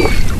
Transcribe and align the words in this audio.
you. 0.00 0.39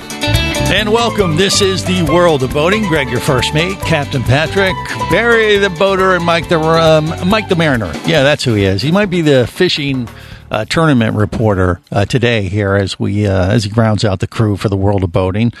And 0.71 0.89
welcome. 0.93 1.35
This 1.35 1.61
is 1.61 1.83
the 1.83 2.03
world 2.03 2.43
of 2.43 2.53
boating. 2.53 2.87
Greg, 2.87 3.09
your 3.09 3.19
first 3.19 3.53
mate, 3.53 3.77
Captain 3.81 4.23
Patrick, 4.23 4.73
Barry 5.11 5.57
the 5.57 5.69
boater, 5.69 6.15
and 6.15 6.23
Mike 6.23 6.47
the 6.47 6.59
um, 6.59 7.27
Mike 7.27 7.49
the 7.49 7.57
mariner. 7.57 7.91
Yeah, 8.05 8.23
that's 8.23 8.45
who 8.45 8.53
he 8.53 8.63
is. 8.63 8.81
He 8.81 8.89
might 8.89 9.09
be 9.09 9.21
the 9.21 9.47
fishing 9.47 10.07
uh, 10.49 10.63
tournament 10.63 11.17
reporter 11.17 11.81
uh, 11.91 12.05
today 12.05 12.43
here 12.43 12.75
as 12.75 12.97
we 12.97 13.27
uh, 13.27 13.51
as 13.51 13.65
he 13.65 13.71
rounds 13.71 14.05
out 14.05 14.21
the 14.21 14.27
crew 14.27 14.55
for 14.55 14.69
the 14.69 14.77
world 14.77 15.03
of 15.03 15.11
boating 15.11 15.51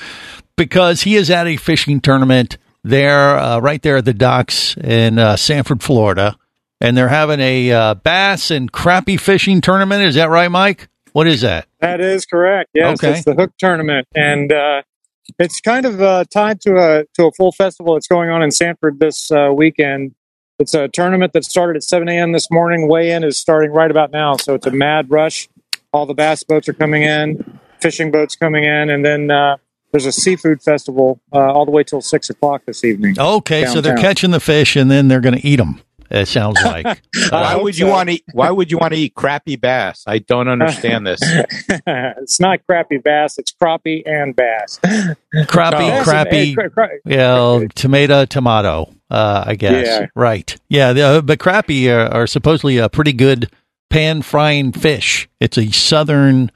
because 0.55 1.01
he 1.01 1.17
is 1.17 1.29
at 1.29 1.45
a 1.45 1.57
fishing 1.57 1.99
tournament 1.99 2.57
there, 2.83 3.37
uh, 3.37 3.59
right 3.59 3.81
there 3.81 3.97
at 3.97 4.05
the 4.05 4.13
docks 4.13 4.77
in 4.77 5.19
uh, 5.19 5.35
Sanford, 5.35 5.83
Florida, 5.83 6.37
and 6.79 6.95
they're 6.95 7.09
having 7.09 7.41
a 7.41 7.69
uh, 7.71 7.93
bass 7.95 8.49
and 8.49 8.71
crappie 8.71 9.19
fishing 9.19 9.59
tournament. 9.59 10.03
Is 10.03 10.15
that 10.15 10.29
right, 10.29 10.49
Mike? 10.49 10.87
What 11.11 11.27
is 11.27 11.41
that? 11.41 11.67
That 11.81 11.99
is 11.99 12.25
correct. 12.25 12.69
Yes, 12.73 13.03
Okay. 13.03 13.17
it's 13.17 13.25
the 13.25 13.33
Hook 13.35 13.51
Tournament, 13.59 14.07
and 14.15 14.53
uh, 14.53 14.83
it's 15.39 15.59
kind 15.59 15.85
of 15.85 16.01
uh, 16.01 16.25
tied 16.25 16.61
to 16.61 16.77
a 16.77 17.05
to 17.15 17.25
a 17.25 17.31
full 17.31 17.51
festival 17.51 17.93
that's 17.93 18.07
going 18.07 18.29
on 18.29 18.41
in 18.43 18.51
Sanford 18.51 18.99
this 18.99 19.31
uh, 19.31 19.51
weekend. 19.55 20.15
It's 20.59 20.73
a 20.73 20.87
tournament 20.87 21.33
that 21.33 21.43
started 21.43 21.77
at 21.77 21.83
7 21.83 22.07
a.m. 22.07 22.33
this 22.33 22.51
morning. 22.51 22.87
Weigh 22.87 23.11
in 23.11 23.23
is 23.23 23.37
starting 23.37 23.71
right 23.71 23.89
about 23.89 24.11
now, 24.11 24.35
so 24.37 24.53
it's 24.53 24.67
a 24.67 24.71
mad 24.71 25.09
rush. 25.09 25.49
All 25.91 26.05
the 26.05 26.13
bass 26.13 26.43
boats 26.43 26.69
are 26.69 26.73
coming 26.73 27.01
in, 27.01 27.59
fishing 27.79 28.11
boats 28.11 28.35
coming 28.35 28.63
in, 28.63 28.89
and 28.89 29.03
then 29.03 29.31
uh, 29.31 29.57
there's 29.91 30.05
a 30.05 30.11
seafood 30.11 30.61
festival 30.61 31.19
uh, 31.33 31.39
all 31.39 31.65
the 31.65 31.71
way 31.71 31.83
till 31.83 32.01
six 32.01 32.29
o'clock 32.29 32.63
this 32.65 32.83
evening. 32.83 33.15
Okay, 33.19 33.65
so 33.65 33.81
they're 33.81 33.97
catching 33.97 34.31
the 34.31 34.39
fish 34.39 34.75
and 34.75 34.89
then 34.89 35.07
they're 35.07 35.19
going 35.19 35.35
to 35.35 35.45
eat 35.45 35.57
them. 35.57 35.81
It 36.11 36.27
sounds 36.27 36.57
like. 36.63 36.85
Why 37.29 37.55
would 37.55 37.77
you 37.77 37.85
so. 37.87 37.91
want 37.91 38.09
to? 38.09 38.15
Eat, 38.15 38.23
why 38.33 38.51
would 38.51 38.69
you 38.71 38.77
want 38.77 38.93
to 38.93 38.99
eat 38.99 39.15
crappy 39.15 39.55
bass? 39.55 40.03
I 40.05 40.19
don't 40.19 40.47
understand 40.49 41.07
this. 41.07 41.19
it's 41.23 42.39
not 42.39 42.65
crappy 42.67 42.97
bass; 42.97 43.37
it's 43.37 43.53
crappie 43.53 44.03
and 44.05 44.35
bass. 44.35 44.79
crappie, 44.83 45.79
Yes, 45.87 46.07
crappie. 46.07 46.49
and- 46.51 46.59
and 46.59 46.73
cra- 46.73 46.87
cra- 46.87 46.89
Yeah, 47.05 47.65
tomato, 47.75 48.25
tomato. 48.25 48.93
Uh, 49.09 49.43
I 49.47 49.55
guess. 49.55 49.85
Yeah. 49.87 50.05
Right. 50.15 50.55
Yeah. 50.69 50.93
The, 50.93 51.01
uh, 51.01 51.21
but 51.21 51.39
crappie 51.39 51.89
are, 51.93 52.07
are 52.13 52.27
supposedly 52.27 52.77
a 52.77 52.87
pretty 52.89 53.11
good 53.13 53.49
pan 53.89 54.21
frying 54.21 54.71
fish. 54.71 55.27
It's 55.41 55.57
a 55.57 55.69
southern 55.71 56.49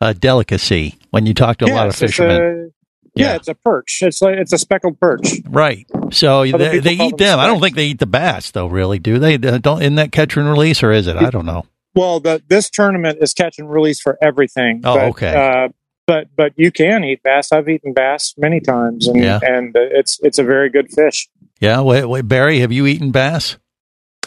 uh, 0.00 0.12
delicacy. 0.12 0.98
When 1.10 1.24
you 1.26 1.32
talk 1.34 1.56
to 1.58 1.64
a 1.66 1.72
lot 1.74 1.88
of 1.88 1.96
fishermen, 1.96 2.40
a- 2.70 2.81
yeah. 3.14 3.26
Yeah. 3.26 3.34
it's 3.36 3.48
a 3.48 3.54
perch. 3.54 3.98
It's 4.02 4.20
like 4.22 4.36
it's 4.38 4.52
a 4.52 4.58
speckled 4.58 4.98
perch. 5.00 5.40
right? 5.48 5.86
So 6.10 6.40
Other 6.42 6.58
they, 6.58 6.78
they 6.80 6.92
eat 6.92 7.16
them 7.16 7.16
them. 7.18 7.38
I 7.40 7.46
don't 7.46 7.60
think 7.60 7.76
they 7.76 7.86
eat 7.86 7.98
the 7.98 8.06
bass, 8.06 8.50
though. 8.50 8.66
Really, 8.66 8.98
do 8.98 9.18
they? 9.18 9.36
Don't 9.36 9.82
in 9.82 9.96
that 9.96 10.12
catch 10.12 10.36
and 10.36 10.48
release, 10.48 10.82
or 10.82 10.92
is 10.92 11.06
it? 11.06 11.16
I 11.16 11.30
don't 11.30 11.46
know. 11.46 11.66
Well, 11.94 12.20
the, 12.20 12.42
this 12.48 12.70
tournament 12.70 13.18
is 13.20 13.34
catch 13.34 13.58
and 13.58 13.70
release 13.70 14.00
for 14.00 14.16
everything. 14.22 14.80
Oh, 14.84 14.94
but, 14.96 15.04
okay. 15.10 15.34
Uh, 15.64 15.68
but 16.06 16.28
but 16.36 16.52
you 16.56 16.72
can 16.72 17.04
eat 17.04 17.22
bass. 17.22 17.52
I've 17.52 17.68
eaten 17.68 17.92
bass 17.92 18.34
many 18.38 18.60
times, 18.60 19.06
and 19.08 19.22
Yeah. 19.22 19.40
and 19.42 19.76
uh, 19.76 19.80
it's 19.80 20.18
it's 20.22 20.38
a 20.38 20.44
very 20.44 20.70
good 20.70 20.90
fish. 20.90 21.28
Yeah. 21.60 21.80
Wait, 21.82 22.04
wait, 22.06 22.26
Barry, 22.28 22.60
have 22.60 22.72
you 22.72 22.86
eaten 22.86 23.10
bass? 23.10 23.56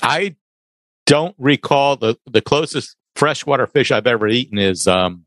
I 0.02 0.36
don't 1.06 1.36
recall 1.40 1.96
the 1.96 2.18
the 2.30 2.42
closest 2.42 2.96
freshwater 3.16 3.66
fish 3.68 3.92
I've 3.92 4.08
ever 4.08 4.28
eaten 4.28 4.58
is 4.58 4.88
um, 4.88 5.26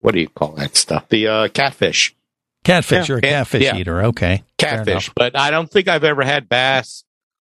what 0.00 0.12
do 0.12 0.20
you 0.20 0.28
call 0.28 0.52
that 0.52 0.76
stuff? 0.76 1.08
The 1.08 1.26
uh, 1.28 1.48
catfish, 1.48 2.14
Catfish. 2.64 2.98
Yeah. 2.98 3.04
You're 3.08 3.18
a 3.18 3.22
catfish 3.22 3.62
Yeah. 3.62 3.76
eater. 3.76 4.02
Okay. 4.04 4.42
Catfish. 4.58 5.10
But 5.16 5.36
I 5.38 5.50
don't 5.50 5.70
think 5.70 5.88
I've 5.88 6.04
ever 6.04 6.22
had 6.22 6.48
bass, 6.48 7.04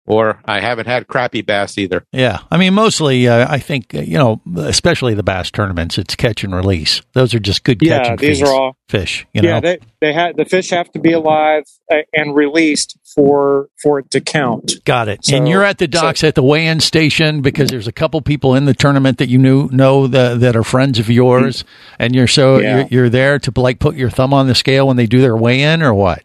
or 0.08 0.40
I 0.46 0.60
haven't 0.60 0.88
had 0.88 1.08
crappy 1.08 1.42
bass 1.42 1.78
either. 1.78 2.04
Yeah, 2.12 2.40
I 2.50 2.58
mean, 2.58 2.74
mostly, 2.74 3.28
uh, 3.28 3.46
I 3.52 3.60
think 3.60 3.94
uh, 3.94 4.00
you 4.00 4.18
know, 4.18 4.42
especially 4.58 5.14
the 5.14 5.24
bass 5.24 5.52
tournaments, 5.52 5.98
it's 5.98 6.16
catch 6.16 6.44
and 6.44 6.54
release. 6.56 7.02
Those 7.14 7.34
are 7.34 7.40
just 7.40 7.64
good 7.64 7.80
catch 7.80 7.88
Yeah, 8.06 8.10
and 8.12 8.20
these 8.20 8.40
feast 8.40 8.52
are 8.52 8.54
all. 8.54 8.78
fish. 8.90 9.26
You 9.34 9.42
know, 9.44 9.50
yeah, 9.50 9.60
they 9.60 9.80
they 10.02 10.14
had 10.14 10.38
the 10.38 10.46
fish 10.46 10.70
have 10.72 10.92
to 10.94 11.00
be 11.00 11.12
alive 11.14 11.64
uh, 11.92 11.98
and 12.14 12.36
released 12.36 12.98
for 13.16 13.70
for 13.82 14.00
it 14.00 14.10
to 14.12 14.22
count. 14.22 14.74
got 14.86 15.08
it. 15.08 15.26
So- 15.26 15.36
and 15.36 15.48
you're 15.48 15.64
at 15.64 15.78
the 15.78 15.88
docks 15.88 16.24
at 16.24 16.36
the 16.36 16.44
weigh-in 16.44 16.80
station 16.80 17.42
because 17.42 17.70
there's 17.70 17.88
a 17.88 17.92
couple 17.92 18.22
people 18.22 18.56
in 18.56 18.66
the 18.66 18.74
tournament 18.74 19.18
that 19.20 19.30
you 19.30 19.38
knew 19.38 19.68
know 19.72 20.08
the, 20.08 20.36
that 20.38 20.56
are 20.56 20.64
friends 20.64 20.98
of 21.00 21.10
yours, 21.10 21.64
and 22.00 22.16
you're 22.16 22.28
so 22.28 22.58
Yeah. 22.60 22.78
you're, 22.80 22.88
you're 22.88 23.10
there 23.10 23.38
to 23.40 23.52
like 23.56 23.80
put 23.80 23.96
your 23.96 24.10
thumb 24.10 24.34
on 24.34 24.48
the 24.48 24.56
scale 24.56 24.88
when 24.88 24.98
they 24.98 25.06
do 25.08 25.22
their 25.22 25.38
weigh-in, 25.38 25.82
or 25.84 25.94
what? 25.94 26.24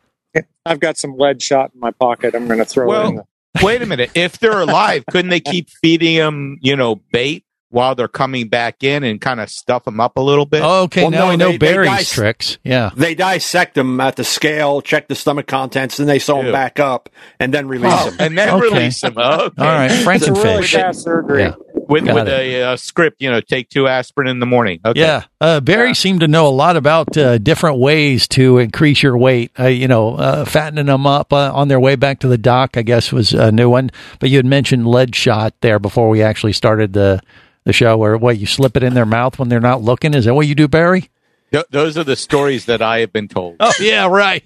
I've 0.65 0.81
got 0.81 0.99
some 0.99 1.17
lead 1.17 1.41
shot 1.41 1.71
in 1.75 1.81
my 1.81 1.93
pocket. 1.93 2.35
I'm 2.35 2.47
going 2.47 2.59
to 2.59 2.65
throw 2.65 2.87
Well, 2.89 3.05
it 3.07 3.09
in. 3.11 3.15
The, 3.17 3.25
Wait 3.63 3.83
a 3.83 3.87
minute. 3.87 4.11
If 4.15 4.39
they're 4.39 4.61
alive, 4.61 5.05
couldn't 5.11 5.31
they 5.31 5.41
keep 5.41 5.69
feeding 5.83 6.17
them, 6.17 6.59
you 6.61 6.77
know, 6.77 6.97
bait 7.13 7.45
while 7.71 7.95
they're 7.97 8.07
coming 8.09 8.49
back 8.49 8.83
in 8.85 9.03
and 9.03 9.21
kind 9.21 9.41
of 9.41 9.51
stuff 9.51 9.85
them 9.85 10.01
up 10.01 10.17
a 10.17 10.21
little 10.21 10.47
bit? 10.47 10.63
Oh, 10.63 10.83
Okay, 10.85 11.03
Well, 11.03 11.11
now 11.11 11.25
no, 11.25 11.29
we 11.31 11.37
know 11.37 11.47
they- 11.47 11.53
they 11.53 11.73
Barry's 11.73 11.91
dice- 11.91 12.13
tricks. 12.13 12.59
Yeah. 12.65 12.91
They 12.97 13.15
dissect 13.15 13.75
them 13.75 14.01
at 14.01 14.17
the 14.17 14.25
scale, 14.25 14.81
check 14.81 15.09
the 15.09 15.15
stomach 15.15 15.47
contents, 15.47 15.97
then 15.97 16.07
they 16.07 16.19
sew 16.19 16.43
them 16.43 16.53
back 16.53 16.79
up, 16.81 17.09
and 17.41 17.53
then 17.53 17.67
release 17.69 17.93
Oh, 17.95 18.11
them. 18.11 18.17
and 18.21 18.39
then 18.39 18.49
Okay. 18.51 18.63
release 18.75 19.01
them. 19.01 19.15
Okay. 19.19 19.23
All 19.23 19.51
right, 19.67 19.91
it's 19.91 20.27
a 20.27 20.33
really 20.33 20.63
Frankenfish. 20.63 21.39
Yeah. 21.39 21.55
With, 21.89 22.05
Got 22.05 22.15
with 22.17 22.29
it. 22.29 22.33
a 22.33 22.63
uh, 22.63 22.77
script, 22.77 23.23
you 23.23 23.31
know, 23.31 23.41
take 23.41 23.69
two 23.69 23.87
aspirin 23.87 24.29
in 24.29 24.41
the 24.41 24.47
morning. 24.47 24.81
Okay. 24.85 24.99
Yeah, 25.01 25.25
uh, 25.41 25.61
Barry 25.61 25.95
seemed 25.95 26.21
to 26.21 26.29
know 26.29 26.49
a 26.49 26.51
lot 26.51 26.77
about 26.77 27.17
uh, 27.17 27.39
different 27.39 27.79
ways 27.79 28.27
to 28.29 28.59
increase 28.59 29.03
your 29.03 29.17
weight. 29.17 29.53
Uh, 29.59 29.67
you 29.67 29.87
know, 29.87 30.17
uh, 30.17 30.45
fattening 30.45 30.87
them 30.87 31.07
up 31.07 31.33
uh, 31.33 31.53
on 31.55 31.69
their 31.69 31.79
way 31.79 31.95
back 31.95 32.19
to 32.21 32.29
the 32.29 32.39
dock, 32.39 32.77
I 32.77 32.83
guess, 32.83 33.13
was 33.13 33.33
a 33.33 33.53
new 33.53 33.71
one. 33.71 33.91
But 34.19 34.31
you 34.31 34.37
had 34.39 34.47
mentioned 34.47 34.87
lead 34.89 35.15
shot 35.15 35.55
there 35.61 35.79
before 35.79 36.09
we 36.09 36.23
actually 36.23 36.55
started 36.55 36.93
the 36.93 37.21
the 37.65 37.73
show, 37.73 37.97
where 37.97 38.17
what 38.17 38.39
you 38.39 38.47
slip 38.47 38.77
it 38.77 38.83
in 38.83 38.95
their 38.95 39.07
mouth 39.07 39.39
when 39.39 39.49
they're 39.49 39.61
not 39.61 39.83
looking. 39.83 40.15
Is 40.15 40.25
that 40.25 40.35
what 40.35 40.47
you 40.47 40.55
do, 40.55 40.69
Barry? 40.69 41.09
Th- 41.53 41.65
those 41.71 41.97
are 41.97 42.05
the 42.05 42.17
stories 42.17 42.67
that 42.67 42.83
I 42.83 43.01
have 43.01 43.13
been 43.13 43.29
told. 43.29 43.57
Oh 43.61 43.73
yeah, 43.81 44.07
right. 44.07 44.45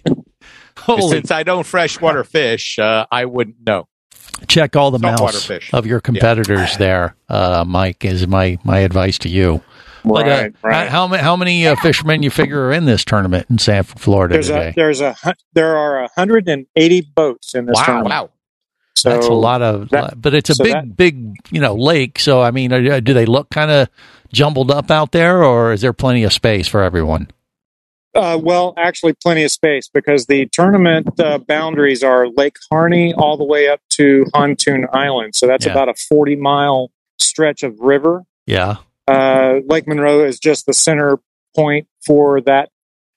Holy, 0.79 1.11
Since 1.11 1.31
I 1.31 1.43
don't 1.43 1.67
freshwater 1.67 2.25
fish, 2.25 2.79
uh, 2.79 3.05
I 3.11 3.27
wouldn't 3.27 3.57
know. 3.67 3.87
Check 4.49 4.77
all 4.77 4.91
the 4.91 4.99
saltwater 4.99 5.53
mouths 5.53 5.71
of 5.73 5.87
your 5.87 6.01
competitors 6.01 6.77
there, 6.77 7.15
uh, 7.29 7.65
Mike. 7.67 8.05
Is 8.05 8.27
my 8.27 8.59
my 8.65 8.79
advice 8.81 9.19
to 9.19 9.29
you. 9.29 9.63
But, 10.03 10.27
uh, 10.27 10.31
Right, 10.31 10.55
right. 10.63 10.89
How 10.89 11.07
many 11.07 11.23
how 11.23 11.37
many 11.37 11.67
uh, 11.67 11.77
fishermen 11.77 12.23
you 12.23 12.31
figure 12.31 12.67
are 12.67 12.73
in 12.73 12.87
this 12.87 13.05
tournament 13.05 13.47
in 13.51 13.59
Sanford, 13.59 14.01
Florida 14.01 14.35
There's 14.35 14.47
today? 14.47 14.69
a 14.71 14.73
there's 14.75 15.01
a 15.03 15.15
there 15.53 15.77
are 15.77 16.01
180 16.17 17.01
boats 17.15 17.55
in 17.55 17.67
this 17.67 17.75
Wow, 17.77 17.85
tournament. 17.85 18.11
wow. 18.11 18.31
So 18.97 19.11
That's 19.11 19.27
a 19.29 19.33
lot 19.33 19.63
of, 19.63 19.89
that- 19.91 20.21
but 20.21 20.35
it's 20.35 20.51
a 20.51 20.55
so 20.55 20.65
big, 20.65 20.73
that- 20.75 20.97
big, 20.97 21.35
you 21.51 21.61
know, 21.61 21.75
lake. 21.75 22.19
So 22.19 22.41
I 22.43 22.51
mean, 22.51 22.73
uh, 22.73 23.01
do 23.01 23.13
they 23.15 23.27
look 23.27 23.51
kind 23.51 23.71
of 23.71 23.89
jumbled 24.33 24.71
up 24.71 24.91
out 24.91 25.13
there, 25.13 25.43
or 25.45 25.73
is 25.73 25.81
there 25.83 25.93
plenty 25.93 26.23
of 26.25 26.33
space 26.33 26.67
for 26.69 26.83
everyone? 26.83 27.29
Uh, 28.15 28.39
well, 28.43 28.75
actually, 28.77 29.13
plenty 29.23 29.45
of 29.45 29.51
space 29.53 29.89
because 29.93 30.27
the 30.27 30.47
tournament 30.47 31.09
uh, 31.21 31.39
boundaries 31.39 32.03
are 32.03 32.29
Lake 32.29 32.57
Harney 32.71 33.15
all 33.15 33.37
the 33.37 33.45
way 33.45 33.69
up 33.69 33.81
to 33.91 34.25
Hontoon 34.35 34.87
Island. 34.93 35.37
So 35.37 35.47
that's 35.47 35.65
Yeah. 35.67 35.73
about 35.73 35.89
a 35.89 35.95
40 35.95 36.35
mile 36.37 36.91
stretch 37.21 37.63
of 37.63 37.79
river. 37.81 38.25
Yeah, 38.47 38.77
Uh, 39.07 39.61
Lake 39.67 39.87
Monroe 39.87 40.25
is 40.25 40.39
just 40.41 40.67
the 40.67 40.73
center 40.75 41.19
point 41.55 41.87
for 42.05 42.41
that 42.43 42.71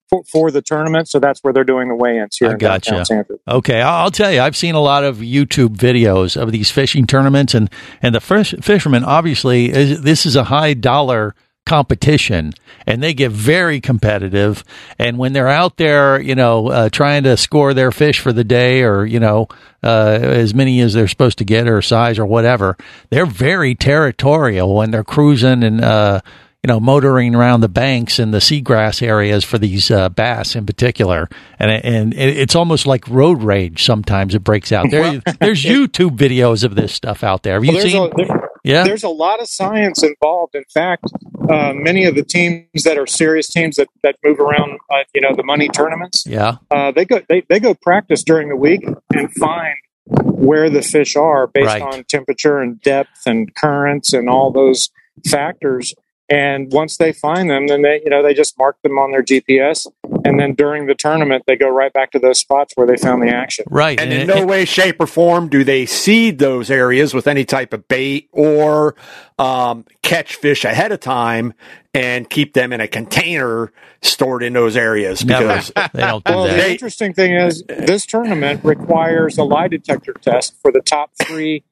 for, 0.09 0.23
for 0.31 0.51
the 0.51 0.61
tournament. 0.61 1.07
So 1.07 1.19
that's 1.19 1.39
where 1.43 1.53
they're 1.53 1.63
doing 1.63 1.87
the 1.87 1.95
weigh-ins 1.95 2.37
here 2.37 2.49
I 2.49 2.51
in 2.51 2.57
gotcha. 2.59 3.03
Okay, 3.47 3.81
I'll 3.81 4.03
I'll 4.03 4.11
tell 4.11 4.31
you, 4.31 4.41
I've 4.41 4.55
seen 4.55 4.75
a 4.75 4.79
lot 4.81 5.03
of 5.03 5.17
YouTube 5.17 5.75
videos 5.75 6.39
of 6.39 6.51
these 6.51 6.69
fishing 6.69 7.07
tournaments, 7.07 7.55
and 7.55 7.69
and 8.01 8.13
the 8.13 8.21
fish, 8.21 8.53
fishermen 8.61 9.03
obviously 9.03 9.71
is, 9.71 10.01
this 10.03 10.25
is 10.27 10.35
a 10.35 10.43
high 10.45 10.73
dollar 10.75 11.33
competition, 11.65 12.53
and 12.85 13.01
they 13.01 13.13
get 13.13 13.31
very 13.31 13.79
competitive. 13.81 14.63
And 14.99 15.17
when 15.17 15.33
they're 15.33 15.47
out 15.49 15.77
there, 15.77 16.19
you 16.19 16.35
know, 16.35 16.67
uh, 16.67 16.89
trying 16.89 17.23
to 17.23 17.37
score 17.37 17.73
their 17.73 17.91
fish 17.91 18.19
for 18.19 18.33
the 18.33 18.43
day, 18.43 18.83
or 18.83 19.05
you 19.05 19.19
know, 19.19 19.47
uh, 19.83 20.19
as 20.21 20.53
many 20.53 20.79
as 20.81 20.93
they're 20.93 21.07
supposed 21.07 21.37
to 21.39 21.45
get, 21.45 21.67
or 21.67 21.81
size, 21.81 22.19
or 22.19 22.25
whatever, 22.25 22.77
they're 23.09 23.25
very 23.25 23.75
territorial 23.75 24.73
when 24.75 24.91
they're 24.91 25.03
cruising 25.03 25.63
and. 25.63 25.83
Uh, 25.83 26.21
you 26.65 26.69
know, 26.69 26.79
motoring 26.79 27.35
around 27.35 27.59
the 27.59 27.67
banks 27.67 28.19
and 28.19 28.33
the 28.33 28.37
seagrass 28.37 29.05
areas 29.05 29.43
for 29.43 29.57
these 29.57 29.91
uh, 29.91 30.07
bass 30.07 30.55
in 30.55 30.65
particular, 30.65 31.27
and 31.59 31.69
and 31.69 32.13
it's 32.13 32.55
almost 32.55 32.87
like 32.87 33.05
road 33.09 33.43
rage. 33.43 33.83
Sometimes 33.83 34.33
it 34.33 34.45
breaks 34.45 34.71
out. 34.71 34.89
There, 34.89 35.21
there's 35.41 35.61
YouTube 35.65 36.15
videos 36.17 36.63
of 36.63 36.75
this 36.75 36.93
stuff 36.93 37.21
out 37.21 37.43
there. 37.43 37.55
Have 37.55 37.65
you 37.65 37.73
Well, 37.73 37.81
seen? 37.81 38.01
a, 38.01 38.15
there- 38.15 38.49
Yeah. 38.63 38.83
There's 38.83 39.03
a 39.03 39.09
lot 39.09 39.41
of 39.41 39.47
science 39.47 40.03
involved. 40.03 40.55
In 40.55 40.63
fact, 40.73 41.05
uh, 41.49 41.73
many 41.73 42.05
of 42.05 42.15
the 42.15 42.23
teams 42.23 42.83
that 42.83 42.97
are 42.97 43.05
serious 43.05 43.47
teams 43.49 43.75
that, 43.75 43.87
that 44.03 44.15
move 44.23 44.39
around, 44.39 44.79
uh, 44.89 45.03
you 45.13 45.19
know, 45.21 45.35
the 45.35 45.43
money 45.43 45.67
tournaments, 45.67 46.23
Yeah. 46.25 46.55
uh, 46.71 46.91
they 46.91 47.03
go 47.05 47.21
they, 47.27 47.41
they 47.49 47.59
go 47.59 47.73
practice 47.73 48.23
during 48.23 48.47
the 48.49 48.55
week 48.55 48.85
and 49.13 49.31
find 49.33 49.75
where 50.23 50.69
the 50.69 50.81
fish 50.81 51.15
are 51.15 51.47
based 51.47 51.67
Right. 51.67 51.81
on 51.81 52.03
temperature 52.05 52.59
and 52.59 52.79
depth 52.81 53.21
and 53.25 53.53
currents 53.55 54.13
and 54.13 54.29
all 54.29 54.51
those 54.51 54.89
factors. 55.29 55.93
And 56.33 56.71
once 56.71 56.97
they 56.97 57.11
find 57.13 57.47
them, 57.47 57.67
then 57.67 57.83
they 57.83 58.01
you 58.03 58.09
know 58.09 58.23
they 58.23 58.33
just 58.33 58.57
mark 58.57 58.81
them 58.81 58.97
on 58.97 59.11
their 59.11 59.21
GPS, 59.21 59.85
and 60.25 60.39
then 60.39 60.55
during 60.55 60.87
the 60.87 60.95
tournament 60.95 61.43
they 61.45 61.55
go 61.55 61.69
right 61.69 61.93
back 61.93 62.09
to 62.13 62.19
those 62.19 62.39
spots 62.39 62.73
where 62.75 62.87
they 62.87 62.97
found 62.97 63.21
the 63.21 63.29
action. 63.29 63.65
Right. 63.69 63.99
And 63.99 64.11
in 64.11 64.21
it- 64.21 64.27
no 64.27 64.37
it- 64.37 64.47
way, 64.47 64.65
shape, 64.65 64.95
or 64.99 65.05
form 65.05 65.47
do 65.47 65.63
they 65.63 65.85
seed 65.85 66.39
those 66.39 66.71
areas 66.71 67.13
with 67.13 67.27
any 67.27 67.45
type 67.45 67.71
of 67.71 67.87
bait 67.87 68.29
or 68.31 68.95
um, 69.37 69.85
catch 70.01 70.35
fish 70.35 70.65
ahead 70.65 70.91
of 70.91 71.01
time 71.01 71.53
and 71.93 72.27
keep 72.29 72.53
them 72.53 72.73
in 72.73 72.81
a 72.81 72.87
container 72.87 73.71
stored 74.01 74.41
in 74.41 74.53
those 74.53 74.75
areas. 74.75 75.21
Because 75.23 75.71
they 75.93 76.01
don't 76.01 76.23
do 76.23 76.33
Well, 76.33 76.45
that. 76.45 76.55
the 76.57 76.71
interesting 76.71 77.13
thing 77.13 77.33
is 77.35 77.63
this 77.67 78.07
tournament 78.07 78.61
requires 78.63 79.37
a 79.37 79.43
lie 79.43 79.67
detector 79.67 80.13
test 80.13 80.55
for 80.63 80.71
the 80.71 80.81
top 80.81 81.11
three 81.21 81.63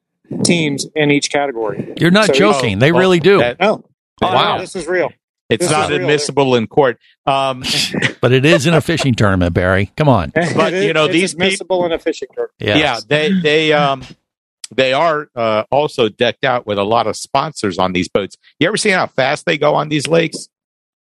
teams 0.44 0.86
in 0.94 1.10
each 1.10 1.30
category. 1.32 1.94
You're 1.98 2.10
not 2.12 2.26
So- 2.28 2.32
joking. 2.34 2.78
They 2.78 2.92
Oh, 2.92 2.98
really 2.98 3.18
do. 3.20 3.38
that- 3.38 3.56
Oh, 4.22 4.28
Wow. 4.28 4.34
wow, 4.54 4.58
this 4.58 4.74
is 4.76 4.86
real. 4.86 5.10
it's 5.50 5.64
This 5.64 5.70
not 5.70 5.90
real. 5.90 6.00
admissible 6.00 6.54
in 6.54 6.66
court. 6.66 6.98
Um, 7.26 7.62
but 8.20 8.32
it 8.32 8.44
is 8.44 8.66
in 8.66 8.74
a 8.74 8.80
fishing 8.80 9.14
tournament, 9.14 9.54
Barry. 9.54 9.90
Come 9.96 10.08
on. 10.08 10.32
But, 10.34 10.72
you 10.74 10.92
know, 10.92 11.06
is- 11.06 11.12
these 11.12 11.22
it's 11.24 11.32
admissible 11.34 11.84
in 11.86 11.92
a 11.92 11.98
fishing 11.98 12.28
tournament. 12.34 12.54
Yeah. 12.58 12.76
yeah, 12.76 13.00
they 13.06 13.32
they 13.40 13.72
um 13.72 14.02
they 14.74 14.92
are 14.94 15.28
uh, 15.36 15.64
also 15.70 16.08
decked 16.08 16.44
out 16.44 16.66
with 16.66 16.78
a 16.78 16.84
lot 16.84 17.06
of 17.06 17.14
sponsors 17.16 17.78
on 17.78 17.92
these 17.92 18.08
boats. 18.08 18.36
You 18.58 18.68
ever 18.68 18.76
seen 18.78 18.94
how 18.94 19.06
fast 19.06 19.44
they 19.44 19.58
go 19.58 19.74
on 19.74 19.90
these 19.90 20.06
lakes? 20.08 20.48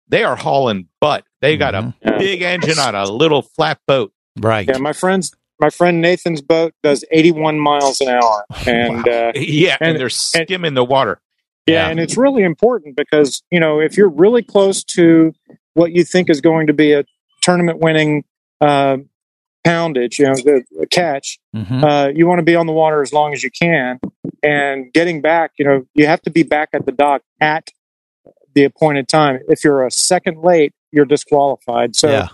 They 0.10 0.24
are 0.26 0.36
hauling 0.36 0.88
butt. 1.00 1.24
They 1.40 1.56
got 1.56 1.74
a 1.74 1.94
Yeah. 2.04 2.18
big 2.18 2.42
engine 2.42 2.78
on 2.80 2.96
a 2.96 3.06
little 3.06 3.42
flat 3.42 3.80
boat. 3.88 4.12
Right. 4.38 4.68
Yeah, 4.68 4.78
my 4.80 4.92
friends, 4.92 5.34
my 5.62 5.70
friend 5.70 6.02
Nathan's 6.02 6.42
boat 6.42 6.74
does 6.84 7.06
81 7.12 7.60
miles 7.60 8.02
an 8.02 8.10
hour, 8.10 8.46
and 8.68 9.08
uh, 9.08 9.32
Yeah, 9.36 9.78
and, 9.80 9.92
And- 9.92 10.00
they're 10.00 10.10
skimming 10.10 10.74
the 10.74 10.84
water. 10.84 11.22
Yeah, 11.66 11.90
and 11.90 12.00
it's 12.00 12.18
really 12.18 12.44
important 12.44 12.96
because 12.96 13.44
you 13.52 13.60
know 13.60 13.80
if 13.80 13.98
you're 13.98 14.10
really 14.10 14.44
close 14.44 14.84
to 14.84 15.34
what 15.74 15.92
you 15.92 16.04
think 16.04 16.30
is 16.30 16.42
going 16.42 16.68
to 16.68 16.74
be 16.74 16.92
a 16.94 17.06
tournament-winning 17.42 18.24
uh, 18.60 18.98
poundage, 19.66 20.20
you 20.20 20.26
know, 20.26 20.34
the, 20.36 20.64
the 20.78 20.86
catch, 20.88 21.40
Mhm. 21.56 21.84
uh, 21.84 22.12
you 22.14 22.28
want 22.28 22.40
to 22.40 22.44
be 22.44 22.56
on 22.56 22.66
the 22.68 22.74
water 22.74 23.02
as 23.02 23.14
long 23.14 23.32
as 23.34 23.44
you 23.44 23.50
can, 23.52 24.00
and 24.44 24.92
getting 24.94 25.22
back, 25.22 25.52
you 25.58 25.66
know, 25.66 25.86
you 25.96 26.08
have 26.08 26.22
to 26.24 26.30
be 26.30 26.44
back 26.44 26.70
at 26.74 26.86
the 26.86 26.92
dock 26.92 27.22
at 27.40 27.70
the 28.54 28.64
appointed 28.64 29.08
time. 29.08 29.40
If 29.48 29.64
you're 29.64 29.86
a 29.86 29.92
second 29.92 30.40
late, 30.44 30.74
you're 30.92 31.06
disqualified. 31.06 31.96
So 31.96 32.10
yeah. 32.10 32.28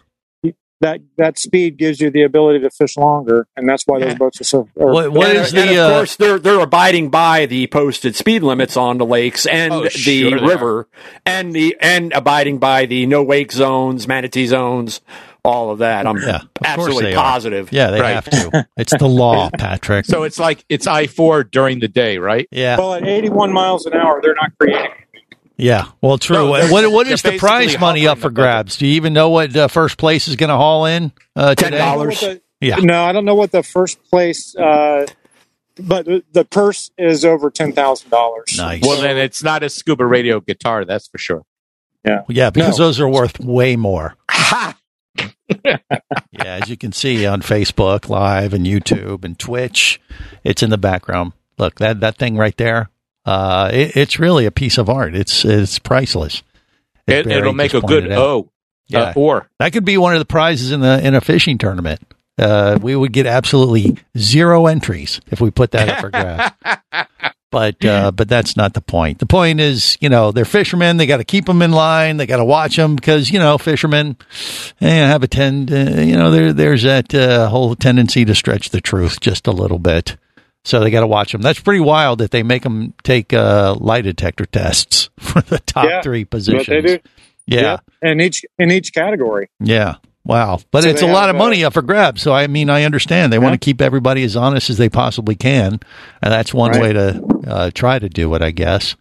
That 0.82 1.02
that 1.18 1.40
speed 1.40 1.78
gives 1.78 2.00
you 2.00 2.10
the 2.12 2.24
ability 2.24 2.60
to 2.60 2.70
fish 2.70 2.98
longer, 2.98 3.48
and 3.56 3.68
that's 3.68 3.84
why 3.88 4.00
those 4.00 4.16
boats 4.16 4.40
are 4.42 4.44
so. 4.44 4.70
Or, 4.76 4.92
What, 4.94 5.12
what 5.12 5.28
and, 5.30 5.38
is 5.40 5.54
and 5.54 5.70
the 5.70 5.74
of 5.84 5.92
uh, 5.92 5.94
course 5.98 6.16
they're 6.18 6.40
they're 6.40 6.60
abiding 6.60 7.10
by 7.10 7.46
the 7.48 7.68
posted 7.68 8.16
speed 8.16 8.44
limits 8.44 8.78
on 8.78 8.98
the 8.98 9.06
lakes 9.06 9.46
and 9.46 9.74
Oh, 9.74 9.84
the 9.84 9.90
sure 9.90 10.46
river 10.48 10.88
and 11.26 11.54
the 11.54 11.76
and 11.82 12.14
abiding 12.14 12.60
by 12.60 12.86
the 12.86 13.06
no 13.06 13.24
wake 13.24 13.52
zones, 13.52 14.08
manatee 14.08 14.46
zones, 14.48 15.02
all 15.44 15.72
of 15.72 15.80
that. 15.80 16.06
I'm 16.06 16.18
Yeah, 16.18 16.36
of 16.42 16.50
absolutely 16.66 17.06
they 17.06 17.14
are. 17.16 17.24
positive. 17.24 17.72
Yeah, 17.72 17.90
they 17.92 18.02
Right. 18.02 18.14
have 18.14 18.30
to. 18.30 18.68
It's 18.78 18.96
the 18.98 19.08
law, 19.08 19.50
Patrick. 19.58 20.06
So 20.06 20.24
it's 20.24 20.38
like 20.40 20.64
it's 20.70 20.86
I 20.88 21.08
four 21.08 21.44
during 21.44 21.80
the 21.80 21.88
day, 21.88 22.18
right? 22.18 22.48
yeah. 22.52 22.78
well, 22.78 22.94
at 22.94 23.08
81 23.08 23.52
miles 23.52 23.86
an 23.86 23.94
hour, 23.94 24.20
they're 24.22 24.36
not 24.36 24.52
creating. 24.60 24.92
Yeah, 25.58 25.86
well, 26.02 26.18
true. 26.20 26.36
No, 26.38 26.46
what 26.52 26.92
what 26.92 27.08
the 27.08 27.38
prize 27.40 27.80
money 27.80 28.08
up 28.08 28.20
for 28.20 28.30
grabs? 28.30 28.78
Do 28.78 28.86
you 28.86 28.94
even 28.94 29.14
know 29.14 29.30
what 29.30 29.56
uh, 29.56 29.68
first 29.68 29.98
place 29.98 30.28
is 30.28 30.36
going 30.36 30.50
to 30.52 30.56
haul 30.56 30.86
in 30.86 31.12
uh, 31.36 31.56
today? 31.56 31.80
$10. 31.80 31.82
I 31.82 31.86
don't 31.96 31.98
know 31.98 32.06
what 32.06 32.20
the- 32.20 32.42
Yeah. 32.62 32.76
No, 32.78 33.04
I 33.04 33.12
don't 33.12 33.26
know 33.26 33.36
what 33.36 33.52
the 33.52 33.64
first 33.64 34.04
place, 34.10 34.56
uh, 34.56 35.08
but 35.80 36.06
the, 36.06 36.24
the 36.32 36.46
purse 36.46 36.92
is 36.98 37.26
over 37.26 37.50
ten 37.50 37.74
thousand 37.74 38.10
dollars. 38.12 38.56
Nice. 38.58 38.82
Well, 38.84 39.02
then 39.02 39.18
it's 39.18 39.42
not 39.44 39.64
a 39.64 39.70
scuba 39.70 40.06
radio 40.06 40.40
guitar, 40.40 40.86
that's 40.86 41.08
for 41.08 41.18
sure. 41.18 41.44
Yeah, 42.06 42.22
Yeah, 42.30 42.50
because 42.52 42.78
No. 42.80 42.86
those 42.86 43.00
are 43.00 43.10
worth 43.10 43.40
way 43.40 43.76
more. 43.76 44.16
yeah, 45.66 45.82
as 46.32 46.70
you 46.70 46.78
can 46.78 46.92
see 46.92 47.26
on 47.26 47.42
Facebook 47.42 48.10
Live 48.10 48.54
and 48.54 48.66
YouTube 48.66 49.24
and 49.26 49.38
Twitch, 49.38 50.00
it's 50.44 50.62
in 50.64 50.70
the 50.70 50.78
background. 50.78 51.34
Look 51.58 51.80
that 51.80 52.00
that 52.02 52.18
thing 52.18 52.38
right 52.38 52.56
there. 52.58 52.90
Uh, 53.28 53.70
it, 53.74 53.98
it's 53.98 54.20
really 54.20 54.46
a 54.46 54.52
piece 54.52 54.78
of 54.78 54.90
art. 54.90 55.14
It's 55.14 55.44
it's 55.44 55.80
priceless. 55.80 56.44
It, 57.06 57.28
it'll 57.28 57.52
make 57.54 57.74
a 57.74 57.82
good. 57.82 58.10
O. 58.12 58.50
Yeah. 58.88 59.02
Uh, 59.02 59.14
or 59.18 59.50
That 59.60 59.74
could 59.74 59.84
be 59.84 59.98
one 59.98 60.14
of 60.14 60.20
the 60.20 60.26
prizes 60.26 60.72
in 60.72 60.80
the 60.80 61.06
in 61.06 61.14
a 61.14 61.20
fishing 61.20 61.58
tournament. 61.58 62.00
Uh, 62.38 62.80
we 62.82 62.96
would 62.96 63.12
get 63.12 63.26
absolutely 63.26 63.98
zero 64.18 64.68
entries 64.68 65.20
if 65.30 65.42
we 65.42 65.52
put 65.52 65.72
that 65.72 65.90
up 65.90 66.00
for 66.00 66.10
grabs. 66.10 66.56
but 67.52 67.84
uh, 67.84 68.12
but 68.12 68.30
that's 68.30 68.56
not 68.56 68.74
the 68.74 68.82
point. 68.82 69.20
The 69.20 69.26
point 69.26 69.60
is, 69.60 69.98
you 70.00 70.08
know, 70.08 70.32
they're 70.32 70.46
fishermen. 70.46 70.96
They 70.96 71.06
got 71.06 71.18
to 71.18 71.26
keep 71.26 71.48
them 71.48 71.62
in 71.62 71.72
line. 71.72 72.16
They 72.16 72.28
got 72.28 72.38
to 72.38 72.46
watch 72.46 72.78
them 72.78 72.96
because 72.96 73.30
you 73.30 73.40
know 73.40 73.58
fishermen 73.58 74.16
eh, 74.80 75.08
have 75.08 75.24
a 75.24 75.28
tend. 75.28 75.70
Uh, 75.70 76.00
you 76.00 76.16
know, 76.16 76.32
there 76.32 76.54
there's 76.54 76.84
that 76.84 77.14
uh, 77.14 77.50
whole 77.50 77.76
tendency 77.76 78.24
to 78.24 78.36
stretch 78.36 78.70
the 78.70 78.80
truth 78.80 79.20
just 79.20 79.48
a 79.48 79.52
little 79.52 79.80
bit. 79.80 80.16
So 80.68 80.82
they 80.82 80.92
got 80.92 81.00
to 81.00 81.08
watch 81.08 81.32
them. 81.32 81.42
That's 81.42 81.62
pretty 81.62 81.80
wild 81.80 82.20
that 82.20 82.32
they 82.32 82.44
make 82.44 82.64
them 82.64 82.94
take 83.04 83.32
uh, 83.32 83.76
lie 83.80 84.02
detector 84.02 84.46
tests 84.46 85.10
for 85.20 85.42
the 85.42 85.60
top 85.60 85.86
Yeah, 85.86 86.02
three 86.02 86.26
positions. 86.26 86.68
they 86.68 86.82
do, 86.82 87.00
Yeah. 87.46 87.78
in 88.02 88.20
each 88.20 88.44
in 88.60 88.70
each 88.72 88.94
category. 88.94 89.50
Yeah. 89.62 89.96
Wow. 90.26 90.60
But 90.72 90.84
So 90.84 90.90
it's 90.90 91.02
a 91.02 91.08
lot 91.08 91.30
of 91.30 91.38
money 91.38 91.64
up 91.64 91.72
for 91.72 91.82
grabs. 91.82 92.22
So, 92.22 92.34
I 92.34 92.48
mean, 92.48 92.70
I 92.70 92.84
understand. 92.84 93.32
They 93.32 93.40
want 93.40 93.54
to 93.54 93.66
keep 93.66 93.80
everybody 93.82 94.24
as 94.24 94.36
honest 94.36 94.70
as 94.70 94.78
they 94.78 94.90
possibly 94.90 95.36
can. 95.36 95.80
And 96.22 96.34
that's 96.34 96.54
one 96.54 96.72
Right. 96.72 96.82
way 96.82 96.94
to 96.94 97.24
uh, 97.48 97.72
try 97.74 97.98
to 97.98 98.10
do 98.10 98.36
it, 98.36 98.42
I 98.42 98.52
guess. 98.52 98.98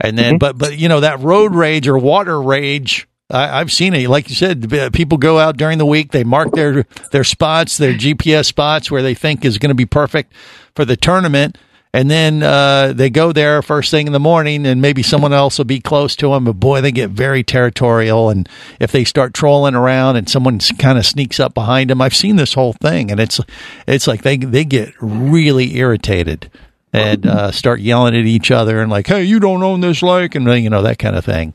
And 0.00 0.16
then, 0.16 0.36
Mhm. 0.36 0.38
but, 0.38 0.56
but, 0.56 0.78
you 0.78 0.88
know, 0.88 1.00
that 1.00 1.20
road 1.20 1.54
rage 1.54 1.86
or 1.86 1.98
water 1.98 2.40
rage, 2.40 3.06
I, 3.30 3.60
I've 3.60 3.72
seen 3.72 3.94
it. 3.94 4.08
Like 4.08 4.28
you 4.28 4.34
said, 4.34 4.92
people 4.92 5.18
go 5.18 5.38
out 5.38 5.56
during 5.56 5.78
the 5.78 5.86
week, 5.86 6.12
they 6.12 6.24
mark 6.24 6.52
their, 6.52 6.84
their 7.10 7.24
spots, 7.24 7.78
their 7.78 7.94
GPS 7.94 8.46
spots 8.46 8.90
where 8.90 9.02
they 9.02 9.14
think 9.14 9.44
is 9.44 9.58
going 9.58 9.70
to 9.70 9.74
be 9.74 9.86
perfect 9.86 10.32
for 10.74 10.84
the 10.84 10.96
tournament. 10.96 11.58
And 11.94 12.10
then 12.10 12.42
uh, 12.42 12.92
they 12.92 13.08
go 13.08 13.30
there 13.30 13.62
first 13.62 13.92
thing 13.92 14.08
in 14.08 14.12
the 14.12 14.18
morning, 14.18 14.66
and 14.66 14.82
maybe 14.82 15.04
someone 15.04 15.32
else 15.32 15.58
will 15.58 15.64
be 15.64 15.78
close 15.78 16.16
to 16.16 16.30
them. 16.30 16.44
But 16.44 16.54
boy, 16.54 16.80
they 16.80 16.90
get 16.90 17.10
very 17.10 17.44
territorial. 17.44 18.30
And 18.30 18.48
if 18.80 18.90
they 18.90 19.04
start 19.04 19.32
trolling 19.32 19.76
around, 19.76 20.16
and 20.16 20.28
someone 20.28 20.58
kind 20.58 20.98
of 20.98 21.06
sneaks 21.06 21.38
up 21.38 21.54
behind 21.54 21.90
them, 21.90 22.02
I've 22.02 22.16
seen 22.16 22.34
this 22.34 22.54
whole 22.54 22.72
thing, 22.72 23.12
and 23.12 23.20
it's 23.20 23.40
it's 23.86 24.08
like 24.08 24.22
they 24.22 24.36
they 24.38 24.64
get 24.64 24.92
really 24.98 25.76
irritated 25.76 26.50
and 26.92 27.26
uh, 27.26 27.52
start 27.52 27.78
yelling 27.78 28.16
at 28.16 28.26
each 28.26 28.50
other 28.50 28.80
and 28.80 28.90
like, 28.90 29.06
"Hey, 29.06 29.22
you 29.22 29.38
don't 29.38 29.62
own 29.62 29.80
this 29.80 30.02
lake," 30.02 30.34
and 30.34 30.48
you 30.64 30.70
know 30.70 30.82
that 30.82 30.98
kind 30.98 31.14
of 31.14 31.24
thing. 31.24 31.54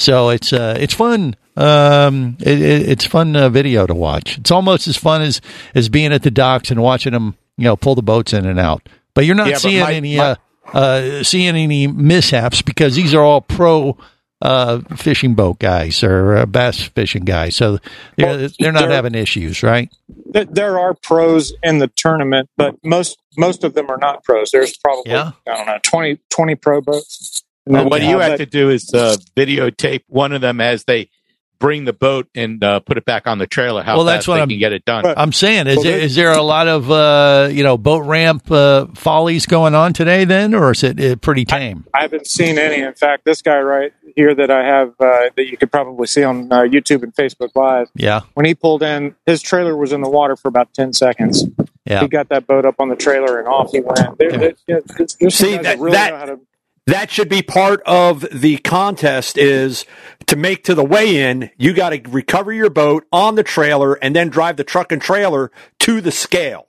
So 0.00 0.30
it's 0.30 0.52
uh, 0.52 0.76
it's 0.78 0.94
fun. 0.94 1.36
Um, 1.56 2.36
it, 2.40 2.60
it, 2.60 2.88
it's 2.88 3.04
fun 3.04 3.36
uh, 3.36 3.48
video 3.50 3.86
to 3.86 3.94
watch. 3.94 4.38
It's 4.38 4.50
almost 4.50 4.88
as 4.88 4.96
fun 4.96 5.20
as 5.22 5.40
as 5.74 5.88
being 5.88 6.12
at 6.12 6.22
the 6.22 6.30
docks 6.30 6.70
and 6.70 6.82
watching 6.82 7.12
them, 7.12 7.36
you 7.58 7.64
know, 7.64 7.76
pull 7.76 7.94
the 7.94 8.02
boats 8.02 8.32
in 8.32 8.46
and 8.46 8.58
out. 8.58 8.88
But 9.14 9.26
you're 9.26 9.34
not 9.34 9.48
Yeah, 9.48 9.56
seeing 9.58 9.80
my- 9.80 9.92
any 9.92 10.16
my- 10.16 10.24
uh, 10.24 10.34
uh, 10.72 11.22
seeing 11.24 11.48
any 11.48 11.86
mishaps 11.86 12.62
because 12.62 12.94
these 12.96 13.12
are 13.14 13.22
all 13.22 13.40
pro 13.40 13.96
uh, 14.40 14.80
fishing 14.96 15.34
boat 15.34 15.58
guys 15.58 16.02
or 16.02 16.36
uh, 16.38 16.46
bass 16.46 16.80
fishing 16.80 17.24
guys. 17.24 17.56
So 17.56 17.78
they're, 18.16 18.38
Well, 18.38 18.48
they're 18.58 18.72
not 18.72 18.88
having 18.90 19.14
issues, 19.14 19.62
right? 19.62 19.90
Th- 20.32 20.48
There 20.50 20.78
are 20.78 20.94
pros 20.94 21.52
in 21.62 21.78
the 21.78 21.88
tournament, 21.88 22.48
but 22.56 22.76
most 22.84 23.18
most 23.36 23.64
of 23.64 23.74
them 23.74 23.90
are 23.90 23.98
not 23.98 24.24
pros. 24.24 24.50
There's 24.50 24.76
probably 24.78 25.12
Yeah. 25.12 25.32
I 25.46 25.56
don't 25.56 25.66
know 25.66 25.78
20, 25.82 26.18
20 26.30 26.54
pro 26.54 26.80
boats. 26.80 27.42
And 27.66 27.74
then, 27.74 27.88
what 27.88 28.02
you 28.02 28.18
have 28.18 28.32
but- 28.32 28.36
to 28.38 28.46
do 28.46 28.70
is 28.70 28.92
uh, 28.94 29.16
videotape 29.36 30.02
one 30.08 30.32
of 30.32 30.40
them 30.40 30.60
as 30.60 30.84
they 30.84 31.10
bring 31.58 31.84
the 31.84 31.92
boat 31.92 32.26
and 32.34 32.64
uh, 32.64 32.80
put 32.80 32.96
it 32.96 33.04
back 33.04 33.26
on 33.26 33.36
the 33.36 33.46
trailer. 33.46 33.82
How 33.82 33.98
Well, 33.98 34.06
fast 34.06 34.14
that's 34.20 34.28
what 34.28 34.36
they 34.36 34.40
I'm- 34.40 34.48
can 34.48 34.58
get 34.58 34.72
it 34.72 34.82
done. 34.86 35.02
But- 35.02 35.18
I'm 35.18 35.30
saying, 35.30 35.66
is 35.66 35.76
Well, 35.76 35.84
there, 35.84 35.92
there- 35.98 36.00
is 36.06 36.14
there 36.14 36.32
a 36.32 36.40
lot 36.42 36.68
of 36.68 36.90
uh, 36.90 37.48
you 37.52 37.62
know 37.62 37.76
boat 37.76 38.04
ramp 38.06 38.50
uh, 38.50 38.86
follies 38.94 39.44
going 39.44 39.74
on 39.74 39.92
today 39.92 40.24
then, 40.24 40.54
or 40.54 40.70
is 40.70 40.82
it 40.82 40.98
uh, 40.98 41.16
pretty 41.16 41.44
tame? 41.44 41.84
I 41.92 42.00
haven't 42.02 42.26
seen 42.26 42.58
any. 42.58 42.82
In 42.82 42.94
fact, 42.94 43.26
this 43.26 43.42
guy 43.42 43.58
right 43.60 43.92
here 44.16 44.34
that 44.34 44.50
I 44.50 44.64
have 44.64 44.88
uh, 44.98 45.28
that 45.36 45.46
you 45.50 45.58
could 45.58 45.70
probably 45.70 46.06
see 46.06 46.24
on 46.24 46.50
uh, 46.50 46.60
YouTube 46.62 47.02
and 47.02 47.14
Facebook 47.14 47.50
Live, 47.54 47.88
yeah, 47.94 48.20
when 48.34 48.46
he 48.46 48.54
pulled 48.54 48.82
in, 48.82 49.14
his 49.26 49.42
trailer 49.42 49.76
was 49.76 49.92
in 49.92 50.00
the 50.00 50.08
water 50.10 50.36
for 50.36 50.48
about 50.48 50.72
ten 50.72 50.94
seconds. 50.94 51.44
yeah. 51.84 52.00
He 52.00 52.08
got 52.08 52.30
that 52.30 52.46
boat 52.46 52.64
up 52.64 52.76
on 52.78 52.88
the 52.88 52.96
trailer 52.96 53.38
and 53.38 53.46
off 53.46 53.70
he 53.72 53.80
went. 53.80 54.16
There, 54.18 54.30
Yeah. 54.30 54.36
there- 54.38 54.52
yeah, 54.66 54.78
there's- 54.96 55.16
there's 55.20 55.34
some 55.34 55.48
See, 55.48 55.56
that- 55.58 55.78
really 55.78 55.92
that- 55.92 56.10
know 56.10 56.16
how 56.16 56.24
to. 56.24 56.40
That 56.86 57.10
should 57.10 57.28
be 57.28 57.42
part 57.42 57.82
of 57.86 58.26
the 58.32 58.58
contest 58.58 59.38
is 59.38 59.86
to 60.26 60.36
make 60.36 60.64
to 60.64 60.74
the 60.74 60.84
weigh-in, 60.84 61.50
you 61.56 61.72
got 61.74 61.90
to 61.90 62.02
recover 62.10 62.52
your 62.52 62.70
boat 62.70 63.06
on 63.12 63.36
the 63.36 63.44
trailer 63.44 63.94
and 63.94 64.16
then 64.16 64.28
drive 64.28 64.56
the 64.56 64.64
truck 64.64 64.92
and 64.92 65.00
trailer 65.00 65.52
to 65.80 66.00
the 66.00 66.10
scale. 66.12 66.66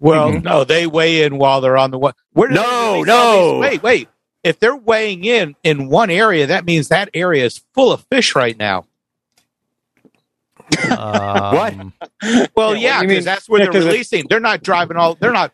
Well, 0.00 0.40
no, 0.42 0.64
they 0.64 0.86
weigh 0.86 1.22
in 1.24 1.38
while 1.38 1.60
they're 1.60 1.76
on 1.78 1.90
the 1.90 1.98
one. 1.98 2.14
Where 2.32 2.48
do 2.48 2.56
they 2.56 2.60
No, 2.62 3.02
no. 3.02 3.58
Wait, 3.60 3.82
wait. 3.82 4.08
If 4.44 4.60
they're 4.60 4.76
weighing 4.76 5.24
in 5.24 5.56
in 5.64 5.88
one 5.88 6.10
area, 6.10 6.46
that 6.46 6.64
means 6.64 6.88
that 6.88 7.10
area 7.14 7.44
is 7.44 7.62
full 7.74 7.92
of 7.92 8.06
fish 8.10 8.34
right 8.36 8.56
now. 8.58 8.86
Um, 10.90 11.94
Well, 12.56 12.76
Yeah, 12.76 12.76
yeah, 12.76 12.98
what 12.98 13.00
do 13.00 13.06
you 13.06 13.08
because 13.08 13.24
mean? 13.24 13.24
that's 13.24 13.48
where 13.48 13.60
Yeah, 13.60 13.70
they're 13.70 13.82
releasing. 13.82 14.26
They're 14.28 14.40
not 14.40 14.62
driving 14.62 14.96
all. 14.96 15.16
They're 15.16 15.32
not 15.32 15.52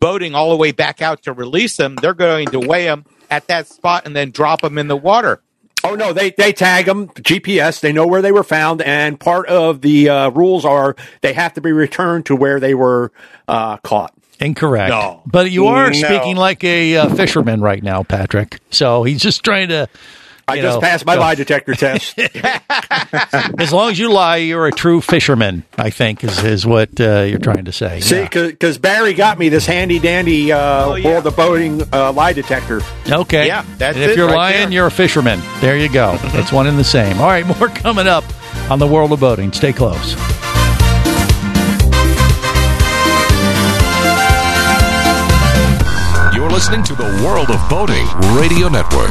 boating 0.00 0.34
all 0.34 0.50
the 0.50 0.56
way 0.56 0.72
back 0.72 1.02
out 1.02 1.22
to 1.24 1.32
release 1.32 1.76
them. 1.76 1.96
They're 1.96 2.14
going 2.14 2.48
to 2.48 2.58
weigh 2.60 2.84
them 2.84 3.04
at 3.30 3.46
that 3.48 3.66
spot 3.66 4.06
and 4.06 4.14
then 4.16 4.30
drop 4.30 4.62
them 4.62 4.78
in 4.78 4.88
the 4.88 4.96
water. 4.96 5.40
Oh 5.84 5.94
no, 5.94 6.12
they 6.12 6.30
they 6.32 6.52
tag 6.52 6.86
them 6.86 7.06
GPS. 7.08 7.80
They 7.80 7.92
know 7.92 8.06
where 8.06 8.20
they 8.20 8.32
were 8.32 8.42
found, 8.42 8.82
and 8.82 9.18
part 9.18 9.46
of 9.46 9.80
the 9.80 10.08
uh, 10.08 10.30
rules 10.30 10.64
are 10.64 10.96
they 11.20 11.32
have 11.32 11.54
to 11.54 11.60
be 11.60 11.70
returned 11.70 12.26
to 12.26 12.36
where 12.36 12.58
they 12.58 12.74
were 12.74 13.12
uh, 13.46 13.76
caught. 13.78 14.12
Incorrect. 14.40 14.90
No. 14.90 15.22
But 15.24 15.50
you 15.52 15.66
are 15.68 15.90
No. 15.90 15.92
speaking 15.92 16.36
like 16.36 16.64
a 16.64 16.96
uh, 16.96 17.14
fisherman 17.14 17.60
right 17.60 17.82
now, 17.82 18.02
Patrick. 18.02 18.58
So 18.70 19.04
he's 19.04 19.20
just 19.22 19.44
trying 19.44 19.68
to. 19.68 19.88
I 20.48 20.54
you 20.54 20.62
just 20.62 20.76
know, 20.76 20.80
passed 20.80 21.04
my 21.06 21.14
go- 21.14 21.20
lie 21.20 21.34
detector 21.34 21.74
test. 21.74 22.18
As 23.58 23.72
long 23.72 23.90
as 23.90 23.98
you 23.98 24.10
lie, 24.12 24.36
you're 24.38 24.66
a 24.66 24.72
true 24.72 25.00
fisherman. 25.00 25.64
I 25.76 25.90
think 25.90 26.24
is 26.24 26.42
is 26.42 26.66
what 26.66 27.00
uh, 27.00 27.20
you're 27.22 27.38
trying 27.38 27.66
to 27.66 27.72
say. 27.72 28.00
See, 28.00 28.16
Yeah. 28.16 28.28
because 28.46 28.78
Barry 28.78 29.14
got 29.14 29.38
me 29.38 29.48
this 29.48 29.66
handy 29.66 29.98
dandy 29.98 30.50
uh, 30.52 30.58
Oh, 30.86 30.94
yeah. 30.94 31.08
world 31.08 31.26
of 31.26 31.36
boating 31.36 31.82
uh, 31.92 32.12
lie 32.12 32.32
detector. 32.32 32.80
Okay. 33.10 33.46
Yeah, 33.46 33.64
that's 33.78 33.96
and 33.96 34.04
if 34.04 34.10
it 34.12 34.16
you're 34.16 34.26
right 34.28 34.34
lying, 34.36 34.58
there. 34.64 34.70
you're 34.72 34.86
a 34.86 34.90
fisherman. 34.90 35.40
There 35.60 35.76
you 35.76 35.90
go. 35.92 36.18
It's 36.38 36.52
one 36.52 36.66
and 36.66 36.78
the 36.78 36.84
same. 36.84 37.18
All 37.20 37.26
right, 37.26 37.46
more 37.46 37.68
coming 37.68 38.06
up 38.06 38.24
on 38.70 38.78
the 38.78 38.86
world 38.86 39.12
of 39.12 39.20
boating. 39.20 39.52
Stay 39.52 39.72
close. 39.72 40.14
You're 46.34 46.50
listening 46.50 46.82
to 46.84 46.94
the 46.94 47.04
World 47.24 47.50
of 47.50 47.68
Boating 47.68 48.06
Radio 48.38 48.68
Network. 48.68 49.10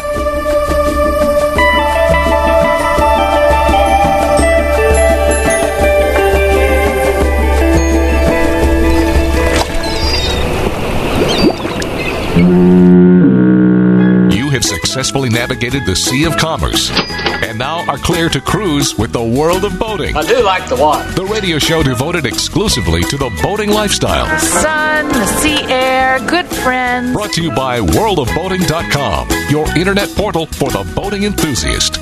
You 14.35 14.49
have 14.49 14.63
successfully 14.63 15.29
navigated 15.29 15.85
the 15.85 15.95
Sea 15.95 16.25
of 16.25 16.35
Commerce 16.37 16.91
and 16.91 17.57
now 17.57 17.85
are 17.89 17.97
clear 17.97 18.29
to 18.29 18.41
cruise 18.41 18.97
with 18.97 19.11
the 19.11 19.23
World 19.23 19.63
of 19.63 19.77
Boating. 19.79 20.15
I 20.15 20.23
do 20.23 20.43
like 20.43 20.67
the 20.69 20.75
water. 20.75 21.09
The 21.11 21.25
radio 21.25 21.57
show 21.59 21.81
devoted 21.83 22.25
exclusively 22.25 23.03
to 23.03 23.17
the 23.17 23.29
boating 23.41 23.69
lifestyle. 23.71 24.25
The 24.25 24.39
sun, 24.39 25.07
the 25.09 25.25
sea 25.25 25.63
air, 25.71 26.19
good 26.27 26.45
friends. 26.47 27.13
Brought 27.13 27.33
to 27.33 27.41
you 27.41 27.51
by 27.51 27.79
worldofboating.com, 27.79 29.29
your 29.49 29.67
internet 29.77 30.09
portal 30.09 30.45
for 30.45 30.69
the 30.69 30.89
boating 30.95 31.23
enthusiast. 31.23 31.95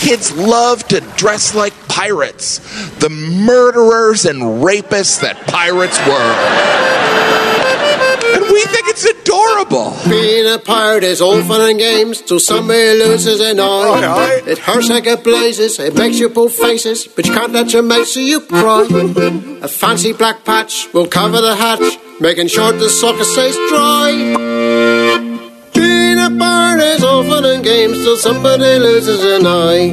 Kids 0.00 0.36
love 0.36 0.86
to 0.88 1.00
dress 1.16 1.54
like 1.54 1.72
pirates, 1.88 2.58
the 2.98 3.08
murderers 3.08 4.24
and 4.24 4.42
rapists 4.62 5.20
that 5.20 5.36
pirates 5.46 5.98
were. 6.06 7.51
And 8.92 9.00
we 9.00 9.08
think 9.08 9.16
it's 9.16 9.28
adorable. 9.28 9.96
Being 10.08 10.46
a 10.52 10.58
pirate 10.58 11.04
is 11.04 11.20
all 11.20 11.42
fun 11.42 11.70
and 11.70 11.78
games 11.78 12.20
till 12.22 12.40
somebody 12.40 12.98
loses 12.98 13.40
an 13.40 13.60
eye. 13.60 14.42
It 14.46 14.58
hurts 14.58 14.88
like 14.88 15.06
it 15.06 15.24
blazes, 15.24 15.78
it 15.78 15.94
makes 15.94 16.18
you 16.18 16.28
pull 16.28 16.48
faces, 16.48 17.06
but 17.06 17.26
you 17.26 17.32
can't 17.32 17.52
let 17.52 17.72
your 17.72 17.82
mates 17.82 18.14
see 18.14 18.28
you 18.28 18.40
cry. 18.40 18.86
A 19.62 19.68
fancy 19.68 20.12
black 20.12 20.44
patch 20.44 20.92
will 20.92 21.06
cover 21.06 21.40
the 21.40 21.54
hatch, 21.54 21.98
making 22.20 22.48
sure 22.48 22.72
the 22.72 22.88
sucker 22.88 23.24
stays 23.24 23.56
dry. 23.70 24.12
Being 25.74 26.18
a 26.18 26.30
pirate 26.38 26.84
is 26.96 27.04
all 27.04 27.24
fun 27.24 27.44
and 27.44 27.64
games 27.64 27.98
till 28.04 28.16
somebody 28.16 28.78
loses 28.78 29.24
an 29.24 29.46
eye. 29.46 29.92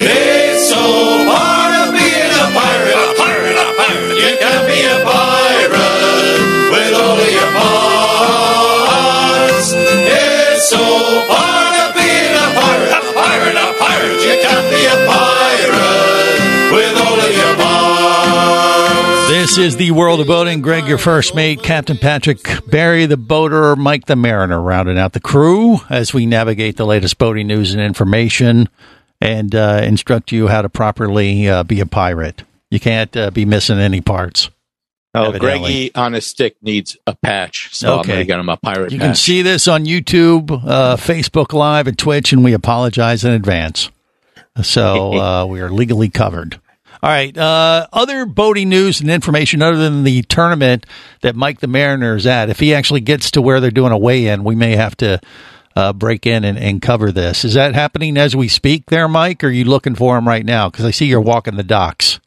It's 0.00 0.68
so 0.68 0.76
hard 0.76 1.72
to 1.74 1.92
being 1.92 2.32
a 2.32 2.46
pirate, 2.52 2.94
a 2.94 3.14
pirate, 3.16 3.56
a 3.56 3.76
pirate. 3.76 4.16
You 4.18 4.38
can't 4.38 4.66
be 4.66 4.84
a 4.84 5.04
pirate 5.04 5.17
This 19.58 19.74
is 19.74 19.76
the 19.76 19.90
world 19.90 20.20
of 20.20 20.28
boating. 20.28 20.62
Greg, 20.62 20.86
your 20.86 20.98
first 20.98 21.34
mate, 21.34 21.64
Captain 21.64 21.98
Patrick, 21.98 22.38
Barry 22.68 23.06
the 23.06 23.16
boater, 23.16 23.74
Mike 23.74 24.06
the 24.06 24.14
mariner, 24.14 24.62
rounding 24.62 25.00
out 25.00 25.14
the 25.14 25.20
crew 25.20 25.78
as 25.90 26.14
we 26.14 26.26
navigate 26.26 26.76
the 26.76 26.86
latest 26.86 27.18
boating 27.18 27.48
news 27.48 27.72
and 27.74 27.82
information 27.82 28.68
and 29.20 29.56
uh, 29.56 29.80
instruct 29.82 30.30
you 30.30 30.46
how 30.46 30.62
to 30.62 30.68
properly 30.68 31.48
uh, 31.48 31.64
be 31.64 31.80
a 31.80 31.86
pirate. 31.86 32.44
You 32.70 32.78
can't 32.78 33.16
uh, 33.16 33.32
be 33.32 33.44
missing 33.44 33.80
any 33.80 34.00
parts. 34.00 34.48
Oh, 35.12 35.24
Evidently. 35.24 35.58
Greggy 35.58 35.94
on 35.96 36.14
a 36.14 36.20
stick 36.20 36.54
needs 36.62 36.96
a 37.08 37.16
patch, 37.16 37.70
so 37.74 37.96
I'm 37.96 38.06
going 38.06 38.20
to 38.20 38.24
get 38.24 38.38
him 38.38 38.48
a 38.48 38.58
pirate 38.58 38.92
You 38.92 39.00
patch. 39.00 39.06
can 39.08 39.14
see 39.16 39.42
this 39.42 39.66
on 39.66 39.86
YouTube, 39.86 40.52
uh, 40.52 40.94
Facebook 40.94 41.52
Live, 41.52 41.88
and 41.88 41.98
Twitch, 41.98 42.32
and 42.32 42.44
we 42.44 42.52
apologize 42.52 43.24
in 43.24 43.32
advance. 43.32 43.90
So 44.62 45.14
uh, 45.18 45.46
we 45.46 45.60
are 45.60 45.70
legally 45.70 46.10
covered. 46.10 46.60
All 47.02 47.10
right. 47.10 47.36
Uh, 47.36 47.86
other 47.92 48.26
boating 48.26 48.68
news 48.68 49.00
and 49.00 49.10
information 49.10 49.62
other 49.62 49.76
than 49.76 50.04
the 50.04 50.22
tournament 50.22 50.84
that 51.20 51.36
Mike 51.36 51.60
the 51.60 51.68
Mariner 51.68 52.16
is 52.16 52.26
at. 52.26 52.50
If 52.50 52.58
he 52.58 52.74
actually 52.74 53.00
gets 53.00 53.30
to 53.32 53.42
where 53.42 53.60
they're 53.60 53.70
doing 53.70 53.92
a 53.92 53.98
weigh 53.98 54.26
in, 54.26 54.42
we 54.44 54.54
may 54.54 54.74
have 54.76 54.96
to 54.98 55.20
uh, 55.76 55.92
break 55.92 56.26
in 56.26 56.44
and, 56.44 56.58
and 56.58 56.82
cover 56.82 57.12
this. 57.12 57.44
Is 57.44 57.54
that 57.54 57.74
happening 57.74 58.16
as 58.16 58.34
we 58.34 58.48
speak 58.48 58.86
there, 58.86 59.06
Mike? 59.06 59.44
Or 59.44 59.46
are 59.46 59.50
you 59.50 59.64
looking 59.64 59.94
for 59.94 60.18
him 60.18 60.26
right 60.26 60.44
now? 60.44 60.68
Because 60.68 60.84
I 60.84 60.90
see 60.90 61.06
you're 61.06 61.20
walking 61.20 61.56
the 61.56 61.62
docks. 61.62 62.18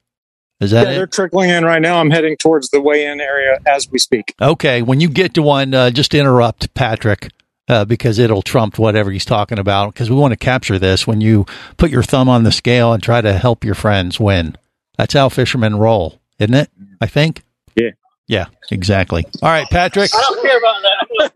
Is 0.62 0.72
that 0.72 0.86
yeah, 0.86 0.92
it? 0.92 0.96
they're 0.96 1.08
trickling 1.08 1.50
in 1.50 1.66
right 1.66 1.82
now. 1.82 2.00
I'm 2.00 2.12
heading 2.12 2.38
towards 2.38 2.70
the 2.70 2.80
weigh-in 2.80 3.20
area 3.20 3.60
as 3.66 3.90
we 3.92 4.00
speak. 4.00 4.36
Okay, 4.40 4.84
when 4.84 5.02
you 5.02 5.10
get 5.10 5.34
to 5.34 5.42
one, 5.42 5.74
uh, 5.74 5.90
just 5.90 6.14
interrupt 6.14 6.74
Patrick 6.76 7.30
uh, 7.68 7.84
because 7.84 8.20
it'll 8.20 8.44
trump 8.44 8.78
whatever 8.78 9.12
he's 9.12 9.26
talking 9.26 9.58
about. 9.58 9.94
Because 9.94 10.10
we 10.10 10.16
want 10.16 10.34
to 10.34 10.38
capture 10.38 10.78
this 10.78 11.08
when 11.08 11.20
you 11.20 11.46
put 11.78 11.90
your 11.90 12.04
thumb 12.04 12.30
on 12.30 12.44
the 12.44 12.52
scale 12.52 12.94
and 12.94 13.02
try 13.02 13.22
to 13.22 13.34
help 13.34 13.66
your 13.66 13.76
friends 13.76 14.20
win. 14.20 14.56
That's 14.98 15.14
how 15.14 15.30
fishermen 15.30 15.76
roll, 15.76 16.20
isn't 16.40 16.54
it? 16.54 16.70
I 17.00 17.08
think. 17.08 17.44
Yeah. 17.76 17.92
Yeah. 18.28 18.46
Exactly. 18.72 19.26
All 19.42 19.50
right, 19.50 19.68
Patrick. 19.70 20.12
I 20.14 20.22
don't 20.22 20.42
care 20.42 20.58
about 20.58 20.82
that. 20.82 21.32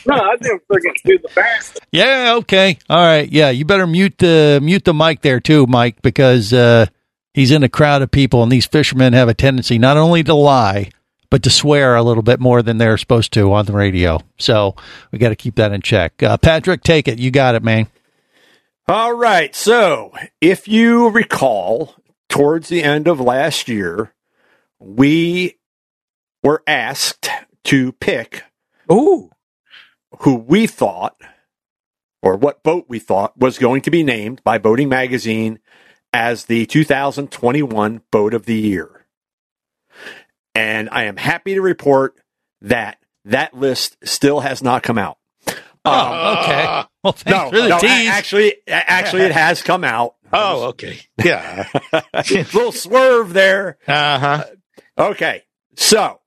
no, 0.06 0.14
I 0.14 0.36
do 0.36 0.58
freaking 0.70 0.94
do 1.04 1.18
the 1.18 1.30
best. 1.34 1.80
Yeah. 1.92 2.34
Okay. 2.38 2.78
All 2.88 2.96
right. 2.96 3.30
Yeah. 3.30 3.50
You 3.50 3.64
better 3.64 3.86
mute 3.86 4.18
the 4.18 4.60
mute 4.62 4.84
the 4.84 4.94
mic 4.94 5.22
there 5.22 5.40
too, 5.40 5.66
Mike, 5.66 6.02
because 6.02 6.52
uh, 6.52 6.86
he's 7.34 7.50
in 7.50 7.62
a 7.62 7.68
crowd 7.68 8.02
of 8.02 8.10
people, 8.10 8.42
and 8.42 8.50
these 8.52 8.66
fishermen 8.66 9.12
have 9.12 9.28
a 9.28 9.34
tendency 9.34 9.78
not 9.78 9.96
only 9.96 10.22
to 10.24 10.34
lie 10.34 10.90
but 11.30 11.42
to 11.42 11.50
swear 11.50 11.94
a 11.96 12.02
little 12.02 12.22
bit 12.22 12.40
more 12.40 12.62
than 12.62 12.78
they're 12.78 12.96
supposed 12.96 13.32
to 13.34 13.52
on 13.52 13.66
the 13.66 13.72
radio. 13.72 14.18
So 14.38 14.76
we 15.12 15.18
got 15.18 15.28
to 15.30 15.36
keep 15.36 15.56
that 15.56 15.72
in 15.72 15.82
check. 15.82 16.22
Uh, 16.22 16.36
Patrick, 16.38 16.82
take 16.82 17.08
it. 17.08 17.18
You 17.18 17.30
got 17.30 17.54
it, 17.54 17.62
man. 17.62 17.86
All 18.88 19.12
right. 19.12 19.54
So, 19.54 20.12
if 20.40 20.66
you 20.66 21.10
recall, 21.10 21.94
towards 22.28 22.68
the 22.68 22.82
end 22.82 23.08
of 23.08 23.20
last 23.20 23.68
year, 23.68 24.14
we 24.78 25.58
were 26.42 26.62
asked 26.66 27.28
to 27.64 27.92
pick 27.92 28.44
Ooh. 28.90 29.30
who 30.20 30.36
we 30.36 30.66
thought 30.66 31.16
or 32.22 32.36
what 32.36 32.62
boat 32.62 32.86
we 32.88 32.98
thought 32.98 33.38
was 33.38 33.58
going 33.58 33.82
to 33.82 33.90
be 33.90 34.02
named 34.02 34.42
by 34.44 34.58
Boating 34.58 34.88
Magazine 34.88 35.58
as 36.12 36.46
the 36.46 36.66
2021 36.66 38.02
Boat 38.10 38.34
of 38.34 38.46
the 38.46 38.54
Year. 38.54 39.06
And 40.54 40.88
I 40.90 41.04
am 41.04 41.16
happy 41.16 41.54
to 41.54 41.60
report 41.60 42.16
that 42.62 42.98
that 43.24 43.54
list 43.54 43.96
still 44.02 44.40
has 44.40 44.62
not 44.62 44.82
come 44.82 44.98
out. 44.98 45.17
Oh, 45.90 46.40
okay. 46.42 46.84
Well, 47.02 47.12
thanks 47.12 47.26
No, 47.26 47.50
for 47.50 47.56
the 47.62 47.68
no, 47.68 47.78
tease. 47.78 48.08
actually, 48.08 48.54
actually, 48.66 49.22
it 49.22 49.32
has 49.32 49.62
come 49.62 49.84
out. 49.84 50.14
Oh, 50.30 50.64
okay. 50.68 50.98
Yeah. 51.24 51.66
little 52.30 52.70
swerve 52.70 53.32
there. 53.32 53.78
Uh 53.88 54.18
huh. 54.18 54.44
Okay, 54.98 55.42
so, 55.74 56.20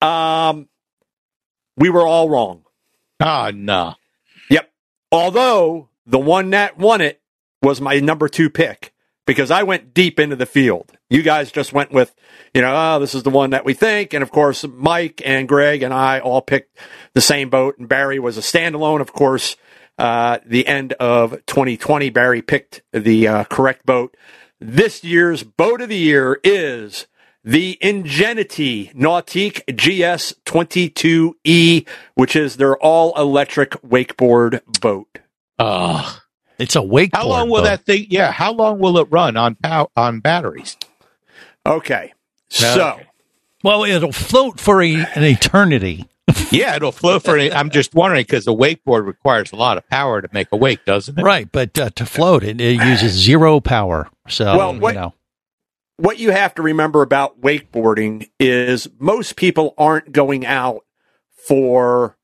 um, 0.00 0.66
we 1.76 1.90
were 1.90 2.06
all 2.06 2.30
wrong. 2.30 2.62
Oh 3.20 3.50
no. 3.54 3.96
Yep. 4.48 4.72
Although 5.12 5.90
the 6.06 6.18
one 6.18 6.50
that 6.50 6.78
won 6.78 7.02
it 7.02 7.20
was 7.60 7.82
my 7.82 8.00
number 8.00 8.26
two 8.28 8.48
pick 8.48 8.93
because 9.26 9.50
I 9.50 9.62
went 9.62 9.94
deep 9.94 10.20
into 10.20 10.36
the 10.36 10.46
field. 10.46 10.92
You 11.08 11.22
guys 11.22 11.50
just 11.50 11.72
went 11.72 11.92
with, 11.92 12.14
you 12.52 12.62
know, 12.62 12.74
oh, 12.74 12.98
this 12.98 13.14
is 13.14 13.22
the 13.22 13.30
one 13.30 13.50
that 13.50 13.64
we 13.64 13.74
think. 13.74 14.12
And 14.12 14.22
of 14.22 14.30
course, 14.30 14.64
Mike 14.64 15.22
and 15.24 15.48
Greg 15.48 15.82
and 15.82 15.94
I 15.94 16.20
all 16.20 16.42
picked 16.42 16.78
the 17.14 17.20
same 17.20 17.50
boat. 17.50 17.78
And 17.78 17.88
Barry 17.88 18.18
was 18.18 18.36
a 18.36 18.40
standalone, 18.40 19.00
of 19.00 19.12
course. 19.12 19.56
Uh, 19.96 20.38
the 20.44 20.66
end 20.66 20.92
of 20.94 21.32
2020, 21.46 22.10
Barry 22.10 22.42
picked 22.42 22.82
the 22.92 23.28
uh, 23.28 23.44
correct 23.44 23.86
boat. 23.86 24.16
This 24.60 25.04
year's 25.04 25.44
boat 25.44 25.80
of 25.80 25.88
the 25.88 25.96
year 25.96 26.40
is 26.42 27.06
the 27.44 27.78
Ingenuity 27.80 28.90
Nautique 28.94 29.62
GS 29.76 30.34
22E, 30.46 31.86
which 32.14 32.34
is 32.34 32.56
their 32.56 32.76
all 32.78 33.16
electric 33.16 33.72
wakeboard 33.82 34.62
boat. 34.80 35.18
Oh. 35.58 36.18
It's 36.58 36.76
a 36.76 36.80
wakeboard. 36.80 37.10
How 37.16 37.26
long 37.28 37.48
will 37.50 37.62
boat. 37.62 37.64
that 37.64 37.84
thing? 37.84 38.06
Yeah. 38.10 38.30
How 38.30 38.52
long 38.52 38.78
will 38.78 38.98
it 38.98 39.08
run 39.10 39.36
on 39.36 39.54
pow- 39.56 39.90
on 39.96 40.20
batteries? 40.20 40.76
Okay. 41.66 42.12
So, 42.48 43.00
Well, 43.62 43.84
it'll 43.84 44.12
float 44.12 44.60
for 44.60 44.82
a, 44.82 44.94
an 44.94 45.24
eternity. 45.24 46.08
yeah, 46.50 46.76
it'll 46.76 46.92
float 46.92 47.22
for. 47.24 47.36
Any, 47.36 47.52
I'm 47.52 47.70
just 47.70 47.94
wondering 47.94 48.22
because 48.22 48.44
the 48.44 48.54
wakeboard 48.54 49.06
requires 49.06 49.50
a 49.52 49.56
lot 49.56 49.76
of 49.78 49.88
power 49.88 50.22
to 50.22 50.28
make 50.32 50.48
a 50.52 50.56
wake, 50.56 50.84
doesn't 50.84 51.18
it? 51.18 51.22
Right, 51.22 51.50
but 51.50 51.76
uh, 51.78 51.90
to 51.90 52.06
float 52.06 52.44
it, 52.44 52.60
it 52.60 52.82
uses 52.82 53.12
zero 53.12 53.60
power. 53.60 54.08
So, 54.28 54.56
Well, 54.56 54.78
what- 54.78 54.94
you 54.94 55.00
know. 55.00 55.14
what 55.96 56.18
you 56.18 56.30
have 56.30 56.54
to 56.56 56.62
remember 56.62 57.02
about 57.02 57.40
wakeboarding 57.40 58.28
is 58.38 58.88
most 58.98 59.36
people 59.36 59.74
aren't 59.76 60.12
going 60.12 60.46
out 60.46 60.84
for 61.46 62.16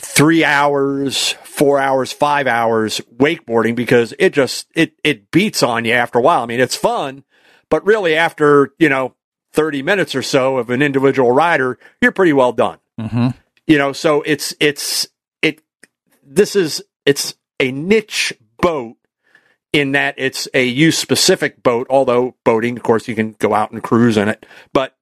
three 0.00 0.44
hours, 0.44 1.32
four 1.44 1.78
hours, 1.78 2.10
five 2.10 2.46
hours 2.46 3.00
wakeboarding 3.16 3.74
because 3.74 4.14
it 4.18 4.32
just 4.32 4.66
it 4.74 4.94
it 5.04 5.30
beats 5.30 5.62
on 5.62 5.84
you 5.84 5.92
after 5.92 6.18
a 6.18 6.22
while. 6.22 6.42
I 6.42 6.46
mean, 6.46 6.60
it's 6.60 6.76
fun, 6.76 7.24
but 7.68 7.84
really 7.84 8.16
after 8.16 8.72
you 8.78 8.88
know 8.88 9.14
thirty 9.52 9.82
minutes 9.82 10.14
or 10.14 10.22
so 10.22 10.56
of 10.56 10.70
an 10.70 10.82
individual 10.82 11.32
rider, 11.32 11.78
you're 12.00 12.12
pretty 12.12 12.32
well 12.32 12.52
done. 12.52 12.78
hmm 12.98 13.28
You 13.66 13.78
know, 13.78 13.92
so 13.92 14.22
it's 14.22 14.54
it's 14.58 15.06
it. 15.42 15.60
This 16.24 16.56
is 16.56 16.82
it's 17.04 17.34
a 17.58 17.70
niche 17.70 18.32
boat 18.58 18.96
in 19.72 19.92
that 19.92 20.14
it's 20.16 20.48
a 20.54 20.64
use 20.64 20.98
specific 20.98 21.62
boat. 21.62 21.86
Although 21.90 22.36
boating, 22.44 22.76
of 22.76 22.82
course, 22.82 23.06
you 23.06 23.14
can 23.14 23.32
go 23.32 23.52
out 23.54 23.70
and 23.70 23.82
cruise 23.82 24.16
in 24.16 24.28
it, 24.28 24.46
but 24.72 24.96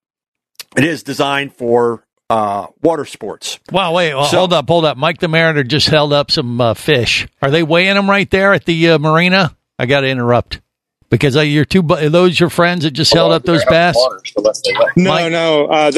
it 0.76 0.84
is 0.84 1.02
designed 1.02 1.54
for 1.54 2.04
uh, 2.30 2.66
water 2.82 3.04
sports. 3.04 3.58
Wow, 3.72 3.92
wait, 3.94 4.14
well, 4.14 4.24
So- 4.26 4.38
hold 4.38 4.52
up, 4.52 4.68
hold 4.68 4.84
up. 4.84 4.96
Mike 4.96 5.18
the 5.18 5.28
Mariner 5.28 5.64
just 5.64 5.88
held 5.88 6.12
up 6.12 6.30
some 6.30 6.60
uh, 6.60 6.74
fish. 6.74 7.26
Are 7.42 7.50
they 7.50 7.62
weighing 7.62 7.94
them 7.94 8.08
right 8.08 8.30
there 8.30 8.52
at 8.52 8.64
the 8.64 8.90
uh, 8.90 8.98
marina? 8.98 9.56
I 9.78 9.86
got 9.86 10.00
to 10.00 10.08
interrupt 10.08 10.60
because 11.10 11.36
uh, 11.36 11.40
your 11.40 11.64
two, 11.64 11.82
bu- 11.82 11.94
are 11.94 12.08
those 12.08 12.38
your 12.38 12.50
friends 12.50 12.84
that 12.84 12.90
just 12.90 13.14
held 13.14 13.32
up 13.32 13.44
those 13.44 13.64
bass? 13.66 13.96
No, 14.96 15.10
Mike- 15.10 15.32
no. 15.32 15.66
Uh, 15.66 15.90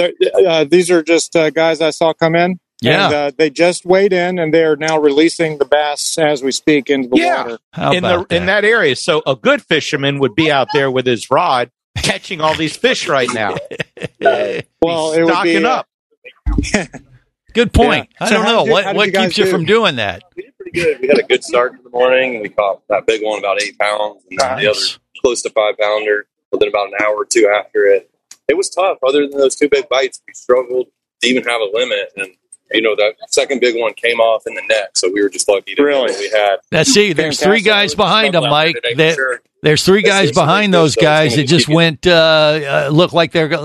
uh, 0.46 0.64
these 0.64 0.90
are 0.90 1.02
just 1.02 1.34
uh, 1.34 1.50
guys 1.50 1.80
I 1.80 1.90
saw 1.90 2.12
come 2.12 2.34
in. 2.36 2.60
Yeah. 2.82 3.04
And, 3.06 3.14
uh, 3.14 3.30
they 3.36 3.50
just 3.50 3.84
weighed 3.84 4.12
in, 4.14 4.38
and 4.38 4.54
they 4.54 4.64
are 4.64 4.76
now 4.76 4.98
releasing 4.98 5.58
the 5.58 5.66
bass 5.66 6.16
as 6.16 6.42
we 6.42 6.50
speak 6.50 6.88
into 6.88 7.08
the 7.10 7.16
Yeah. 7.18 7.42
water. 7.42 7.58
How 7.74 7.92
in 7.92 8.02
the 8.02 8.14
about 8.20 8.32
in 8.32 8.46
that 8.46 8.64
area. 8.64 8.96
So 8.96 9.22
a 9.26 9.36
good 9.36 9.60
fisherman 9.62 10.18
would 10.20 10.34
be 10.34 10.50
out 10.50 10.68
there 10.72 10.90
with 10.90 11.04
his 11.06 11.30
rod 11.30 11.70
catching 11.96 12.40
all 12.40 12.54
these 12.54 12.74
fish 12.76 13.06
right 13.08 13.28
now. 13.34 13.56
Well, 14.82 15.12
it 15.12 15.22
would 15.24 15.32
stocking 15.32 15.58
be, 15.58 15.64
uh, 15.66 15.70
up. 15.80 15.86
Good 17.52 17.72
point. 17.72 18.08
Yeah. 18.20 18.26
I 18.26 18.28
So 18.28 18.34
don't 18.36 18.44
know 18.44 18.64
did- 18.64 18.72
what 18.72 18.94
what 18.94 19.06
you 19.06 19.12
guys 19.12 19.26
keeps 19.28 19.38
you 19.38 19.46
from 19.50 19.64
doing 19.64 19.96
that. 19.96 20.22
We 20.36 20.42
did 20.44 20.56
pretty 20.56 20.70
good. 20.72 21.00
We 21.00 21.08
had 21.08 21.18
a 21.18 21.22
good 21.24 21.42
start 21.42 21.72
in 21.74 21.82
the 21.82 21.90
morning, 21.90 22.40
we 22.42 22.48
caught 22.48 22.86
that 22.88 23.06
big 23.06 23.22
one 23.24 23.38
about 23.40 23.60
eight 23.60 23.76
pounds, 23.78 24.22
and 24.30 24.38
then 24.38 24.58
the 24.58 24.70
other 24.70 24.80
close 25.20 25.42
to 25.42 25.50
five 25.50 25.76
pounder 25.78 26.26
within 26.52 26.68
about 26.68 26.88
an 26.88 26.94
hour 27.02 27.14
or 27.16 27.24
two 27.24 27.48
after 27.52 27.84
it. 27.86 28.08
It 28.48 28.56
was 28.56 28.70
tough. 28.70 28.98
Other 29.06 29.26
than 29.28 29.38
those 29.38 29.56
two 29.56 29.68
big 29.68 29.88
bites, 29.88 30.20
we 30.26 30.32
struggled 30.34 30.86
to 31.22 31.28
even 31.28 31.42
have 31.44 31.60
a 31.60 31.70
limit, 31.76 32.12
and 32.16 32.28
you 32.72 32.83
know 32.83 32.94
that 32.96 33.14
second 33.28 33.61
big 33.61 33.78
one 33.78 33.94
came 33.94 34.20
off 34.20 34.46
in 34.46 34.54
the 34.54 34.62
net, 34.68 34.96
so 34.96 35.11
we 35.12 35.22
were 35.22 35.28
just 35.28 35.48
lucky 35.48 35.74
to 35.74 35.83
Really? 35.83 36.12
we 36.18 36.30
had. 36.30 36.56
Now, 36.70 36.83
see, 36.83 37.12
there's 37.12 37.40
three 37.40 37.62
guys 37.62 37.94
behind 37.94 38.35
them, 38.35 38.48
Mike. 38.48 38.76
That, 38.96 39.14
sure. 39.14 39.40
there's 39.62 39.85
three 39.85 40.02
guys 40.02 40.33
behind 40.33 40.72
those 40.72 40.94
so 40.94 41.00
guys 41.00 41.33
gonna 41.33 41.42
that 41.42 41.48
just 41.48 41.68
went 41.68 42.06
uh, 42.06 42.11
uh, 42.87 42.90
look 42.92 43.12
like 43.12 43.33
they're 43.33 43.48
go- 43.48 43.62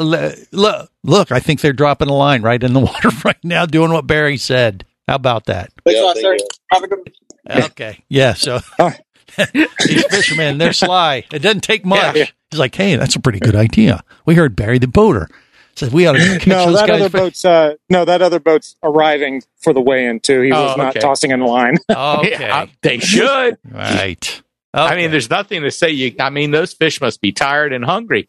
look 0.52 0.90
look. 1.04 1.32
I 1.32 1.40
think 1.40 1.62
they're 1.62 1.74
dropping 1.74 2.10
a 2.10 2.14
line 2.14 2.42
right 2.42 2.62
in 2.62 2.74
the 2.74 2.80
water 2.82 3.10
right 3.24 3.44
now, 3.44 3.66
doing 3.66 3.92
what 3.92 4.08
Barry 4.08 4.38
said. 4.38 4.86
How 5.08 5.16
about 5.16 5.46
that? 5.46 5.72
Thanks 5.84 6.18
a 6.18 6.22
sir. 6.22 6.38
Have 6.72 6.84
a 6.84 6.88
good 6.88 7.12
Okay, 7.48 8.04
yeah. 8.10 8.34
So 8.34 8.60
these 9.54 10.06
fishermen, 10.10 10.58
they're 10.58 10.74
sly. 10.74 11.26
It 11.32 11.40
doesn't 11.40 11.62
take 11.62 11.86
much. 11.86 12.16
Yeah. 12.16 12.26
He's 12.50 12.60
like, 12.60 12.76
hey, 12.76 12.96
that's 12.96 13.16
a 13.16 13.20
pretty 13.20 13.40
good 13.40 13.56
idea. 13.56 14.04
We 14.26 14.36
heard 14.36 14.56
Barry 14.56 14.80
the 14.80 14.88
boater 14.88 15.30
said 15.76 15.92
we 15.92 16.08
ought 16.08 16.14
to 16.14 16.20
catch 16.40 16.48
No, 16.48 16.66
those 16.68 16.76
that 16.80 16.88
guys. 16.88 17.02
other 17.02 17.10
for- 17.10 17.18
boat's 17.18 17.46
uh, 17.46 17.76
no, 17.90 18.06
that 18.06 18.22
other 18.22 18.40
boat's 18.40 18.76
arriving 18.84 19.44
for 19.62 19.74
the 19.74 19.82
weigh-in 19.82 20.20
too. 20.22 20.42
He 20.42 20.52
was 20.52 20.74
Oh, 20.74 20.82
not 20.82 20.90
okay. 20.96 21.00
tossing 21.00 21.32
in 21.32 21.42
a 21.42 21.46
line. 21.48 21.78
okay, 21.92 22.32
Yeah, 22.32 22.66
they 22.82 23.00
should. 23.00 23.58
right. 23.72 24.42
I 24.74 24.96
mean, 24.98 25.12
there's 25.12 25.30
nothing 25.30 25.62
to 25.62 25.72
say. 25.72 25.92
You, 25.92 26.16
I 26.20 26.30
mean, 26.30 26.52
those 26.52 26.74
fish 26.74 27.00
must 27.00 27.22
be 27.22 27.32
tired 27.32 27.72
and 27.72 27.86
hungry. 27.86 28.28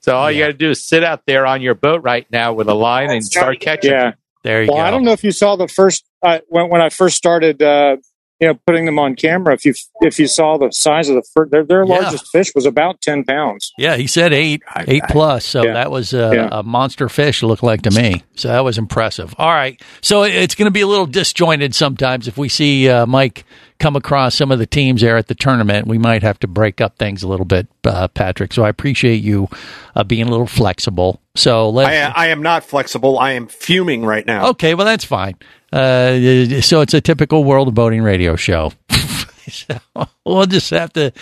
So 0.00 0.16
all 0.16 0.30
you 0.30 0.40
got 0.42 0.48
to 0.48 0.52
do 0.52 0.70
is 0.70 0.82
sit 0.82 1.04
out 1.04 1.22
there 1.26 1.46
on 1.46 1.62
your 1.62 1.74
boat 1.74 2.02
right 2.02 2.26
now 2.32 2.52
with 2.52 2.68
a 2.68 2.74
line 2.74 3.10
and 3.10 3.24
start 3.24 3.60
catching. 3.60 3.92
yeah. 3.92 4.12
there 4.42 4.62
you 4.62 4.68
Well, 4.68 4.78
go. 4.78 4.82
I 4.82 4.90
don't 4.90 5.04
know 5.04 5.12
if 5.12 5.22
you 5.22 5.30
saw 5.30 5.54
the 5.56 5.68
first 5.68 6.04
uh, 6.22 6.40
when 6.48 6.68
when 6.68 6.80
I 6.80 6.88
first 6.90 7.16
started, 7.16 7.62
uh, 7.62 7.96
you 8.44 8.50
know, 8.52 8.60
putting 8.66 8.84
them 8.84 8.98
on 8.98 9.16
camera. 9.16 9.54
If 9.54 9.64
you 9.64 9.72
if 10.02 10.18
you 10.18 10.26
saw 10.26 10.58
the 10.58 10.70
size 10.70 11.08
of 11.08 11.14
the 11.14 11.22
first, 11.34 11.50
their 11.50 11.64
their 11.64 11.84
Yeah. 11.86 11.94
largest 12.00 12.28
fish 12.30 12.54
was 12.54 12.66
about 12.66 13.00
ten 13.00 13.24
pounds. 13.24 13.72
Yeah, 13.78 13.96
he 13.96 14.06
said 14.06 14.32
eight, 14.34 14.62
eight 14.86 15.02
plus. 15.08 15.44
So 15.46 15.64
Yeah. 15.64 15.72
that 15.72 15.90
was 15.90 16.12
a, 16.12 16.30
Yeah. 16.34 16.48
a 16.52 16.62
monster 16.62 17.08
fish. 17.08 17.42
Looked 17.42 17.62
like 17.62 17.82
to 17.82 17.90
me. 17.90 18.22
So 18.34 18.48
that 18.48 18.64
was 18.64 18.76
impressive. 18.78 19.34
All 19.38 19.50
right, 19.52 19.80
so 20.02 20.24
it's 20.24 20.54
going 20.54 20.66
to 20.66 20.70
be 20.72 20.82
a 20.82 20.86
little 20.86 21.06
disjointed 21.06 21.74
sometimes 21.74 22.28
if 22.28 22.36
we 22.36 22.48
see 22.48 22.88
uh, 22.88 23.06
Mike 23.06 23.44
come 23.78 23.96
across 23.96 24.34
some 24.34 24.50
of 24.50 24.58
the 24.58 24.66
teams 24.66 25.00
there 25.00 25.16
at 25.16 25.28
the 25.28 25.34
tournament, 25.34 25.86
we 25.86 25.98
might 25.98 26.22
have 26.22 26.38
to 26.40 26.46
break 26.46 26.80
up 26.80 26.96
things 26.96 27.22
a 27.22 27.28
little 27.28 27.44
bit, 27.46 27.66
uh, 27.84 28.08
Patrick. 28.08 28.52
So 28.52 28.64
I 28.64 28.68
appreciate 28.68 29.22
you 29.22 29.48
uh, 29.94 30.04
being 30.04 30.26
a 30.26 30.30
little 30.30 30.46
flexible. 30.46 31.20
So 31.34 31.70
let's. 31.70 31.88
I, 31.88 32.24
I 32.24 32.26
am 32.28 32.42
not 32.42 32.64
flexible. 32.64 33.18
I 33.18 33.32
am 33.32 33.46
fuming 33.46 34.04
right 34.04 34.26
now. 34.26 34.48
Okay, 34.50 34.74
well 34.74 34.86
that's 34.86 35.04
fine. 35.04 35.36
Uh, 35.72 36.60
so 36.60 36.80
it's 36.80 36.94
a 36.94 37.00
typical 37.00 37.44
World 37.44 37.68
of 37.68 37.74
Boating 37.74 38.02
radio 38.02 38.36
show. 38.36 38.72
so 39.48 39.78
we'll 40.24 40.46
just 40.46 40.70
have 40.70 40.92
to 40.94 41.12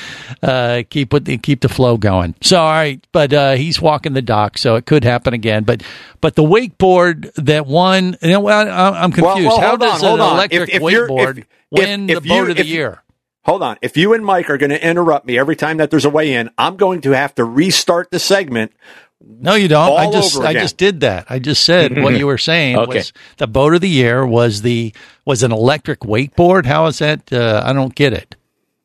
uh, 0.42 0.82
keep 0.90 1.12
with 1.12 1.24
the, 1.24 1.38
keep 1.38 1.60
the 1.60 1.68
flow 1.68 1.96
going. 1.96 2.34
So 2.42 2.60
all 2.60 2.70
right, 2.70 3.04
but 3.12 3.32
uh, 3.32 3.52
he's 3.54 3.80
walking 3.80 4.12
the 4.12 4.22
dock, 4.22 4.58
so 4.58 4.76
it 4.76 4.86
could 4.86 5.04
happen 5.04 5.34
again. 5.34 5.64
But 5.64 5.82
but 6.20 6.36
the 6.36 6.42
wakeboard 6.42 7.32
that 7.34 7.66
won, 7.66 8.16
you 8.22 8.28
know, 8.30 8.46
I- 8.48 9.02
I'm 9.02 9.12
confused. 9.12 9.46
Well, 9.46 9.58
well, 9.58 9.60
How 9.60 9.76
does 9.76 10.02
on, 10.02 10.20
an 10.20 10.26
electric 10.34 10.68
If- 10.70 10.74
if 10.76 10.82
wakeboard 10.82 11.38
if- 11.38 11.46
win 11.70 12.06
the 12.06 12.14
you- 12.14 12.20
boat 12.20 12.50
of 12.50 12.56
the 12.56 12.66
year? 12.66 13.02
Hold 13.44 13.64
on. 13.64 13.76
If 13.82 13.96
you 13.96 14.12
and 14.14 14.24
Mike 14.24 14.48
are 14.50 14.56
going 14.56 14.70
to 14.70 14.86
interrupt 14.86 15.26
me 15.26 15.36
every 15.36 15.56
time 15.56 15.78
that 15.78 15.90
there's 15.90 16.04
a 16.04 16.10
way 16.10 16.32
in, 16.32 16.48
I'm 16.56 16.76
going 16.76 17.00
to 17.00 17.10
have 17.10 17.34
to 17.34 17.44
restart 17.44 18.12
the 18.12 18.20
segment. 18.20 18.72
No, 19.24 19.54
you 19.54 19.68
don't. 19.68 19.98
I 19.98 20.10
just 20.10 20.38
I 20.40 20.52
just 20.52 20.76
did 20.76 21.00
that. 21.00 21.26
I 21.28 21.38
just 21.38 21.64
said 21.64 21.96
what 22.02 22.16
you 22.18 22.26
were 22.26 22.38
saying 22.38 22.76
Okay. 22.76 22.98
was 22.98 23.12
the 23.38 23.46
boat 23.46 23.74
of 23.74 23.80
the 23.80 23.88
year 23.88 24.26
was 24.26 24.62
the 24.62 24.92
was 25.24 25.42
an 25.42 25.52
electric 25.52 26.00
wakeboard. 26.00 26.66
How 26.66 26.86
is 26.86 26.98
that? 26.98 27.32
Uh, 27.32 27.62
I 27.64 27.72
don't 27.72 27.94
get 27.94 28.12
it. 28.12 28.36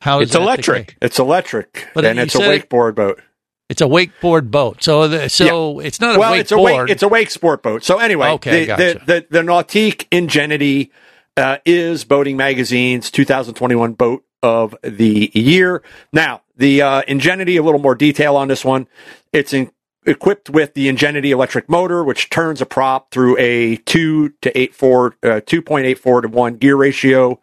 How 0.01 0.19
is 0.19 0.29
It's 0.29 0.35
electric. 0.35 0.95
It's 1.01 1.17
electric, 1.19 1.87
But 1.95 2.05
and 2.05 2.19
it's 2.19 2.35
a 2.35 2.37
said 2.39 2.51
it- 2.51 2.69
wakeboard 2.69 2.95
boat. 2.95 3.21
It's 3.69 3.81
a 3.81 3.85
wakeboard 3.85 4.49
boat. 4.49 4.81
So 4.81 5.07
the, 5.09 5.27
so 5.29 5.79
it's 5.79 5.99
not 5.99 6.15
a 6.15 6.19
well, 6.19 6.31
wakeboard. 6.33 6.39
it's 6.39 6.51
a 6.53 6.57
wake, 6.59 6.89
it's 6.89 7.03
a 7.03 7.07
wake 7.09 7.29
sport 7.31 7.61
boat. 7.63 7.83
So 7.83 7.97
anyway, 7.97 8.29
Okay, 8.29 8.61
the, 8.61 8.65
gotcha. 8.67 9.01
the, 9.05 9.13
the 9.13 9.27
the 9.29 9.41
Nautique 9.41 10.05
Ingenuity 10.11 10.91
uh, 11.35 11.57
is 11.65 12.05
Boating 12.05 12.37
Magazine's 12.37 13.11
2021 13.11 13.93
boat 13.93 14.23
of 14.41 14.73
the 14.83 15.31
year. 15.33 15.83
Now, 16.13 16.43
the 16.55 16.81
uh, 16.81 17.01
Ingenuity, 17.09 17.57
a 17.57 17.63
little 17.63 17.81
more 17.81 17.95
detail 17.95 18.37
on 18.37 18.47
this 18.47 18.63
one. 18.63 18.87
It's 19.33 19.51
in, 19.51 19.69
equipped 20.07 20.49
with 20.49 20.73
the 20.73 20.87
Ingenuity 20.87 21.31
electric 21.31 21.69
motor, 21.69 22.03
which 22.03 22.29
turns 22.29 22.61
a 22.61 22.65
prop 22.65 23.11
through 23.11 23.37
a 23.37 23.75
two 23.77 24.29
to 24.41 24.57
eight 24.57 24.73
four, 24.73 25.15
uh, 25.23 25.41
2.84 25.41 26.23
to 26.23 26.27
one 26.29 26.55
gear 26.55 26.75
ratio, 26.75 27.39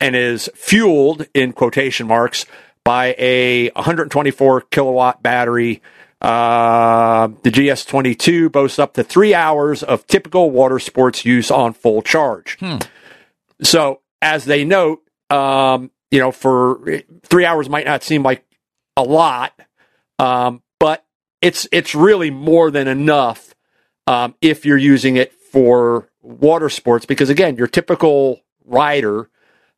and 0.00 0.14
is 0.14 0.48
fueled 0.54 1.26
in 1.34 1.52
quotation 1.52 2.06
marks 2.06 2.46
by 2.84 3.14
a 3.18 3.70
124 3.70 4.62
kilowatt 4.62 5.22
battery. 5.22 5.82
Uh, 6.20 7.28
the 7.42 7.50
GS22 7.50 8.50
boasts 8.52 8.78
up 8.78 8.94
to 8.94 9.02
three 9.02 9.34
hours 9.34 9.82
of 9.82 10.06
typical 10.06 10.50
water 10.50 10.78
sports 10.78 11.24
use 11.24 11.50
on 11.50 11.72
full 11.72 12.00
charge. 12.02 12.58
So, 13.62 14.00
as 14.20 14.44
they 14.44 14.64
note, 14.64 15.02
um, 15.30 15.90
you 16.12 16.20
know, 16.20 16.30
for 16.30 17.02
three 17.24 17.44
hours 17.44 17.68
might 17.68 17.86
not 17.86 18.04
seem 18.04 18.22
like 18.22 18.44
a 18.96 19.02
lot, 19.02 19.52
um, 20.20 20.62
it's 21.42 21.66
it's 21.72 21.94
really 21.94 22.30
more 22.30 22.70
than 22.70 22.88
enough 22.88 23.54
um, 24.06 24.34
if 24.40 24.64
you're 24.64 24.78
using 24.78 25.16
it 25.16 25.32
for 25.34 26.08
water 26.22 26.70
sports. 26.70 27.04
Because 27.04 27.28
again, 27.28 27.56
your 27.56 27.66
typical 27.66 28.40
rider 28.64 29.28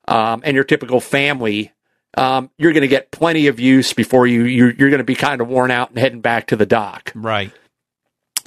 um, 0.06 0.42
and 0.44 0.54
your 0.54 0.64
typical 0.64 1.00
family, 1.00 1.72
um, 2.16 2.50
you're 2.58 2.72
going 2.72 2.82
to 2.82 2.88
get 2.88 3.10
plenty 3.10 3.46
of 3.48 3.58
use 3.58 3.92
before 3.92 4.26
you, 4.26 4.44
you 4.44 4.66
you're 4.78 4.90
going 4.90 4.98
to 4.98 5.04
be 5.04 5.14
kind 5.16 5.40
of 5.40 5.48
worn 5.48 5.70
out 5.70 5.88
and 5.90 5.98
heading 5.98 6.20
back 6.20 6.46
to 6.48 6.56
the 6.56 6.66
dock. 6.66 7.10
Right. 7.14 7.50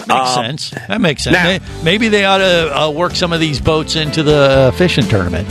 Makes 0.06 0.10
Um, 0.36 0.44
sense. 0.44 0.70
That 0.70 1.00
makes 1.00 1.24
sense. 1.24 1.34
now- 1.34 1.44
May- 1.44 1.60
Maybe 1.82 2.08
they 2.08 2.24
ought 2.24 2.38
to 2.38 2.80
uh, 2.82 2.90
work 2.90 3.14
some 3.16 3.32
of 3.32 3.40
these 3.40 3.60
boats 3.60 3.96
into 3.96 4.22
the 4.22 4.36
uh, 4.36 4.70
fishing 4.70 5.04
tournament. 5.08 5.48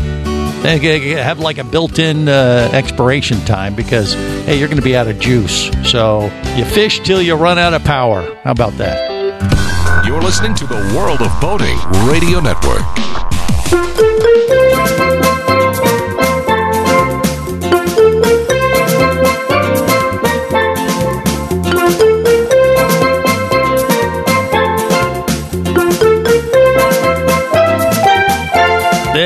Have 0.63 1.39
like 1.39 1.57
a 1.57 1.63
built-in 1.63 2.27
uh, 2.27 2.69
expiration 2.73 3.39
time 3.45 3.75
because 3.75 4.13
hey, 4.13 4.57
you're 4.57 4.67
going 4.67 4.79
to 4.79 4.83
be 4.83 4.95
out 4.95 5.07
of 5.07 5.19
juice. 5.19 5.69
So 5.89 6.31
you 6.55 6.65
fish 6.65 6.99
till 6.99 7.21
you 7.21 7.35
run 7.35 7.57
out 7.57 7.73
of 7.73 7.83
power. 7.83 8.21
How 8.43 8.51
about 8.51 8.73
that? 8.73 10.05
You're 10.05 10.21
listening 10.21 10.55
to 10.55 10.67
the 10.67 10.93
World 10.95 11.21
of 11.21 11.41
Boating 11.41 11.77
Radio 12.09 12.39
Network. 12.39 12.85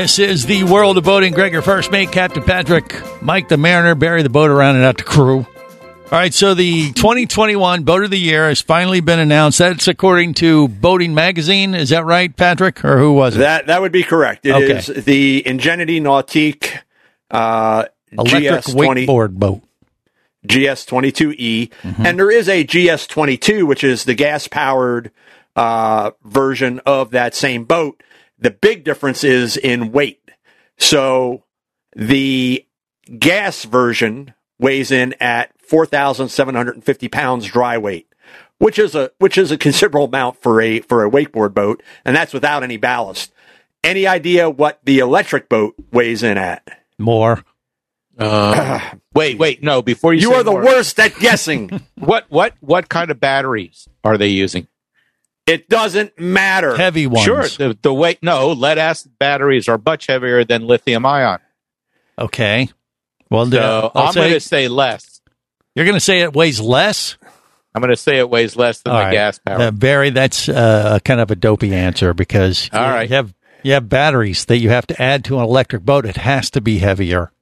This 0.02 0.18
is 0.18 0.46
the 0.46 0.64
world 0.64 0.98
of 0.98 1.04
boating. 1.04 1.32
Greg, 1.32 1.52
your 1.52 1.62
first 1.62 1.92
mate, 1.92 2.10
Captain 2.10 2.42
Patrick, 2.42 2.92
Mike 3.22 3.46
the 3.48 3.56
Mariner, 3.56 3.94
Barry 3.94 4.24
the 4.24 4.28
boat 4.28 4.50
around 4.50 4.74
and 4.74 4.84
out 4.84 4.96
the 4.98 5.04
crew. 5.04 5.38
All 5.46 5.46
right, 6.10 6.34
so 6.34 6.54
the 6.54 6.90
2021 6.94 7.84
Boat 7.84 8.02
of 8.02 8.10
the 8.10 8.18
Year 8.18 8.48
has 8.48 8.60
finally 8.60 8.98
been 9.00 9.20
announced. 9.20 9.60
That's 9.60 9.86
according 9.86 10.34
to 10.34 10.66
Boating 10.66 11.14
Magazine. 11.14 11.76
Is 11.76 11.90
that 11.90 12.04
right, 12.04 12.36
Patrick? 12.36 12.84
Or 12.84 12.98
who 12.98 13.12
was 13.12 13.36
it? 13.36 13.38
That 13.38 13.66
that 13.68 13.80
would 13.80 13.92
be 13.92 14.02
correct. 14.02 14.44
It 14.44 14.56
is 14.56 14.90
Okay. 14.90 15.00
the 15.02 15.46
Ingenuity 15.46 16.00
Nautique 16.00 16.80
uh, 17.30 17.84
Electric 18.10 18.42
GS20 18.42 19.06
wakeboard 19.06 19.34
boat. 19.34 19.62
GS22E, 20.48 21.70
Mm-hmm. 21.70 22.04
and 22.06 22.18
there 22.18 22.30
is 22.32 22.48
a 22.48 22.64
GS22, 22.64 23.68
which 23.68 23.84
is 23.84 24.02
the 24.04 24.14
gas 24.14 24.48
powered 24.48 25.12
uh, 25.54 26.10
version 26.24 26.80
of 26.86 27.12
that 27.12 27.36
same 27.36 27.62
boat. 27.64 28.02
The 28.42 28.50
big 28.50 28.82
difference 28.82 29.22
is 29.22 29.56
in 29.56 29.92
weight. 29.92 30.20
So 30.76 31.44
the 31.94 32.66
gas 33.18 33.64
version 33.64 34.34
weighs 34.58 34.90
in 34.90 35.14
at 35.20 35.52
4,750 35.60 37.08
pounds 37.08 37.46
dry 37.46 37.78
weight, 37.78 38.08
which 38.58 38.78
is 38.80 38.94
a 38.96 39.12
which 39.18 39.38
is 39.38 39.52
a 39.52 39.56
considerable 39.56 40.06
amount 40.06 40.42
for 40.42 40.60
a 40.60 40.80
for 40.80 41.04
a 41.04 41.10
wakeboard 41.10 41.54
boat, 41.54 41.82
and 42.04 42.16
that's 42.16 42.32
without 42.32 42.62
any 42.64 42.76
ballast. 42.76 43.32
Any 43.84 44.06
idea 44.08 44.50
what 44.50 44.80
the 44.84 44.98
electric 44.98 45.48
boat 45.48 45.74
weighs 45.92 46.22
in 46.24 46.36
at? 46.36 46.66
More. 46.98 47.44
Uh, 48.18 48.80
wait, 49.14 49.38
wait, 49.38 49.62
no. 49.62 49.82
Before 49.82 50.12
you, 50.12 50.20
You 50.20 50.30
say 50.30 50.36
are 50.36 50.42
the 50.42 50.50
more, 50.50 50.64
worst 50.64 50.98
at 50.98 51.14
guessing. 51.20 51.80
What 51.96 52.26
what 52.28 52.54
what 52.60 52.88
kind 52.88 53.12
of 53.12 53.20
batteries 53.20 53.88
are 54.02 54.18
they 54.18 54.26
using? 54.28 54.66
It 55.46 55.68
doesn't 55.68 56.18
matter. 56.20 56.76
Heavy 56.76 57.06
ones. 57.06 57.24
Sure, 57.24 57.42
the, 57.42 57.76
the 57.82 57.92
weight. 57.92 58.18
No, 58.22 58.52
lead 58.52 58.78
acid 58.78 59.12
batteries 59.18 59.68
are 59.68 59.80
much 59.84 60.06
heavier 60.06 60.44
than 60.44 60.66
lithium 60.66 61.04
ion. 61.04 61.40
Okay. 62.18 62.68
Well, 63.30 63.50
So 63.50 63.90
I'll 63.94 64.08
I'm 64.08 64.14
going 64.14 64.32
to 64.32 64.40
say 64.40 64.68
less. 64.68 65.20
you're 65.74 65.84
going 65.86 65.96
to 65.96 66.00
say 66.00 66.20
it 66.20 66.32
weighs 66.34 66.60
less? 66.60 67.16
I'm 67.74 67.80
going 67.80 67.90
to 67.90 67.96
say 67.96 68.18
it 68.18 68.28
weighs 68.28 68.54
less 68.56 68.82
than 68.82 68.92
All 68.92 68.98
the 68.98 69.04
right. 69.06 69.12
gas 69.12 69.38
power. 69.38 69.60
Uh, 69.62 69.70
Barry, 69.70 70.10
that's 70.10 70.48
uh, 70.48 70.98
kind 71.04 71.20
of 71.20 71.30
a 71.30 71.34
dopey 71.34 71.74
answer 71.74 72.12
because 72.12 72.68
All 72.72 72.80
you, 72.80 72.86
right. 72.92 73.08
you 73.10 73.16
have 73.16 73.34
you 73.64 73.72
have 73.72 73.88
batteries 73.88 74.44
that 74.46 74.58
you 74.58 74.68
have 74.70 74.86
to 74.88 75.00
add 75.02 75.24
to 75.24 75.38
an 75.38 75.44
electric 75.44 75.82
boat. 75.82 76.04
It 76.04 76.16
has 76.18 76.50
to 76.50 76.60
be 76.60 76.78
heavier. 76.78 77.32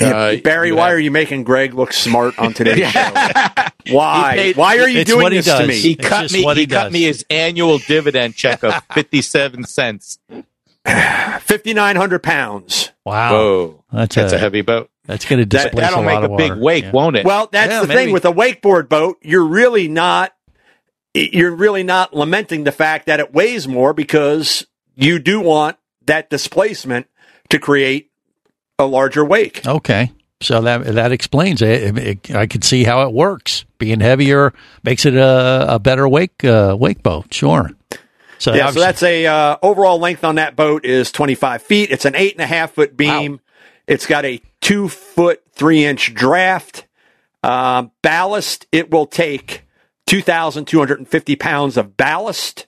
Uh, 0.00 0.36
Barry, 0.44 0.70
why 0.72 0.88
have- 0.88 0.96
are 0.96 1.00
you 1.00 1.10
making 1.10 1.42
Greg 1.44 1.74
look 1.74 1.92
smart 1.92 2.38
on 2.38 2.52
today's 2.54 2.88
show? 2.90 3.10
Why? 3.90 4.32
Paid- 4.36 4.56
why 4.56 4.78
are 4.78 4.88
you 4.88 5.04
doing 5.04 5.22
what 5.22 5.32
he 5.32 5.38
this 5.38 5.46
to 5.46 5.66
me? 5.66 5.76
He 5.78 5.92
It's 5.92 6.08
cut 6.08 6.32
me. 6.32 6.44
what 6.44 6.56
He, 6.56 6.62
he 6.64 6.66
cut 6.66 6.90
me 6.92 7.02
his 7.02 7.24
annual 7.30 7.78
dividend 7.78 8.34
check 8.34 8.62
of 8.64 8.74
fifty-seven 8.94 9.64
cents. 9.64 10.18
Fifty 11.40 11.74
nine 11.74 11.96
hundred 11.96 12.22
pounds. 12.22 12.90
Wow, 13.04 13.32
Whoa, 13.32 13.84
that's, 13.92 14.14
that's 14.16 14.32
a, 14.32 14.36
a 14.36 14.38
heavy 14.38 14.62
boat. 14.62 14.90
That's 15.04 15.24
going 15.24 15.38
to 15.40 15.46
That, 15.46 15.64
displace 15.64 15.84
that'll 15.84 16.00
a 16.00 16.04
make 16.04 16.14
lot 16.14 16.24
a 16.24 16.32
of 16.32 16.36
big 16.38 16.50
water. 16.50 16.60
wake, 16.62 16.84
Yeah. 16.84 16.90
won't 16.92 17.16
it? 17.16 17.24
Well, 17.24 17.48
that's 17.52 17.70
Yeah, 17.70 17.82
the 17.82 17.86
maybe. 17.88 18.04
thing 18.06 18.12
with 18.12 18.24
a 18.24 18.32
wakeboard 18.32 18.88
boat. 18.88 19.18
You're 19.22 19.44
really 19.46 19.86
not. 19.88 20.32
You're 21.14 21.54
really 21.54 21.82
not 21.84 22.12
lamenting 22.14 22.64
the 22.64 22.72
fact 22.72 23.06
that 23.06 23.20
it 23.20 23.32
weighs 23.32 23.66
more 23.68 23.92
because 23.94 24.66
you 24.96 25.18
do 25.18 25.40
want 25.40 25.76
that 26.06 26.28
displacement 26.28 27.06
to 27.50 27.58
create 27.60 28.10
a 28.78 28.84
larger 28.86 29.24
wake. 29.24 29.66
Okay, 29.66 30.12
so 30.40 30.60
that 30.62 30.84
that 30.94 31.12
explains 31.12 31.62
it. 31.62 31.96
It- 31.98 31.98
it- 32.28 32.34
I 32.36 32.46
could 32.46 32.64
see 32.64 32.84
how 32.84 33.02
it 33.06 33.12
works. 33.12 33.64
Being 33.78 34.00
heavier 34.00 34.52
makes 34.84 35.04
it 35.06 35.14
a, 35.14 35.74
a 35.74 35.78
better 35.78 36.08
wake 36.08 36.44
uh, 36.44 36.76
wake 36.78 37.02
boat. 37.02 37.32
Sure. 37.32 37.70
So 38.38 38.52
yeah, 38.54 38.70
so 38.70 38.80
that's 38.80 39.02
a 39.02 39.26
uh, 39.26 39.56
overall 39.62 39.98
length 39.98 40.22
on 40.24 40.34
that 40.34 40.56
boat 40.56 40.84
is 40.84 41.10
25 41.10 41.62
feet. 41.62 41.90
It's 41.90 42.04
an 42.04 42.14
eight 42.14 42.32
and 42.34 42.42
a 42.42 42.46
half 42.46 42.72
foot 42.72 42.94
beam. 42.96 43.40
It's 43.86 44.06
got 44.06 44.24
a 44.26 44.42
two 44.60 44.88
foot 44.88 45.42
three 45.52 45.84
inch 45.84 46.12
draft. 46.14 46.86
Um, 47.42 47.92
ballast. 48.02 48.66
It 48.72 48.90
will 48.90 49.06
take 49.06 49.62
2,250 50.06 51.36
pounds 51.36 51.76
of 51.76 51.96
ballast. 51.96 52.66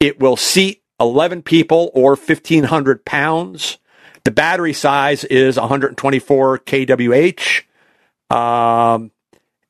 It 0.00 0.18
will 0.18 0.36
seat 0.36 0.82
11 1.00 1.42
people 1.42 1.90
or 1.94 2.16
1,500 2.16 3.04
pounds. 3.04 3.78
The 4.26 4.32
battery 4.32 4.72
size 4.72 5.22
is 5.22 5.56
124 5.56 6.58
kWh. 6.58 7.62
Um, 8.28 9.12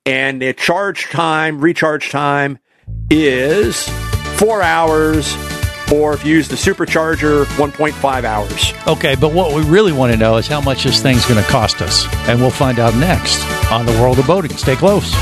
and 0.07 0.41
the 0.41 0.55
charge 0.55 1.11
time, 1.11 1.61
recharge 1.61 2.09
time 2.09 2.59
is 3.11 3.87
four 4.39 4.63
hours 4.63 5.37
or 5.93 6.15
if 6.15 6.25
you 6.25 6.33
use 6.33 6.49
the 6.49 6.57
supercharger, 6.57 7.45
1.5 7.45 8.25
hours. 8.25 8.73
Okay, 8.87 9.15
but 9.15 9.35
what 9.35 9.55
we 9.55 9.61
really 9.71 9.93
want 9.93 10.13
to 10.13 10.19
know 10.19 10.39
is 10.39 10.47
how 10.47 10.63
much 10.63 10.85
this 10.85 11.03
thing's 11.03 11.27
going 11.27 11.45
to 11.45 11.51
cost 11.51 11.83
us. 11.83 12.07
And 12.27 12.41
we'll 12.41 12.49
find 12.49 12.79
out 12.79 12.95
next 12.95 13.45
on 13.71 13.85
The 13.85 13.93
World 14.01 14.19
of 14.19 14.27
Boating. 14.27 14.57
Stay 14.57 14.75
close. 14.75 15.13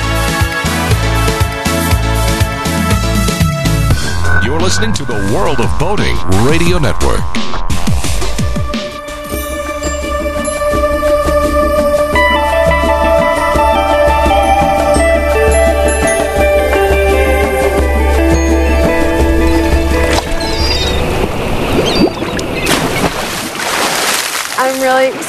You're 4.44 4.60
listening 4.60 4.92
to 4.92 5.04
the 5.04 5.32
World 5.34 5.58
of 5.58 5.76
Boating 5.80 6.16
Radio 6.46 6.78
Network. 6.78 7.63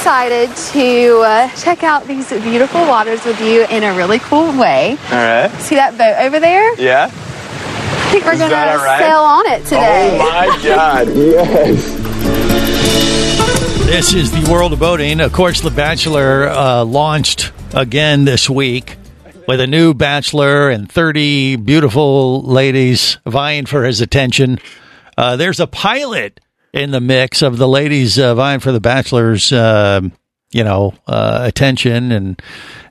Really 0.06 0.44
excited 0.46 0.56
to 0.74 1.20
uh, 1.22 1.50
check 1.56 1.84
out 1.84 2.06
these 2.08 2.30
beautiful 2.30 2.82
waters 2.82 3.24
with 3.26 3.39
you 3.41 3.65
in 3.65 3.84
a 3.84 3.94
really 3.96 4.20
cool 4.20 4.48
way. 4.58 4.91
All 4.91 4.98
right. 5.12 5.50
See 5.60 5.76
that 5.76 5.98
boat 5.98 6.15
over 6.26 6.39
there? 6.39 6.80
Yeah. 6.80 7.06
I 7.12 8.12
think 8.12 8.26
we're 8.26 8.34
Is 8.34 8.39
going 8.39 8.52
to 8.52 8.58
all 8.58 8.78
right? 8.78 9.00
sail 9.00 9.20
on 9.20 9.46
it 9.48 9.63
today. 9.63 10.18
Oh 10.22 10.30
my 10.30 10.63
God! 10.63 11.08
Yes. 11.15 12.06
This 13.86 14.13
is 14.15 14.32
the 14.32 14.52
world 14.52 14.74
of 14.74 14.80
boating. 14.80 15.20
Of 15.22 15.32
course, 15.32 15.62
The 15.62 15.70
Bachelor 15.70 16.50
uh, 16.50 16.84
launched 16.84 17.52
again 17.74 18.26
this 18.26 18.50
week 18.50 18.98
with 19.48 19.60
a 19.60 19.68
new 19.68 19.94
bachelor 19.94 20.70
and 20.72 20.91
30 20.91 21.58
beautiful 21.58 22.41
ladies 22.41 23.18
vying 23.26 23.68
for 23.68 23.84
his 23.84 24.02
attention. 24.02 24.60
Uh, 25.18 25.36
there's 25.36 25.60
a 25.60 25.68
pilot 25.68 26.39
in 26.76 26.92
the 26.92 27.02
mix 27.02 27.42
of 27.42 27.58
the 27.58 27.68
ladies 27.68 28.20
uh, 28.20 28.36
vying 28.36 28.60
for 28.60 28.74
the 28.74 28.82
bachelor's, 28.82 29.52
uh, 29.54 30.02
you 30.52 30.64
know, 30.64 30.94
uh, 31.08 31.40
attention, 31.44 32.12
and 32.12 32.42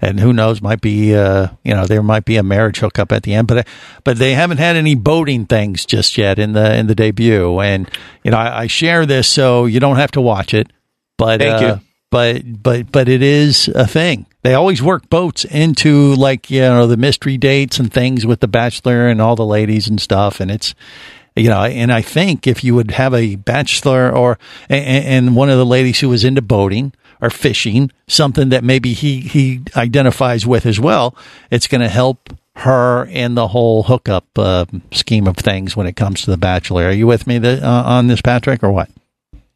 and 0.01 0.19
who 0.19 0.33
knows, 0.33 0.61
might 0.61 0.81
be, 0.81 1.15
uh, 1.15 1.49
you 1.63 1.75
know, 1.75 1.87
there 1.87 2.03
might 2.03 2.25
be 2.25 2.37
a 2.37 2.43
marriage 2.43 2.79
hookup 2.79 3.13
at 3.13 3.23
the 3.23 3.35
end, 3.35 3.47
but 3.47 3.69
but 4.03 4.19
they 4.19 4.33
haven't 4.33 4.59
had 4.59 4.77
any 4.77 4.95
boating 4.95 5.47
things 5.47 5.85
just 5.85 6.17
yet 6.19 6.39
in 6.39 6.53
the 6.53 6.75
in 6.75 6.87
the 6.87 6.95
debut, 6.95 7.61
and 7.61 7.89
you 8.25 8.31
know, 8.31 8.39
I, 8.39 8.63
I 8.63 8.67
share 8.67 9.07
this 9.07 9.29
so 9.29 9.67
you 9.67 9.81
don't 9.81 9.97
have 9.97 10.11
to 10.13 10.21
watch 10.21 10.55
it, 10.55 10.73
but 11.19 11.41
Thank 11.41 11.61
you. 11.61 11.67
uh, 11.67 11.79
but 12.11 12.63
but 12.63 12.91
but 12.91 13.09
it 13.09 13.23
is 13.23 13.69
a 13.69 13.87
thing. 13.87 14.27
They 14.43 14.55
always 14.55 14.83
work 14.83 15.09
boats 15.11 15.45
into 15.45 16.15
like 16.15 16.51
you 16.51 16.61
know 16.61 16.87
the 16.87 16.97
mystery 16.97 17.37
dates 17.37 17.79
and 17.79 17.93
things 17.93 18.25
with 18.25 18.41
the 18.41 18.49
bachelor 18.49 19.09
and 19.09 19.21
all 19.21 19.37
the 19.37 19.45
ladies 19.45 19.89
and 19.89 20.01
stuff, 20.01 20.41
and 20.41 20.51
it's 20.51 20.75
you 21.37 21.49
know, 21.49 21.63
and 21.63 21.93
I 21.93 22.01
think 22.01 22.47
if 22.47 22.63
you 22.63 22.75
would 22.75 22.93
have 22.93 23.13
a 23.13 23.37
bachelor 23.37 24.15
or 24.15 24.39
and, 24.69 25.35
one 25.35 25.51
of 25.51 25.59
the 25.59 25.67
ladies 25.67 26.01
who 26.01 26.09
was 26.09 26.25
into 26.25 26.43
boating 26.43 26.93
or 27.21 27.31
fishing, 27.31 27.91
something 28.07 28.51
that 28.51 28.63
maybe 28.63 28.93
he 28.93 29.21
he 29.21 29.63
identifies 29.77 30.47
with 30.47 30.65
as 30.65 30.79
well, 30.79 31.17
it's 31.51 31.67
going 31.67 31.81
to 31.81 31.89
help 31.89 32.33
her 32.57 33.05
in 33.07 33.35
the 33.35 33.49
whole 33.49 33.83
hookup 33.85 34.27
uh, 34.39 34.65
scheme 34.93 35.27
of 35.27 35.37
things 35.37 35.77
when 35.77 35.89
it 35.89 35.97
comes 35.97 36.23
to 36.23 36.31
the 36.31 36.37
bachelor. 36.37 36.85
Are 36.85 36.93
you 36.93 37.07
with 37.07 37.27
me 37.27 37.41
th- 37.41 37.63
uh, 37.63 37.83
on 37.85 38.07
this, 38.07 38.23
Patrick, 38.23 38.63
or 38.63 38.71
what? 38.71 38.89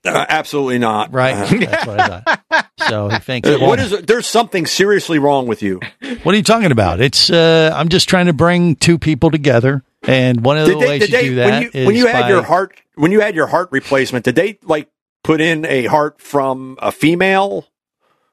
Uh, 0.05 0.25
absolutely 0.29 0.79
not. 0.79 1.13
Right. 1.13 1.35
Uh, 1.35 1.59
That's 1.67 1.87
what 1.87 2.01
I 2.01 2.21
thought. 2.21 2.67
So 2.89 3.09
he 3.09 3.19
thinks. 3.19 3.49
Uh, 3.49 3.53
it 3.53 3.61
what 3.61 3.79
won't- 3.79 3.81
is? 3.81 4.03
There's 4.03 4.27
something 4.27 4.65
seriously 4.67 5.19
wrong 5.19 5.47
with 5.47 5.63
you. 5.63 5.81
What 6.23 6.35
are 6.35 6.37
you 6.39 6.43
talking 6.45 6.71
about? 6.73 7.01
It's 7.01 7.31
uh, 7.31 7.73
I'm 7.75 7.89
just 7.89 8.09
trying 8.09 8.27
to 8.27 8.33
bring 8.33 8.77
two 8.77 8.99
people 8.99 9.31
together, 9.31 9.83
and 10.03 10.43
one 10.45 10.57
of 10.59 10.67
the 10.69 10.79
ways 10.79 11.07
to 11.07 11.21
do 11.21 11.35
that 11.37 11.51
when 11.51 11.63
you, 11.63 11.71
is 11.75 11.87
when 11.87 11.97
you 11.97 12.07
had 12.07 12.23
by- 12.23 12.29
your 12.29 12.43
heart 12.43 12.81
when 12.95 13.13
you 13.13 13.21
had 13.21 13.35
your 13.35 13.47
heart 13.49 13.69
replacement? 13.73 14.25
Did 14.25 14.37
they 14.37 14.59
like 14.63 14.89
put 15.25 15.41
in 15.41 15.65
a 15.67 15.87
heart 15.87 16.21
from 16.21 16.77
a 16.81 16.93
female? 16.93 17.67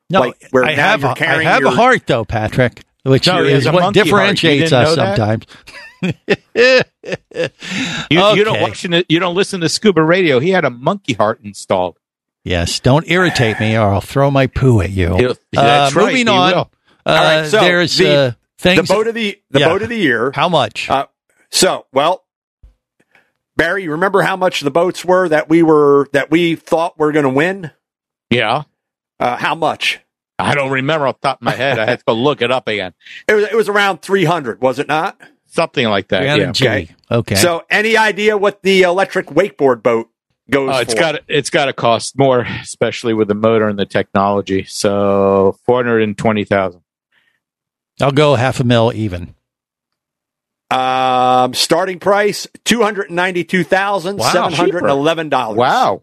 No, 0.09 0.19
like 0.21 0.47
where 0.51 0.63
I 0.63 0.73
have, 0.73 1.01
you're 1.01 1.09
a, 1.11 1.13
I 1.19 1.43
have 1.43 1.61
your, 1.61 1.71
a 1.71 1.75
heart 1.75 2.05
though, 2.05 2.25
Patrick, 2.25 2.83
which 3.03 3.25
No, 3.25 3.43
is 3.43 3.65
what 3.65 3.73
monkey 3.81 3.81
heart. 3.81 3.95
You 3.95 4.03
differentiates 4.03 4.71
us 4.71 4.89
know 4.95 5.03
that? 5.03 5.17
sometimes. 5.17 5.45
You, 8.09 8.19
you 8.35 8.43
don't 8.43 8.61
watch 8.61 8.85
it, 8.85 9.05
you 9.09 9.19
don't 9.19 9.35
listen 9.35 9.61
to 9.61 9.69
Scuba 9.69 10.03
Radio. 10.03 10.39
He 10.39 10.49
had 10.51 10.65
a 10.65 10.69
monkey 10.69 11.13
heart 11.13 11.39
installed. 11.43 11.97
Yes, 12.43 12.79
don't 12.79 13.09
irritate 13.09 13.59
me, 13.59 13.75
or 13.75 13.87
I'll 13.89 14.01
throw 14.01 14.29
my 14.29 14.47
poo 14.47 14.81
at 14.81 14.91
you. 14.91 15.35
That's 15.51 15.95
uh, 15.95 15.99
right, 15.99 16.05
moving 16.05 16.27
he 16.27 16.27
on. 16.27 16.53
Uh, 16.53 16.65
All 17.07 17.15
right, 17.15 17.47
so 17.47 17.59
there's 17.59 17.97
the, 17.97 18.15
uh, 18.15 18.31
things. 18.57 18.87
the 18.87 18.93
boat 18.93 19.07
of 19.07 19.15
the 19.15 19.39
the 19.49 19.59
Yeah. 19.61 19.69
boat 19.69 19.81
of 19.81 19.89
the 19.89 19.97
year. 19.97 20.31
How 20.33 20.47
much? 20.49 20.89
Uh, 20.89 21.07
so 21.49 21.87
well, 21.91 22.23
Barry, 23.57 23.83
you 23.83 23.91
remember 23.91 24.21
how 24.21 24.35
much 24.35 24.61
the 24.61 24.71
boats 24.71 25.03
were 25.03 25.27
that 25.29 25.49
we 25.49 25.63
were 25.63 26.07
that 26.13 26.29
we 26.29 26.55
thought 26.55 26.97
were 26.99 27.11
going 27.11 27.23
to 27.23 27.29
win? 27.29 27.71
Yeah. 28.29 28.63
Uh, 29.19 29.37
how 29.37 29.55
much? 29.55 30.01
I 30.37 30.53
don't 30.53 30.69
remember 30.71 31.07
off 31.07 31.21
the 31.21 31.29
top 31.29 31.37
of 31.39 31.43
my 31.45 31.53
head. 31.55 31.79
I 31.79 31.85
had 31.85 31.99
to 31.99 32.05
go 32.05 32.13
look 32.13 32.41
it 32.41 32.51
up 32.51 32.67
again. 32.67 32.93
It 33.27 33.33
was 33.33 33.43
it 33.45 33.55
was 33.55 33.69
around 33.69 34.01
three 34.01 34.25
hundred, 34.25 34.61
was 34.61 34.77
it 34.79 34.87
not? 34.87 35.19
Something 35.55 35.87
like 35.87 36.09
that. 36.09 36.23
Yeah. 36.23 36.49
Okay. 36.49 36.89
Okay. 37.09 37.35
So, 37.35 37.63
any 37.69 37.95
idea 37.97 38.37
what 38.37 38.61
the 38.61 38.81
electric 38.83 39.27
wakeboard 39.27 39.81
boat 39.81 40.09
goes 40.49 40.69
Oh, 40.75 40.79
it's 40.79 40.93
for? 40.93 40.99
got 40.99 41.21
it's 41.27 41.49
got 41.49 41.65
to 41.65 41.73
cost 41.73 42.17
more, 42.17 42.41
especially 42.41 43.13
with 43.13 43.27
the 43.29 43.35
motor 43.35 43.67
and 43.69 43.79
the 43.79 43.85
technology. 43.85 44.65
So 44.65 45.57
four 45.65 45.77
hundred 45.77 46.01
and 46.01 46.17
twenty 46.17 46.43
thousand. 46.43 46.81
I'll 48.01 48.11
go 48.11 48.35
half 48.35 48.59
a 48.59 48.63
mil 48.65 48.91
even. 48.93 49.33
Um, 50.69 51.53
starting 51.53 51.99
price 51.99 52.47
two 52.65 52.81
hundred 52.81 53.09
ninety 53.11 53.43
two 53.43 53.63
thousand 53.63 54.19
seven 54.21 54.51
hundred 54.51 54.83
eleven 54.89 55.29
dollars. 55.29 55.57
Wow, 55.57 56.01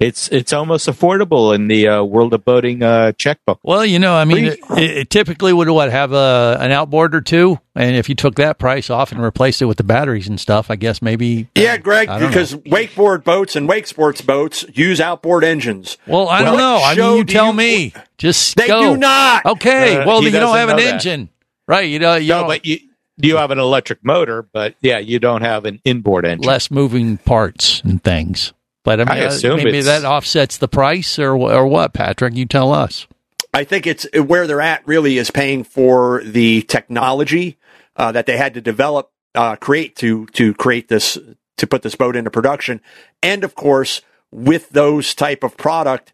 it's 0.00 0.28
it's 0.28 0.52
almost 0.54 0.88
affordable 0.88 1.54
in 1.54 1.68
the 1.68 1.86
uh, 1.86 2.02
world 2.02 2.32
of 2.32 2.42
boating 2.44 2.82
uh, 2.82 3.12
checkbook. 3.12 3.60
Well, 3.62 3.84
you 3.84 3.98
know, 3.98 4.14
I 4.14 4.24
mean, 4.24 4.46
it, 4.46 4.58
it 4.70 5.10
typically 5.10 5.52
would 5.52 5.68
what 5.68 5.90
have 5.90 6.12
a 6.12 6.56
an 6.58 6.72
outboard 6.72 7.14
or 7.14 7.20
two, 7.20 7.60
and 7.74 7.94
if 7.94 8.08
you 8.08 8.14
took 8.14 8.36
that 8.36 8.58
price 8.58 8.88
off 8.88 9.12
and 9.12 9.22
replaced 9.22 9.60
it 9.60 9.66
with 9.66 9.76
the 9.76 9.84
batteries 9.84 10.26
and 10.26 10.40
stuff, 10.40 10.70
I 10.70 10.76
guess 10.76 11.02
maybe. 11.02 11.48
Yeah, 11.54 11.76
Greg, 11.76 12.08
I 12.08 12.18
don't 12.18 12.30
because 12.30 12.54
wakeboard 12.54 13.24
boats 13.24 13.56
and 13.56 13.68
wake 13.68 13.86
sports 13.86 14.22
boats 14.22 14.64
use 14.72 15.00
outboard 15.02 15.44
engines. 15.44 15.98
Well, 16.06 16.28
I 16.28 16.42
don't 16.42 16.56
know. 16.56 16.80
I 16.82 16.94
mean, 16.94 17.18
you 17.18 17.24
do 17.24 17.32
tell 17.32 17.52
me. 17.52 17.92
Just 18.16 18.56
They 18.56 18.68
go. 18.68 18.94
do 18.94 18.96
not. 18.96 19.44
Okay. 19.44 19.98
Uh, 19.98 20.06
well, 20.06 20.22
you 20.22 20.30
don't 20.30 20.56
have 20.56 20.70
an 20.70 20.76
know 20.76 20.82
that. 20.82 20.94
engine, 20.94 21.28
right? 21.68 21.86
You 21.88 21.98
know, 21.98 22.14
you 22.16 22.28
no, 22.28 22.46
but 22.46 22.64
you 22.64 22.78
you 23.18 23.36
have 23.36 23.50
an 23.50 23.58
electric 23.58 24.02
motor, 24.02 24.48
but 24.50 24.76
yeah, 24.80 24.98
you 24.98 25.18
don't 25.18 25.42
have 25.42 25.66
an 25.66 25.80
inboard 25.84 26.24
engine. 26.24 26.46
less 26.48 26.70
moving 26.70 27.18
parts 27.18 27.82
and 27.82 28.02
things. 28.02 28.54
But 28.82 29.00
I 29.00 29.04
mean, 29.04 29.22
I 29.22 29.24
uh, 29.24 29.28
assume 29.28 29.56
maybe 29.56 29.82
that 29.82 30.04
offsets 30.04 30.56
the 30.56 30.68
price, 30.68 31.18
or 31.18 31.34
or 31.36 31.66
what, 31.66 31.92
Patrick? 31.92 32.34
You 32.34 32.46
tell 32.46 32.72
us. 32.72 33.06
I 33.52 33.64
think 33.64 33.86
it's 33.86 34.06
where 34.14 34.46
they're 34.46 34.60
at 34.60 34.86
really 34.86 35.18
is 35.18 35.30
paying 35.30 35.64
for 35.64 36.22
the 36.24 36.62
technology 36.62 37.58
uh, 37.96 38.12
that 38.12 38.26
they 38.26 38.36
had 38.36 38.54
to 38.54 38.60
develop, 38.60 39.10
uh, 39.34 39.56
create 39.56 39.96
to 39.96 40.26
to 40.26 40.54
create 40.54 40.88
this 40.88 41.18
to 41.56 41.66
put 41.66 41.82
this 41.82 41.94
boat 41.94 42.16
into 42.16 42.30
production, 42.30 42.80
and 43.22 43.44
of 43.44 43.54
course 43.54 44.02
with 44.30 44.70
those 44.70 45.14
type 45.14 45.42
of 45.42 45.56
product, 45.56 46.12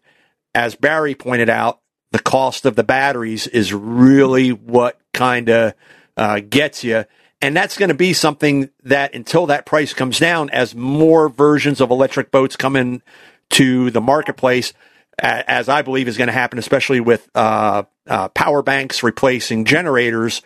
as 0.55 0.75
Barry 0.75 1.15
pointed 1.15 1.49
out, 1.49 1.79
the 2.11 2.19
cost 2.19 2.65
of 2.65 2.75
the 2.75 2.83
batteries 2.83 3.47
is 3.47 3.73
really 3.73 4.49
what 4.49 4.99
kind 5.13 5.49
of 5.49 5.73
uh, 6.15 6.39
gets 6.39 6.83
you. 6.83 7.05
And 7.41 7.55
that's 7.55 7.77
going 7.77 7.89
to 7.89 7.95
be 7.95 8.13
something 8.13 8.69
that 8.83 9.13
until 9.13 9.45
that 9.47 9.65
price 9.65 9.93
comes 9.93 10.19
down, 10.19 10.49
as 10.49 10.73
more 10.73 11.29
versions 11.29 11.81
of 11.81 11.91
electric 11.91 12.31
boats 12.31 12.55
come 12.55 12.75
in 12.75 13.03
to 13.51 13.91
the 13.91 14.01
marketplace, 14.01 14.73
as 15.19 15.69
I 15.69 15.81
believe 15.81 16.07
is 16.07 16.17
going 16.17 16.27
to 16.27 16.33
happen, 16.33 16.57
especially 16.59 16.99
with 16.99 17.29
uh, 17.35 17.83
uh, 18.07 18.29
power 18.29 18.61
banks 18.61 19.03
replacing 19.03 19.65
generators. 19.65 20.41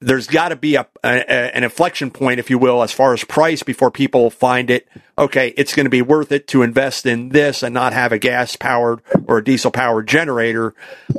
There's 0.00 0.26
got 0.26 0.50
to 0.50 0.56
be 0.56 0.76
a, 0.76 0.86
a, 1.02 1.56
an 1.56 1.64
inflection 1.64 2.10
point, 2.10 2.38
if 2.38 2.50
you 2.50 2.58
will, 2.58 2.82
as 2.82 2.92
far 2.92 3.14
as 3.14 3.24
price 3.24 3.62
before 3.62 3.90
people 3.90 4.30
find 4.30 4.70
it 4.70 4.86
okay. 5.16 5.54
It's 5.56 5.74
going 5.74 5.86
to 5.86 5.90
be 5.90 6.02
worth 6.02 6.32
it 6.32 6.48
to 6.48 6.62
invest 6.62 7.06
in 7.06 7.30
this 7.30 7.62
and 7.62 7.72
not 7.72 7.94
have 7.94 8.12
a 8.12 8.18
gas 8.18 8.56
powered 8.56 9.00
or 9.26 9.38
a 9.38 9.44
diesel 9.44 9.70
powered 9.70 10.06
generator. 10.06 10.74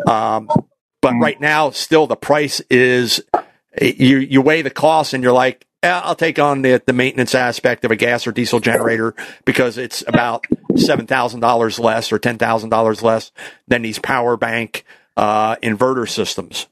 Um, 0.07 0.47
but 1.01 1.13
right 1.15 1.39
now, 1.41 1.71
still 1.71 2.05
the 2.05 2.15
price 2.15 2.59
is 2.69 3.21
you 3.81 4.17
you 4.19 4.41
weigh 4.41 4.61
the 4.61 4.69
costs 4.69 5.13
and 5.13 5.23
you're 5.23 5.33
like, 5.33 5.65
yeah, 5.83 6.01
I'll 6.03 6.15
take 6.15 6.39
on 6.39 6.61
the 6.61 6.81
the 6.85 6.93
maintenance 6.93 7.35
aspect 7.35 7.85
of 7.85 7.91
a 7.91 7.95
gas 7.95 8.27
or 8.27 8.31
diesel 8.31 8.59
generator 8.59 9.15
because 9.45 9.77
it's 9.77 10.03
about 10.07 10.45
seven 10.75 11.07
thousand 11.07 11.41
dollars 11.41 11.79
less 11.79 12.11
or 12.11 12.19
ten 12.19 12.37
thousand 12.37 12.69
dollars 12.69 13.03
less 13.03 13.31
than 13.67 13.81
these 13.81 13.99
power 13.99 14.37
bank 14.37 14.85
uh, 15.15 15.55
inverter 15.57 16.09
systems. 16.09 16.67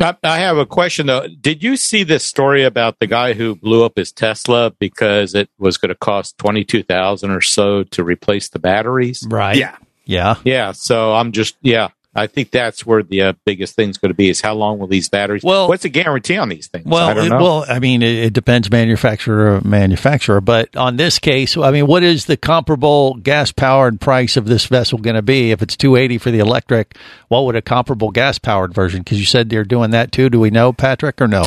I, 0.00 0.16
I 0.22 0.38
have 0.38 0.56
a 0.56 0.66
question 0.66 1.06
though. 1.06 1.26
Did 1.28 1.62
you 1.62 1.76
see 1.76 2.04
this 2.04 2.24
story 2.24 2.64
about 2.64 2.98
the 3.00 3.06
guy 3.06 3.34
who 3.34 3.54
blew 3.54 3.84
up 3.84 3.96
his 3.96 4.12
Tesla 4.12 4.70
because 4.78 5.34
it 5.34 5.50
was 5.58 5.76
going 5.76 5.90
to 5.90 5.94
cost 5.94 6.38
twenty 6.38 6.64
two 6.64 6.82
thousand 6.82 7.30
or 7.30 7.40
so 7.40 7.84
to 7.84 8.02
replace 8.02 8.48
the 8.48 8.58
batteries? 8.58 9.24
Right. 9.28 9.56
Yeah. 9.56 9.76
Yeah. 10.04 10.36
Yeah. 10.44 10.72
So 10.72 11.14
I'm 11.14 11.32
just 11.32 11.56
yeah. 11.60 11.88
I 12.12 12.26
think 12.26 12.50
that's 12.50 12.84
where 12.84 13.04
the 13.04 13.22
uh, 13.22 13.32
biggest 13.44 13.76
thing's 13.76 13.96
going 13.96 14.10
to 14.10 14.16
be 14.16 14.28
is 14.28 14.40
how 14.40 14.54
long 14.54 14.78
will 14.78 14.88
these 14.88 15.08
batteries? 15.08 15.44
Well- 15.44 15.68
what's 15.68 15.84
the 15.84 15.88
guarantee 15.88 16.36
on 16.36 16.48
these 16.48 16.66
things? 16.66 16.84
Well, 16.84 17.08
I 17.08 17.14
don't 17.14 17.26
it, 17.26 17.28
know. 17.28 17.38
well, 17.38 17.64
I 17.68 17.78
mean, 17.78 18.02
it, 18.02 18.16
it 18.16 18.32
depends 18.32 18.70
manufacturer 18.70 19.60
manufacturer, 19.64 20.40
but 20.40 20.76
on 20.76 20.96
this 20.96 21.18
case, 21.18 21.56
I 21.56 21.70
mean, 21.70 21.86
what 21.86 22.02
is 22.02 22.24
the 22.24 22.36
comparable 22.36 23.14
gas 23.14 23.52
powered 23.52 24.00
price 24.00 24.36
of 24.36 24.46
this 24.46 24.66
vessel 24.66 24.98
going 24.98 25.16
to 25.16 25.22
be? 25.22 25.52
If 25.52 25.62
it's 25.62 25.76
two 25.76 25.94
eighty 25.94 26.18
for 26.18 26.30
the 26.30 26.40
electric, 26.40 26.96
what 27.28 27.44
would 27.44 27.54
a 27.56 27.62
comparable 27.62 28.10
gas 28.10 28.38
powered 28.38 28.74
version? 28.74 29.02
Because 29.02 29.20
you 29.20 29.26
said 29.26 29.48
they're 29.48 29.64
doing 29.64 29.90
that 29.92 30.10
too. 30.10 30.28
Do 30.30 30.40
we 30.40 30.50
know, 30.50 30.72
Patrick, 30.72 31.20
or 31.20 31.28
no? 31.28 31.44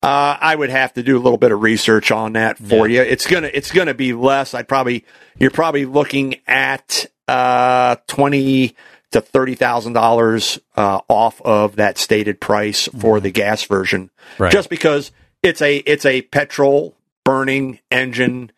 Uh, 0.00 0.38
I 0.40 0.54
would 0.54 0.70
have 0.70 0.92
to 0.94 1.02
do 1.02 1.16
a 1.16 1.20
little 1.20 1.38
bit 1.38 1.50
of 1.50 1.60
research 1.60 2.12
on 2.12 2.34
that 2.34 2.56
for 2.56 2.86
you. 2.86 3.02
It's 3.02 3.26
gonna 3.26 3.50
it's 3.52 3.72
gonna 3.72 3.94
be 3.94 4.12
less. 4.12 4.54
I'd 4.54 4.68
probably 4.68 5.04
you're 5.40 5.50
probably 5.50 5.86
looking 5.86 6.36
at 6.46 7.06
uh 7.26 7.96
twenty 8.06 8.76
to 9.12 9.20
thirty 9.20 9.54
thousand 9.54 9.94
dollars 9.94 10.58
uh, 10.76 11.00
off 11.08 11.40
of 11.42 11.76
that 11.76 11.98
stated 11.98 12.40
price 12.40 12.88
for 12.98 13.20
the 13.20 13.30
gas 13.30 13.64
version, 13.64 14.10
Right. 14.38 14.52
just 14.52 14.68
because 14.70 15.10
it's 15.42 15.62
a 15.62 15.76
it's 15.78 16.04
a 16.06 16.22
petrol 16.22 16.94
burning 17.24 17.78
engine. 17.90 18.50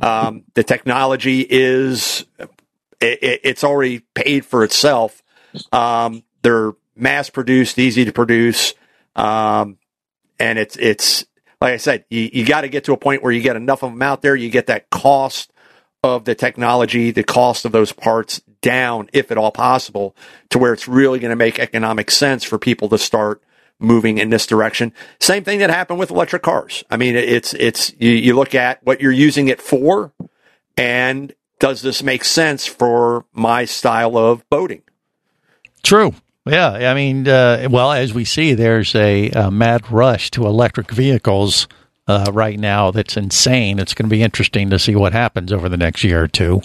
Um, 0.00 0.44
the 0.54 0.62
technology 0.62 1.46
is 1.48 2.24
it- 3.00 3.40
it's 3.44 3.64
already 3.64 4.00
paid 4.14 4.44
for 4.44 4.64
itself. 4.64 5.22
Um, 5.72 6.22
they're 6.42 6.72
mass 6.96 7.30
produced, 7.30 7.78
easy 7.78 8.04
to 8.04 8.12
produce. 8.12 8.74
Um, 9.16 9.78
and 10.38 10.58
it's 10.58 10.76
it's 10.76 11.24
like 11.60 11.72
I 11.74 11.76
said, 11.78 12.04
you, 12.10 12.30
you 12.32 12.46
got 12.46 12.60
to 12.62 12.68
get 12.68 12.84
to 12.84 12.92
a 12.92 12.96
point 12.96 13.22
where 13.22 13.32
you 13.32 13.40
get 13.40 13.56
enough 13.56 13.82
of 13.82 13.90
them 13.92 14.02
out 14.02 14.22
there. 14.22 14.36
You 14.36 14.48
get 14.50 14.66
that 14.68 14.90
cost 14.90 15.52
of 16.04 16.24
the 16.24 16.34
technology, 16.36 17.10
the 17.10 17.24
cost 17.24 17.64
of 17.64 17.72
those 17.72 17.90
parts 17.92 18.40
down, 18.60 19.08
if 19.12 19.30
at 19.30 19.38
all 19.38 19.50
possible, 19.50 20.14
to 20.50 20.58
where 20.58 20.72
it's 20.72 20.88
really 20.88 21.18
going 21.18 21.30
to 21.30 21.36
make 21.36 21.58
economic 21.58 22.10
sense 22.10 22.44
for 22.44 22.58
people 22.58 22.88
to 22.88 22.98
start 22.98 23.42
moving 23.78 24.18
in 24.18 24.30
this 24.30 24.46
direction. 24.46 24.92
Same 25.20 25.44
thing 25.44 25.60
that 25.60 25.70
happened 25.70 25.98
with 25.98 26.10
electric 26.10 26.42
cars. 26.42 26.84
I 26.90 26.96
mean, 26.96 27.16
it's 27.16 27.54
it's 27.54 27.92
you, 27.98 28.10
you 28.10 28.34
look 28.34 28.54
at 28.54 28.82
what 28.84 29.00
you're 29.00 29.12
using 29.12 29.48
it 29.48 29.60
for, 29.60 30.12
and 30.76 31.32
does 31.58 31.82
this 31.82 32.02
make 32.02 32.24
sense 32.24 32.66
for 32.66 33.24
my 33.32 33.64
style 33.64 34.16
of 34.16 34.48
boating? 34.50 34.82
True. 35.82 36.14
Yeah, 36.46 36.90
I 36.90 36.94
mean, 36.94 37.28
uh, 37.28 37.68
well, 37.70 37.92
as 37.92 38.14
we 38.14 38.24
see, 38.24 38.54
there's 38.54 38.94
a, 38.94 39.30
uh 39.30 39.50
mad 39.50 39.90
rush 39.92 40.30
to 40.30 40.46
electric 40.46 40.90
vehicles 40.90 41.68
uh, 42.06 42.30
right 42.32 42.58
now 42.58 42.90
that's 42.90 43.16
insane. 43.16 43.78
It's 43.78 43.92
going 43.94 44.08
to 44.08 44.10
be 44.10 44.22
interesting 44.22 44.70
to 44.70 44.78
see 44.78 44.96
what 44.96 45.12
happens 45.12 45.52
over 45.52 45.68
the 45.68 45.76
next 45.76 46.02
year 46.02 46.22
or 46.22 46.28
two. 46.28 46.62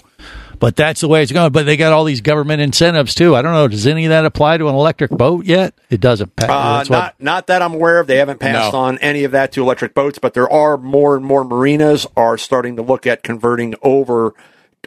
But 0.64 0.76
that's 0.76 1.02
the 1.02 1.08
way 1.08 1.22
it's 1.22 1.30
going. 1.30 1.52
But 1.52 1.66
they 1.66 1.76
got 1.76 1.92
all 1.92 2.04
these 2.04 2.22
government 2.22 2.62
incentives 2.62 3.14
too. 3.14 3.36
I 3.36 3.42
don't 3.42 3.52
know. 3.52 3.68
Does 3.68 3.86
any 3.86 4.06
of 4.06 4.08
that 4.08 4.24
apply 4.24 4.56
to 4.56 4.68
an 4.70 4.74
electric 4.74 5.10
boat 5.10 5.44
yet? 5.44 5.74
It 5.90 6.00
doesn't. 6.00 6.34
Pat. 6.36 6.48
Uh, 6.48 6.78
That's 6.78 6.88
what- 6.88 6.96
not 6.98 7.14
not 7.20 7.46
that 7.48 7.60
I'm 7.60 7.74
aware 7.74 8.00
of. 8.00 8.06
They 8.06 8.16
haven't 8.16 8.40
passed 8.40 8.72
No. 8.72 8.78
on 8.78 8.96
any 9.00 9.24
of 9.24 9.32
that 9.32 9.52
to 9.52 9.60
electric 9.62 9.92
boats, 9.92 10.18
but 10.18 10.32
there 10.32 10.50
are 10.50 10.78
more 10.78 11.16
and 11.16 11.24
more 11.26 11.44
marinas 11.44 12.06
are 12.16 12.38
starting 12.38 12.76
to 12.76 12.82
look 12.82 13.06
at 13.06 13.22
converting 13.22 13.74
over 13.82 14.32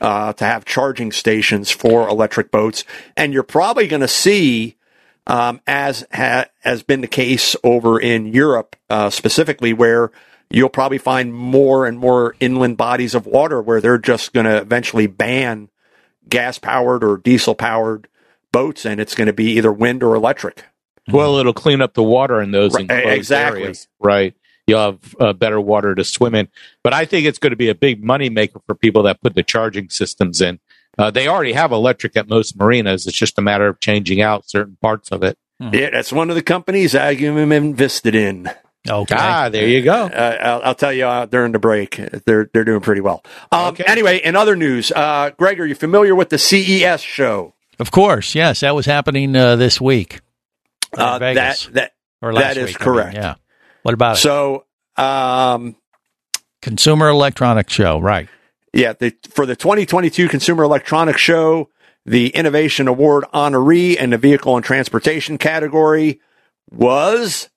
uh, 0.02 0.34
to 0.34 0.46
have 0.46 0.66
charging 0.66 1.12
stations 1.12 1.70
for 1.70 2.10
electric 2.10 2.50
boats, 2.50 2.84
and 3.16 3.32
you're 3.32 3.44
probably 3.44 3.88
going 3.88 4.02
to 4.02 4.08
see. 4.08 4.78
Um, 5.28 5.62
as 5.68 6.08
ha- 6.12 6.46
has 6.62 6.82
been 6.82 7.02
the 7.02 7.08
case 7.08 7.56
over 7.64 8.00
in 8.00 8.26
Europe, 8.26 8.76
uh, 8.90 9.12
specifically, 9.12 9.74
where 9.74 10.10
you'll 10.50 10.70
probably 10.70 10.98
find 10.98 11.34
more 11.34 11.86
and 11.86 11.98
more 12.00 12.36
inland 12.40 12.78
bodies 12.78 13.16
of 13.16 13.26
water 13.26 13.62
where 13.62 13.82
they're 13.82 13.98
just 13.98 14.34
going 14.34 14.46
to 14.46 14.58
eventually 14.58 15.08
ban 15.08 15.70
gas 16.30 16.60
powered 16.60 17.04
or 17.04 17.18
diesel 17.18 17.56
powered 17.56 18.08
boats, 18.52 18.86
and 18.86 19.00
it's 19.00 19.16
going 19.16 19.28
to 19.28 19.34
be 19.34 19.52
either 19.58 19.72
wind 19.72 20.04
or 20.04 20.16
electric. 20.16 20.66
Well, 21.10 21.38
it'll 21.38 21.54
clean 21.54 21.82
up 21.82 21.94
the 21.94 22.04
water 22.04 22.42
in 22.42 22.52
those 22.52 22.74
Right, 22.74 22.82
enclosed 22.82 23.18
exactly. 23.18 23.62
areas, 23.62 23.88
right? 24.00 24.36
You'll 24.66 24.82
have 24.82 25.16
uh, 25.20 25.34
better 25.34 25.62
water 25.62 25.96
to 25.96 26.04
swim 26.04 26.36
in. 26.36 26.50
But 26.84 26.94
I 26.94 27.06
think 27.06 27.26
it's 27.26 27.40
going 27.40 27.52
to 27.52 27.58
be 27.58 27.70
a 27.70 27.76
big 27.76 28.04
money 28.04 28.30
maker 28.30 28.60
for 28.66 28.76
people 28.76 29.04
that 29.04 29.22
put 29.22 29.34
the 29.34 29.44
charging 29.44 29.90
systems 29.90 30.42
in. 30.42 30.60
Uh, 30.98 31.12
they 31.12 31.28
already 31.28 31.54
have 31.54 31.72
electric 31.72 32.18
at 32.18 32.28
most 32.28 32.58
marinas. 32.58 33.08
It's 33.08 33.16
just 33.16 33.38
a 33.38 33.42
matter 33.42 33.68
of 33.68 33.80
changing 33.80 34.20
out 34.20 34.50
certain 34.50 34.78
parts 34.82 35.10
of 35.12 35.24
it. 35.24 35.38
Yeah, 35.60 35.90
that's 35.92 36.12
one 36.12 36.30
of 36.30 36.36
the 36.36 36.44
companies 36.44 36.94
I'm 36.94 37.52
invested 37.52 38.14
in. 38.14 38.52
Okay. 38.90 39.16
Ah, 39.18 39.50
there 39.50 39.68
you 39.68 39.82
go. 39.82 40.06
Uh, 40.06 40.38
I'll, 40.42 40.62
I'll 40.64 40.76
tell 40.76 40.94
you 40.94 41.06
uh, 41.06 41.26
during 41.26 41.52
the 41.52 41.60
break, 41.60 41.96
they're 42.26 42.50
they're 42.54 42.64
doing 42.64 42.82
pretty 42.82 43.02
well. 43.02 43.24
Um, 43.52 43.76
Anyway, 43.86 44.18
in 44.24 44.36
other 44.36 44.56
news, 44.56 44.92
uh, 44.92 45.32
Greg, 45.38 45.60
are 45.60 45.66
you 45.66 45.76
familiar 45.76 46.16
with 46.16 46.30
the 46.30 46.38
CES 46.38 47.02
show? 47.02 47.54
Of 47.80 47.92
course, 47.92 48.34
yes, 48.36 48.62
that 48.62 48.74
was 48.76 48.86
happening 48.86 49.36
uh, 49.36 49.56
this 49.56 49.80
week. 49.82 50.22
in 50.94 51.00
Uh, 51.02 51.20
Vegas. 51.20 51.66
that 51.66 51.74
that 51.74 51.92
or 52.22 52.34
last 52.34 52.56
that 52.56 52.58
is 52.58 52.68
week, 52.70 52.82
I 52.82 52.86
mean, 52.86 52.94
correct. 52.96 53.16
yeah. 53.16 53.36
What 53.84 53.94
about 53.94 54.16
it? 54.18 54.20
So, 54.20 54.66
um, 54.98 55.76
Consumer 56.62 57.10
Electronics 57.10 57.72
Show, 57.74 58.00
right? 58.00 58.28
Yeah, 58.74 58.94
the, 58.94 59.16
for 59.30 59.46
the 59.46 59.56
2022 59.56 60.28
Consumer 60.28 60.64
Electronics 60.64 61.22
Show, 61.22 61.70
the 62.06 62.30
Innovation 62.30 62.88
Award 62.88 63.26
honoree 63.34 63.96
in 63.96 64.10
the 64.10 64.18
Vehicle 64.18 64.56
and 64.56 64.66
Transportation 64.66 65.38
category 65.38 66.20
was 66.72 67.50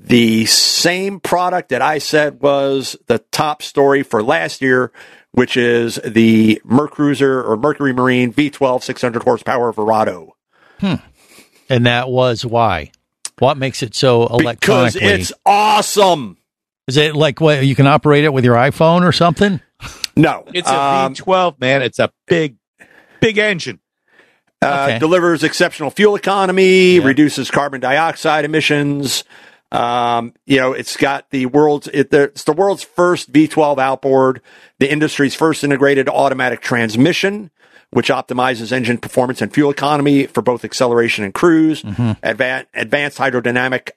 the 0.00 0.46
same 0.46 1.18
product 1.20 1.70
that 1.70 1.82
I 1.82 1.98
said 1.98 2.40
was 2.40 2.96
the 3.06 3.18
top 3.32 3.62
story 3.62 4.02
for 4.04 4.22
last 4.22 4.62
year, 4.62 4.92
which 5.32 5.56
is 5.56 5.96
the 6.04 6.62
MerCruiser 6.64 7.44
or 7.46 7.56
Mercury 7.56 7.92
Marine 7.92 8.32
V12 8.32 8.82
600 8.84 9.22
horsepower 9.24 9.72
Verado. 9.72 10.30
Hmm. 10.80 10.94
And 11.68 11.84
that 11.86 12.08
was 12.08 12.46
why. 12.46 12.92
What 13.40 13.58
makes 13.58 13.82
it 13.82 13.94
so 13.94 14.26
Because 14.38 14.96
it's 14.96 15.32
awesome. 15.44 16.38
Is 16.86 16.96
it 16.96 17.14
like 17.14 17.40
what 17.40 17.66
you 17.66 17.74
can 17.74 17.86
operate 17.86 18.24
it 18.24 18.32
with 18.32 18.44
your 18.44 18.54
iPhone 18.56 19.02
or 19.06 19.12
something? 19.12 19.60
No, 20.16 20.44
It's 20.54 20.68
a 20.68 20.74
Um, 20.80 21.14
12 21.14 21.60
man. 21.60 21.82
It's 21.82 21.98
a 21.98 22.10
big, 22.26 22.56
big 23.20 23.38
engine. 23.38 23.78
Uh, 24.60 24.86
Okay. 24.88 24.98
delivers 24.98 25.44
exceptional 25.44 25.90
fuel 25.90 26.16
economy, 26.16 26.98
reduces 26.98 27.48
carbon 27.50 27.80
dioxide 27.80 28.44
emissions. 28.44 29.22
Um, 29.70 30.32
you 30.46 30.56
know, 30.56 30.72
it's 30.72 30.96
got 30.96 31.30
the 31.30 31.46
world's 31.46 31.88
it, 31.88 32.12
it's 32.12 32.44
the 32.44 32.52
world's 32.52 32.82
first 32.82 33.32
V12 33.32 33.78
outboard, 33.78 34.40
the 34.78 34.90
industry's 34.90 35.34
first 35.34 35.62
integrated 35.62 36.08
automatic 36.08 36.60
transmission, 36.60 37.50
which 37.90 38.08
optimizes 38.08 38.72
engine 38.72 38.98
performance 38.98 39.42
and 39.42 39.52
fuel 39.52 39.70
economy 39.70 40.26
for 40.26 40.42
both 40.42 40.64
acceleration 40.64 41.24
and 41.24 41.34
cruise. 41.34 41.82
Advan- 41.82 42.66
advanced 42.74 43.18
hydrodynamic 43.18 43.90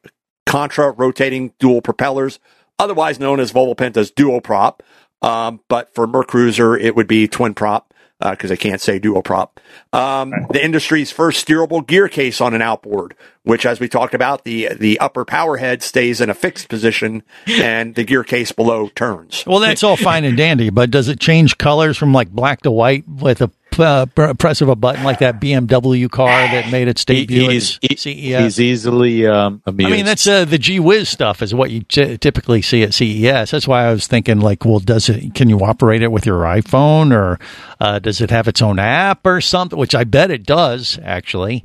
contra 0.45 0.91
rotating 0.91 1.53
dual 1.59 1.81
propellers, 1.81 2.39
otherwise 2.77 3.19
known 3.19 3.39
as 3.39 3.53
Volvo 3.53 3.75
duoprop. 3.75 4.79
Um, 5.21 5.61
but 5.67 5.93
for 5.93 6.07
MerCruiser, 6.07 6.79
it 6.81 6.95
would 6.95 7.07
be 7.07 7.27
twin 7.27 7.53
prop 7.53 7.93
because 8.29 8.51
I 8.51 8.55
can't 8.55 8.79
say 8.81 8.99
dual 8.99 9.21
prop. 9.23 9.59
Um, 9.93 10.31
The 10.51 10.63
industry's 10.63 11.11
first 11.11 11.45
steerable 11.45 11.85
gear 11.85 12.07
case 12.07 12.39
on 12.39 12.53
an 12.53 12.61
outboard, 12.61 13.15
which, 13.43 13.65
as 13.65 13.79
we 13.79 13.87
talked 13.87 14.13
about, 14.13 14.43
the 14.43 14.69
the 14.79 14.99
upper 14.99 15.25
power 15.25 15.57
head 15.57 15.81
stays 15.83 16.21
in 16.21 16.29
a 16.29 16.33
fixed 16.33 16.69
position 16.69 17.23
and 17.47 17.95
the 17.95 18.03
gear 18.03 18.23
case 18.23 18.51
below 18.51 18.89
turns. 18.89 19.43
Well, 19.45 19.59
that's 19.59 19.83
all 19.83 19.97
fine 19.97 20.23
and 20.23 20.37
dandy, 20.37 20.69
but 20.69 20.91
does 20.91 21.07
it 21.07 21.19
change 21.19 21.57
colors 21.57 21.97
from 21.97 22.13
like 22.13 22.29
black 22.29 22.61
to 22.61 22.71
white 22.71 23.07
with 23.07 23.41
a 23.41 23.51
uh, 23.79 24.05
press 24.05 24.61
of 24.61 24.69
a 24.69 24.75
button 24.75 25.03
like 25.03 25.19
that 25.19 25.39
BMW 25.39 26.09
car 26.09 26.27
that 26.29 26.71
made 26.71 26.87
its 26.87 27.05
debut 27.05 27.49
He's, 27.49 27.77
at 27.83 27.91
he- 27.91 27.95
CES? 27.95 28.43
he's 28.43 28.59
easily 28.59 29.25
um, 29.27 29.61
amused. 29.65 29.91
I 29.91 29.95
mean, 29.95 30.05
that's 30.05 30.27
uh, 30.27 30.45
the 30.45 30.57
G 30.57 30.79
Wiz 30.79 31.09
stuff 31.09 31.41
is 31.41 31.53
what 31.53 31.71
you 31.71 31.81
t- 31.83 32.17
typically 32.17 32.61
see 32.61 32.83
at 32.83 32.93
CES. 32.93 33.51
That's 33.51 33.67
why 33.67 33.85
I 33.85 33.91
was 33.91 34.07
thinking, 34.07 34.39
like, 34.39 34.65
well, 34.65 34.79
does 34.79 35.09
it? 35.09 35.33
Can 35.35 35.49
you 35.49 35.59
operate 35.59 36.01
it 36.01 36.11
with 36.11 36.25
your 36.25 36.41
iPhone, 36.43 37.13
or 37.13 37.39
uh, 37.79 37.99
does 37.99 38.21
it 38.21 38.29
have 38.29 38.47
its 38.47 38.61
own 38.61 38.79
app 38.79 39.25
or 39.25 39.41
something? 39.41 39.77
Which 39.79 39.95
I 39.95 40.03
bet 40.03 40.31
it 40.31 40.45
does, 40.45 40.99
actually, 41.03 41.63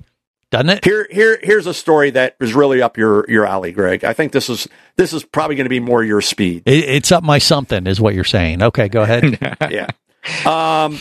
doesn't 0.51 0.71
it? 0.71 0.85
Here, 0.85 1.07
here, 1.11 1.38
here's 1.42 1.66
a 1.66 1.75
story 1.75 2.11
that 2.11 2.37
is 2.40 2.55
really 2.55 2.81
up 2.83 2.97
your 2.97 3.25
your 3.29 3.47
alley, 3.47 3.73
Greg. 3.73 4.05
I 4.05 4.12
think 4.12 4.33
this 4.33 4.49
is 4.49 4.69
this 4.97 5.12
is 5.12 5.25
probably 5.25 5.57
going 5.57 5.64
to 5.66 5.71
be 5.71 5.81
more 5.81 6.05
your 6.05 6.21
speed. 6.21 6.62
it 6.66 6.85
it's 6.85 7.11
up 7.11 7.25
my 7.25 7.38
something, 7.38 7.87
is 7.87 8.01
what 8.01 8.14
you're 8.14 8.25
saying. 8.25 8.62
Okay, 8.62 8.88
go 8.88 9.03
ahead. 9.03 9.38
yeah. 9.71 9.88
Um, 10.45 10.99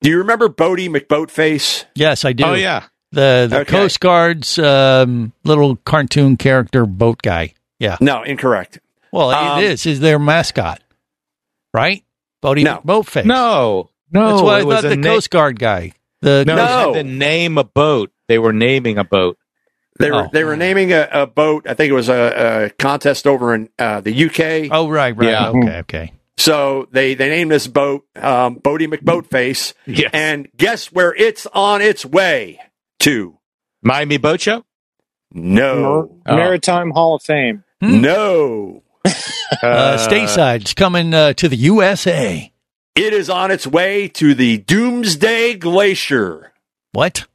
do 0.00 0.10
you 0.10 0.18
remember 0.18 0.48
Boaty 0.48 0.88
McBoatface? 0.88 1.84
yes, 1.94 2.24
I 2.24 2.32
do. 2.32 2.44
Oh, 2.44 2.54
yeah. 2.54 2.84
the 3.12 3.46
the 3.50 3.60
Okay. 3.60 3.70
Coast 3.70 4.00
Guard's 4.00 4.58
um, 4.58 5.32
little 5.44 5.76
cartoon 5.76 6.36
character 6.36 6.86
boat 6.86 7.22
guy. 7.22 7.54
Yeah. 7.78 7.96
No, 8.00 8.22
incorrect. 8.22 8.80
Well, 9.12 9.30
Um, 9.30 9.60
it 9.60 9.64
is. 9.70 9.86
Is 9.86 10.00
their 10.00 10.18
mascot, 10.18 10.80
right? 11.72 12.02
Boaty 12.42 12.64
No. 12.64 12.78
McBoatface. 12.84 13.24
no, 13.24 13.90
no. 14.12 14.30
That's 14.30 14.42
what 14.42 14.54
I 14.54 14.62
thought. 14.62 14.88
The 14.88 14.96
na- 14.96 15.08
Coast 15.14 15.30
Guard 15.30 15.58
guy. 15.58 15.92
The 16.20 16.44
No, 16.46 16.56
No. 16.56 16.62
it 16.92 16.96
had 16.96 17.04
to 17.06 17.12
name 17.12 17.58
a 17.58 17.64
boat. 17.64 18.10
They 18.28 18.38
were 18.38 18.52
naming 18.52 18.98
a 18.98 19.04
boat. 19.04 19.38
They 19.98 20.10
were 20.10 20.24
Oh. 20.26 20.30
they 20.32 20.44
were 20.44 20.56
naming 20.56 20.92
a, 20.92 21.08
a 21.10 21.26
boat. 21.26 21.66
I 21.68 21.74
think 21.74 21.90
it 21.90 21.94
was 21.94 22.08
a, 22.08 22.66
a 22.66 22.70
contest 22.70 23.26
over 23.26 23.54
in 23.54 23.68
uh, 23.78 24.00
the 24.00 24.12
UK. 24.26 24.68
Oh, 24.70 24.88
right, 24.88 25.16
right. 25.16 25.28
Yeah. 25.30 25.48
Okay, 25.48 25.78
okay. 25.78 26.12
So 26.38 26.88
they 26.92 27.14
they 27.14 27.28
named 27.28 27.50
this 27.50 27.66
boat 27.66 28.06
um, 28.16 28.60
Boaty 28.60 28.86
McBoatface. 28.86 29.74
Yes. 29.86 30.10
And 30.12 30.48
guess 30.56 30.92
where 30.92 31.14
it's 31.14 31.46
on 31.46 31.82
its 31.82 32.06
way 32.06 32.60
to? 33.00 33.38
Miami 33.82 34.16
Boat 34.16 34.40
Show? 34.40 34.64
No. 35.32 36.20
Mar- 36.24 36.36
Maritime 36.36 36.90
Hall 36.92 37.16
of 37.16 37.22
Fame. 37.22 37.64
No. 37.80 38.82
Uh, 39.62 39.96
stateside, 39.98 40.60
it's 40.60 40.74
coming 40.74 41.14
uh, 41.14 41.32
to 41.32 41.48
the 41.48 41.56
USA. 41.56 42.52
It 42.94 43.12
is 43.12 43.30
on 43.30 43.50
its 43.50 43.66
way 43.66 44.08
to 44.08 44.34
the 44.34 44.58
Doomsday 44.58 45.54
Glacier. 45.54 46.52
What? 46.92 47.26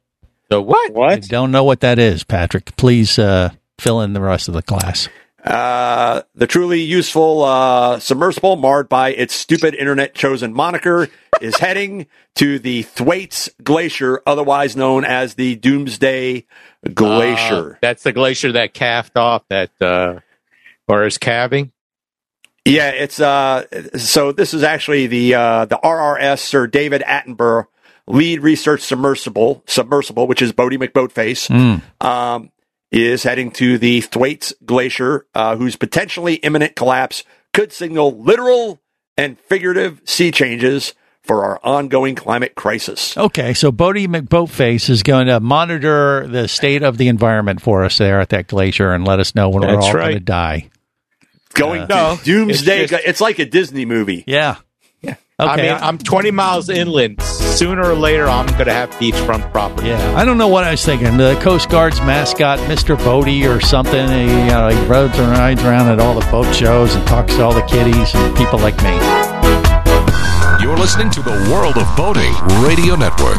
The 0.48 0.60
what? 0.60 0.92
What? 0.92 1.12
I 1.12 1.16
don't 1.16 1.50
know 1.50 1.64
what 1.64 1.80
that 1.80 1.98
is, 1.98 2.22
Patrick. 2.22 2.76
Please 2.76 3.18
uh, 3.18 3.50
fill 3.78 4.00
in 4.00 4.12
the 4.12 4.20
rest 4.20 4.46
of 4.48 4.54
the 4.54 4.62
class. 4.62 5.08
Uh, 5.44 6.22
the 6.34 6.46
truly 6.46 6.80
useful 6.80 7.42
uh, 7.42 7.98
submersible, 7.98 8.56
marred 8.56 8.88
by 8.88 9.10
its 9.10 9.34
stupid 9.34 9.74
internet 9.74 10.14
chosen 10.14 10.54
moniker, 10.54 11.08
is 11.40 11.58
heading 11.58 12.06
to 12.34 12.58
the 12.58 12.82
Thwaites 12.82 13.50
Glacier, 13.62 14.22
otherwise 14.26 14.74
known 14.74 15.04
as 15.04 15.34
the 15.34 15.54
Doomsday 15.56 16.46
Glacier. 16.94 17.74
Uh, 17.74 17.78
that's 17.82 18.02
the 18.04 18.12
glacier 18.12 18.52
that 18.52 18.72
calved 18.72 19.18
off 19.18 19.42
that, 19.50 19.70
uh, 19.82 20.20
or 20.88 21.04
is 21.04 21.18
calving. 21.18 21.72
Yeah, 22.66 22.88
it's 22.88 23.20
uh 23.20 23.64
so 23.98 24.32
this 24.32 24.54
is 24.54 24.62
actually 24.62 25.06
the 25.06 25.34
uh 25.34 25.64
the 25.66 25.76
RRS 25.76 26.38
Sir 26.38 26.66
David 26.66 27.02
Attenborough 27.02 27.66
lead 28.06 28.40
research 28.40 28.80
submersible 28.80 29.62
submersible, 29.66 30.26
which 30.26 30.40
is 30.40 30.54
Boaty 30.54 30.78
McBoatface, 30.82 31.50
Mm. 31.50 32.06
um, 32.06 32.50
is 32.90 33.22
heading 33.24 33.50
to 33.52 33.78
the 33.78 34.00
Thwaites 34.00 34.52
Glacier, 34.64 35.26
uh, 35.34 35.56
whose 35.56 35.76
potentially 35.76 36.34
imminent 36.36 36.76
collapse 36.76 37.24
could 37.52 37.72
signal 37.72 38.20
literal 38.22 38.80
and 39.16 39.38
figurative 39.38 40.00
sea 40.04 40.30
changes 40.30 40.94
for 41.22 41.44
our 41.44 41.58
ongoing 41.62 42.14
climate 42.14 42.54
crisis. 42.54 43.16
Okay, 43.16 43.54
so 43.54 43.72
Boaty 43.72 44.06
McBoatface 44.06 44.90
is 44.90 45.02
going 45.02 45.26
to 45.28 45.40
monitor 45.40 46.26
the 46.26 46.46
state 46.48 46.82
of 46.82 46.98
the 46.98 47.08
environment 47.08 47.62
for 47.62 47.82
us 47.84 47.96
there 47.98 48.20
at 48.20 48.28
that 48.28 48.46
glacier 48.48 48.92
and 48.92 49.06
let 49.06 49.20
us 49.20 49.34
know 49.34 49.48
when 49.48 49.62
we're 49.62 49.74
That's 49.74 49.86
all 49.86 49.94
right. 49.94 50.02
going 50.02 50.14
to 50.14 50.20
die. 50.20 50.70
Going 51.54 51.82
Uh, 51.82 51.86
No, 51.86 52.18
Doomsday, 52.24 52.82
it's 52.82 52.90
just- 52.90 53.04
it's 53.06 53.20
like 53.20 53.38
a 53.38 53.46
Disney 53.46 53.84
movie. 53.86 54.24
Yeah. 54.26 54.56
Yeah. 55.40 55.52
Okay. 55.52 55.68
I 55.68 55.74
mean, 55.74 55.82
I'm 55.82 55.98
20 55.98 56.30
miles 56.30 56.68
inland. 56.68 57.20
Sooner 57.22 57.84
or 57.84 57.94
later, 57.94 58.26
I'm 58.28 58.46
going 58.46 58.66
to 58.66 58.72
have 58.72 58.90
beachfront 58.92 59.50
property. 59.50 59.88
Yeah, 59.88 60.16
I 60.16 60.24
don't 60.24 60.38
know 60.38 60.46
what 60.46 60.62
I 60.62 60.70
was 60.72 60.84
thinking. 60.84 61.16
The 61.16 61.36
Coast 61.42 61.68
Guard's 61.70 61.98
mascot, 62.00 62.60
Mr. 62.60 62.96
Bodie 62.96 63.44
or 63.46 63.60
something, 63.60 64.08
he, 64.08 64.22
you 64.22 64.46
know, 64.46 64.68
he 64.68 64.86
rides 64.86 65.18
and 65.18 65.30
rides 65.32 65.62
around 65.64 65.88
at 65.88 65.98
all 65.98 66.14
the 66.18 66.26
boat 66.30 66.52
shows 66.54 66.94
and 66.94 67.04
talks 67.06 67.34
to 67.34 67.42
all 67.42 67.52
the 67.52 67.62
kiddies 67.62 68.14
and 68.14 68.36
people 68.36 68.60
like 68.60 68.76
me. 68.82 68.94
You're 70.62 70.76
listening 70.78 71.10
to 71.10 71.22
the 71.22 71.32
World 71.52 71.76
of 71.78 71.96
Boating 71.96 72.32
Radio 72.64 72.94
Network. 72.94 73.38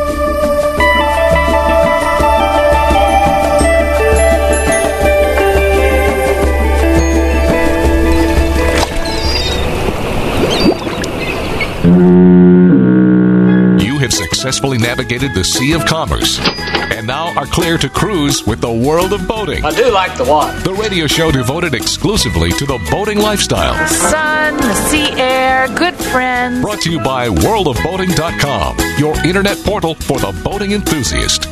Successfully 14.41 14.79
navigated 14.79 15.35
the 15.35 15.43
Sea 15.43 15.73
of 15.73 15.85
Commerce 15.85 16.39
and 16.39 17.05
now 17.05 17.31
are 17.37 17.45
clear 17.45 17.77
to 17.77 17.87
cruise 17.87 18.43
with 18.43 18.59
the 18.59 18.71
world 18.71 19.13
of 19.13 19.27
boating. 19.27 19.63
I 19.63 19.69
do 19.69 19.91
like 19.91 20.17
the 20.17 20.23
water. 20.23 20.59
The 20.61 20.73
radio 20.73 21.05
show 21.05 21.31
devoted 21.31 21.75
exclusively 21.75 22.49
to 22.53 22.65
the 22.65 22.79
boating 22.89 23.19
lifestyle. 23.19 23.75
The 23.75 23.87
sun, 23.87 24.57
the 24.57 24.73
sea 24.89 25.11
air, 25.11 25.67
good 25.77 25.93
friends. 25.93 26.59
Brought 26.59 26.81
to 26.81 26.91
you 26.91 26.97
by 27.01 27.27
worldofboating.com, 27.29 28.77
your 28.97 29.13
internet 29.23 29.59
portal 29.59 29.93
for 29.93 30.17
the 30.17 30.31
boating 30.43 30.71
enthusiast. 30.71 31.45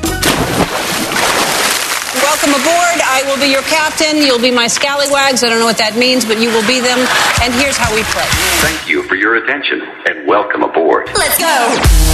Welcome 2.25 2.49
aboard. 2.49 2.97
I 3.05 3.21
will 3.27 3.39
be 3.39 3.51
your 3.51 3.61
captain. 3.69 4.17
You'll 4.17 4.41
be 4.41 4.49
my 4.49 4.65
scallywags. 4.65 5.43
I 5.43 5.49
don't 5.49 5.59
know 5.59 5.65
what 5.65 5.77
that 5.77 5.95
means, 5.95 6.25
but 6.25 6.41
you 6.41 6.49
will 6.49 6.65
be 6.65 6.79
them. 6.79 6.97
And 7.43 7.53
here's 7.53 7.77
how 7.77 7.93
we 7.93 8.01
play. 8.09 8.25
Thank 8.65 8.89
you 8.89 9.03
for 9.03 9.13
your 9.13 9.35
attention 9.35 9.79
and 10.07 10.27
welcome 10.27 10.63
aboard. 10.63 11.05
Let's 11.13 11.37
go. 11.37 12.08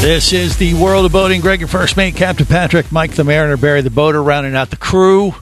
This 0.00 0.32
is 0.32 0.56
the 0.56 0.74
world 0.74 1.04
of 1.04 1.12
boating. 1.12 1.40
Greg, 1.40 1.58
your 1.60 1.68
first 1.68 1.96
mate, 1.96 2.14
Captain 2.14 2.46
Patrick, 2.46 2.90
Mike 2.92 3.12
the 3.12 3.24
Mariner, 3.24 3.56
Barry 3.56 3.82
the 3.82 3.90
Boater, 3.90 4.22
rounding 4.22 4.54
out 4.54 4.70
the 4.70 4.76
crew. 4.76 5.34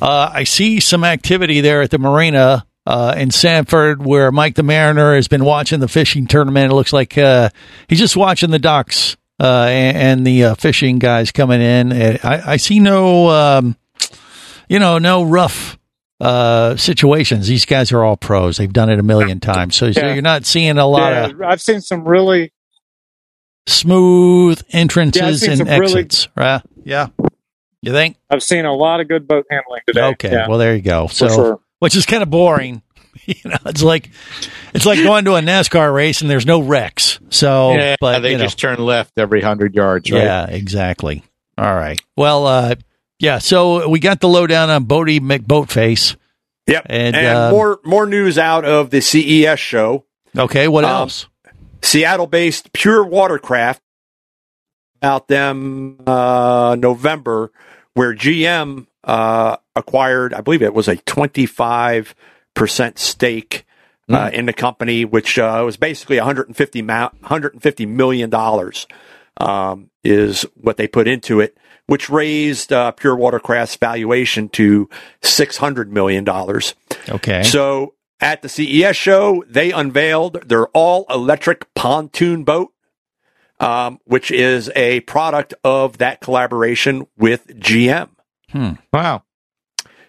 Uh, 0.00 0.30
I 0.32 0.44
see 0.44 0.80
some 0.80 1.02
activity 1.04 1.60
there 1.60 1.82
at 1.82 1.90
the 1.90 1.98
marina 1.98 2.64
uh, 2.86 3.14
in 3.18 3.30
Sanford 3.32 4.02
where 4.04 4.30
Mike 4.32 4.54
the 4.54 4.62
Mariner 4.62 5.14
has 5.14 5.26
been 5.28 5.44
watching 5.44 5.80
the 5.80 5.88
fishing 5.88 6.26
tournament. 6.26 6.72
It 6.72 6.74
looks 6.76 6.92
like 6.92 7.18
uh, 7.18 7.50
he's 7.88 7.98
just 7.98 8.16
watching 8.16 8.50
the 8.50 8.58
docks 8.60 9.16
uh, 9.40 9.66
and, 9.68 9.96
and 9.96 10.26
the 10.26 10.44
uh, 10.44 10.54
fishing 10.54 10.98
guys 11.00 11.30
coming 11.32 11.60
in. 11.60 11.92
I, 11.92 12.52
I 12.52 12.56
see 12.56 12.78
no, 12.78 13.28
um, 13.28 13.76
you 14.68 14.78
know, 14.78 14.98
no 14.98 15.24
rough 15.24 15.76
uh, 16.20 16.76
situations. 16.76 17.48
These 17.48 17.66
guys 17.66 17.92
are 17.92 18.02
all 18.04 18.16
pros. 18.16 18.56
They've 18.56 18.72
done 18.72 18.90
it 18.90 19.00
a 19.00 19.04
million 19.04 19.40
times. 19.40 19.74
So, 19.76 19.90
so 19.92 20.06
you're 20.06 20.22
not 20.22 20.46
seeing 20.46 20.78
a 20.78 20.86
lot 20.86 21.12
Yeah, 21.12 21.26
of 21.26 21.42
I've 21.42 21.60
seen 21.60 21.80
some 21.80 22.04
really 22.06 22.52
smooth 23.68 24.60
entrances 24.70 25.40
seen 25.40 25.50
and 25.50 25.58
some 25.58 25.68
really- 25.68 25.82
exits, 26.02 26.28
right? 26.36 26.62
Yeah. 26.84 27.08
You 27.82 27.92
think? 27.92 28.16
I've 28.28 28.42
seen 28.42 28.64
a 28.64 28.74
lot 28.74 29.00
of 29.00 29.08
good 29.08 29.28
boat 29.28 29.46
handling 29.50 29.82
today. 29.86 30.02
Okay. 30.02 30.32
Yeah. 30.32 30.48
Well, 30.48 30.58
there 30.58 30.74
you 30.74 30.82
go. 30.82 31.06
For 31.06 31.14
So, 31.14 31.28
sure. 31.28 31.60
which 31.78 31.94
is 31.94 32.06
kind 32.06 32.22
of 32.22 32.30
boring. 32.30 32.82
you 33.26 33.34
know, 33.44 33.56
it's 33.66 33.82
like 33.82 34.10
it's 34.74 34.84
like 34.86 34.98
going 35.02 35.24
to 35.26 35.34
a 35.36 35.40
NASCAR 35.40 35.92
race 35.94 36.20
and 36.20 36.28
there's 36.30 36.46
no 36.46 36.60
wrecks. 36.60 37.20
So, 37.30 37.72
yeah, 37.74 37.96
but 38.00 38.20
they 38.20 38.32
you 38.32 38.38
know, 38.38 38.44
just 38.44 38.58
turn 38.58 38.78
left 38.78 39.16
every 39.18 39.40
hundred 39.42 39.74
yards, 39.74 40.10
right? 40.10 40.22
yeah, 40.22 40.46
exactly. 40.46 41.22
All 41.56 41.74
right. 41.74 42.00
Well, 42.16 42.46
uh, 42.46 42.74
yeah. 43.20 43.38
So 43.38 43.88
we 43.88 43.98
got 44.00 44.20
the 44.20 44.28
lowdown 44.28 44.70
on 44.70 44.84
Boaty 44.86 45.20
McBoatface. 45.20 46.16
Yep. 46.66 46.86
And, 46.90 47.16
And, 47.16 47.26
um, 47.26 47.50
more 47.52 47.80
more 47.84 48.06
news 48.06 48.38
out 48.38 48.64
of 48.64 48.90
the 48.90 49.00
CES 49.00 49.58
show. 49.60 50.04
Okay. 50.36 50.68
What 50.68 50.84
Um, 50.84 50.90
else? 50.90 51.26
Seattle-based 51.82 52.72
Pure 52.72 53.04
Watercraft 53.06 53.82
out 55.02 55.28
them 55.28 56.00
uh, 56.06 56.76
November, 56.78 57.52
where 57.94 58.14
GM 58.14 58.86
uh, 59.04 59.56
acquired, 59.76 60.34
I 60.34 60.40
believe 60.40 60.62
it 60.62 60.74
was 60.74 60.88
a 60.88 60.96
twenty-five 60.96 62.14
percent 62.54 62.98
stake 62.98 63.64
uh, 64.10 64.30
in 64.32 64.46
the 64.46 64.52
company, 64.52 65.04
which 65.04 65.38
uh, 65.38 65.62
was 65.64 65.76
basically 65.76 66.16
150 66.16 66.82
ma- 66.82 67.10
150 67.20 67.86
million 67.86 68.30
dollars 68.30 68.86
um, 69.38 69.90
is 70.02 70.42
what 70.54 70.76
they 70.76 70.88
put 70.88 71.06
into 71.06 71.40
it, 71.40 71.56
which 71.86 72.08
raised 72.10 72.72
uh, 72.72 72.90
Pure 72.92 73.16
Watercraft's 73.16 73.76
valuation 73.76 74.48
to 74.50 74.88
600 75.22 75.92
million 75.92 76.24
dollars. 76.24 76.74
Okay. 77.08 77.42
So 77.42 77.94
at 78.20 78.42
the 78.42 78.48
CES 78.48 78.96
show, 78.96 79.44
they 79.48 79.70
unveiled 79.72 80.48
their 80.48 80.66
all 80.68 81.06
electric 81.10 81.72
pontoon 81.74 82.44
boat, 82.44 82.72
um, 83.60 83.98
which 84.04 84.30
is 84.30 84.70
a 84.76 85.00
product 85.00 85.54
of 85.64 85.98
that 85.98 86.20
collaboration 86.20 87.06
with 87.16 87.46
GM. 87.58 88.10
Hmm. 88.50 88.72
Wow. 88.92 89.22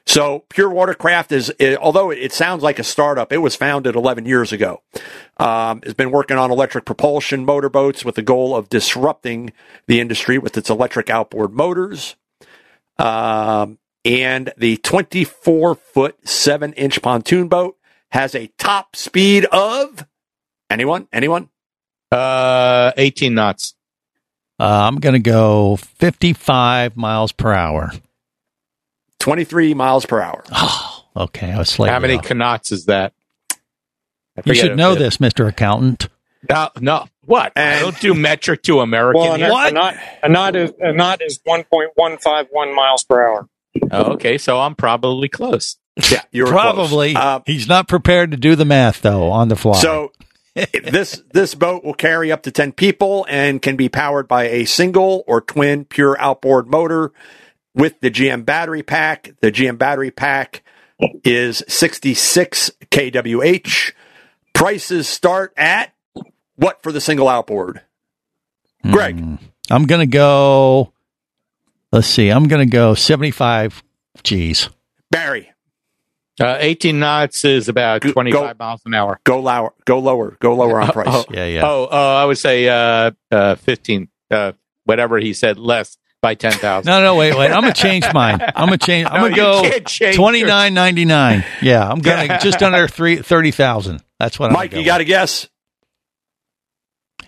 So 0.05 0.45
Pure 0.49 0.69
Watercraft 0.71 1.31
is, 1.31 1.53
i- 1.59 1.75
although 1.75 2.09
it 2.09 2.31
sounds 2.33 2.63
like 2.63 2.79
a 2.79 2.83
startup, 2.83 3.31
it 3.31 3.37
was 3.39 3.55
founded 3.55 3.95
11 3.95 4.25
years 4.25 4.51
ago. 4.51 4.81
Um, 5.37 5.81
has 5.83 5.93
been 5.93 6.09
working 6.09 6.37
on 6.37 6.49
electric 6.49 6.85
propulsion 6.85 7.45
motorboats 7.45 8.03
with 8.03 8.15
the 8.15 8.23
goal 8.23 8.55
of 8.55 8.69
disrupting 8.69 9.53
the 9.87 9.99
industry 9.99 10.39
with 10.39 10.57
its 10.57 10.69
electric 10.69 11.11
outboard 11.11 11.53
motors. 11.53 12.15
Um, 12.97 13.77
and 14.03 14.51
the 14.57 14.77
24 14.77 15.75
foot, 15.75 16.27
seven 16.27 16.73
inch 16.73 17.01
pontoon 17.01 17.47
boat 17.47 17.77
has 18.11 18.35
a 18.35 18.47
top 18.57 18.95
speed 18.95 19.45
of 19.45 20.05
anyone? 20.69 21.07
Anyone? 21.13 21.49
Uh, 22.11 22.91
18 22.97 23.33
knots. 23.33 23.75
Uh, 24.59 24.63
I'm 24.87 24.97
going 24.97 25.13
to 25.13 25.19
go 25.19 25.75
55 25.77 26.97
miles 26.97 27.31
per 27.31 27.53
hour. 27.53 27.91
23 29.19 29.73
miles 29.73 30.05
per 30.05 30.21
hour. 30.21 30.43
Oh, 31.15 31.23
Okay. 31.23 31.51
I 31.51 31.57
was 31.57 31.69
slightly 31.69 31.91
How 31.91 31.99
many 31.99 32.15
off. 32.17 32.31
knots 32.33 32.71
is 32.71 32.85
that? 32.85 33.13
You 34.45 34.53
should 34.53 34.77
know 34.77 34.93
it- 34.93 34.99
this, 34.99 35.17
Mr. 35.17 35.47
Accountant. 35.47 36.07
No, 36.47 36.69
no. 36.79 37.07
What? 37.25 37.51
I 37.57 37.79
don't 37.79 37.99
do 37.99 38.13
metric 38.13 38.61
to 38.63 38.79
American. 38.79 39.21
Well, 39.21 39.33
a, 39.33 39.37
here. 39.37 39.47
a 39.49 39.71
knot, 39.71 39.95
a 40.23 40.29
knot 40.29 40.55
is 40.55 40.71
a 40.79 40.93
knot 40.93 41.21
is 41.21 41.39
one 41.43 41.63
point 41.65 41.89
one 41.95 42.17
five 42.19 42.47
one 42.51 42.73
miles 42.73 43.03
per 43.03 43.21
hour. 43.27 43.49
Oh, 43.91 44.13
okay, 44.13 44.37
so 44.37 44.59
I'm 44.59 44.75
probably 44.75 45.27
close. 45.27 45.77
Yeah, 46.09 46.21
you're 46.31 46.47
Probably. 46.47 47.15
Uh, 47.15 47.41
He's 47.45 47.67
not 47.67 47.87
prepared 47.87 48.31
to 48.31 48.37
do 48.37 48.55
the 48.55 48.65
math, 48.65 49.01
though, 49.01 49.31
on 49.31 49.47
the 49.47 49.55
fly. 49.55 49.79
So 49.79 50.11
this 50.83 51.21
this 51.31 51.55
boat 51.55 51.83
will 51.83 51.93
carry 51.93 52.31
up 52.31 52.43
to 52.43 52.51
10 52.51 52.73
people 52.73 53.25
and 53.29 53.61
can 53.61 53.75
be 53.75 53.89
powered 53.89 54.27
by 54.27 54.45
a 54.45 54.65
single 54.65 55.23
or 55.27 55.41
twin 55.41 55.85
pure 55.85 56.19
outboard 56.19 56.67
motor 56.67 57.11
with 57.73 57.99
the 58.01 58.11
GM 58.11 58.45
battery 58.45 58.83
pack. 58.83 59.31
The 59.41 59.51
GM 59.51 59.77
battery 59.77 60.11
pack 60.11 60.63
is 61.23 61.63
66 61.67 62.71
kWh. 62.91 63.91
Prices 64.53 65.07
start 65.07 65.53
at 65.55 65.93
what 66.55 66.83
for 66.83 66.91
the 66.91 67.01
single 67.01 67.29
outboard? 67.29 67.81
Greg. 68.83 69.39
I'm 69.71 69.85
going 69.85 70.01
to 70.01 70.11
go, 70.11 70.93
let's 71.91 72.07
see, 72.07 72.29
I'm 72.29 72.47
going 72.47 72.67
to 72.67 72.71
go 72.71 72.95
75 72.95 73.83
G's. 74.23 74.69
Barry. 75.11 75.51
Uh, 76.39 76.57
18 76.59 76.99
knots 76.99 77.43
is 77.43 77.67
about 77.69 78.01
25 78.01 78.57
miles 78.59 78.81
an 78.85 78.93
hour. 78.93 79.19
Go 79.25 79.39
lower. 79.41 79.73
Go 79.85 79.99
lower. 79.99 80.37
Go 80.39 80.55
lower 80.55 80.81
on 80.81 80.87
price. 80.93 81.07
Oh, 81.09 81.25
Yeah, 81.29 81.45
yeah. 81.45 81.65
Oh, 81.67 81.87
oh, 81.91 82.15
I 82.15 82.25
would 82.25 82.37
say 82.37 82.67
uh, 82.69 83.11
uh, 83.31 83.55
15, 83.55 84.07
uh, 84.31 84.53
whatever 84.85 85.17
he 85.19 85.33
said, 85.33 85.57
less 85.57 85.97
by 86.21 86.35
10,000. 86.35 86.85
No, 86.89 87.01
no, 87.01 87.15
wait, 87.15 87.35
wait. 87.35 87.51
I'm 87.51 87.61
gonna 87.61 87.73
change 87.73 88.05
mine. 88.13 88.41
I'm 88.41 88.65
gonna 88.67 88.77
change. 88.77 89.07
I'm 89.09 89.29
No, 89.31 89.35
gonna 89.35 89.79
go 89.79 90.11
twenty 90.13 90.43
nine 90.43 90.73
ninety 90.73 91.05
nine. 91.05 91.45
Yeah, 91.61 91.87
I'm 91.89 91.99
gonna 91.99 92.39
just 92.41 92.61
under 92.61 92.87
three 92.89 93.17
thirty 93.17 93.51
thousand. 93.51 94.03
That's 94.19 94.37
what 94.37 94.51
Mike, 94.51 94.71
I'm. 94.73 94.77
Mike, 94.77 94.79
you 94.81 94.85
got 94.85 94.97
to 94.97 95.05
guess? 95.05 95.47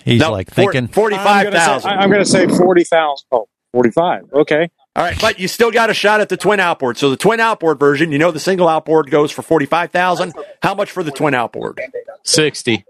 He's 0.04 0.20
No, 0.20 0.32
like 0.32 0.50
four- 0.54 0.74
thinking 0.74 0.88
45,000. 0.94 1.90
I'm 1.90 2.10
going 2.10 2.24
to 2.24 2.30
say 2.30 2.48
forty 2.48 2.84
thousand. 2.84 3.28
Oh, 3.32 3.48
45. 3.74 4.30
Okay. 4.34 4.70
All 4.94 5.04
right, 5.04 5.18
but 5.22 5.40
you 5.40 5.48
still 5.48 5.72
got 5.72 5.90
a 5.90 5.94
shot 5.94 6.20
at 6.20 6.28
the 6.28 6.36
twin 6.36 6.60
outboard. 6.60 6.98
So 6.98 7.10
the 7.10 7.16
twin 7.16 7.40
outboard 7.40 7.80
version, 7.80 8.12
you 8.12 8.18
know, 8.18 8.32
the 8.32 8.42
single 8.42 8.68
outboard 8.68 9.10
goes 9.10 9.32
for 9.32 9.42
forty 9.42 9.66
five 9.66 9.92
thousand. 9.92 10.34
How 10.62 10.76
much 10.76 10.92
for 10.92 11.02
the 11.02 11.12
twin 11.12 11.34
outboard? 11.34 11.80
60. 12.24 12.84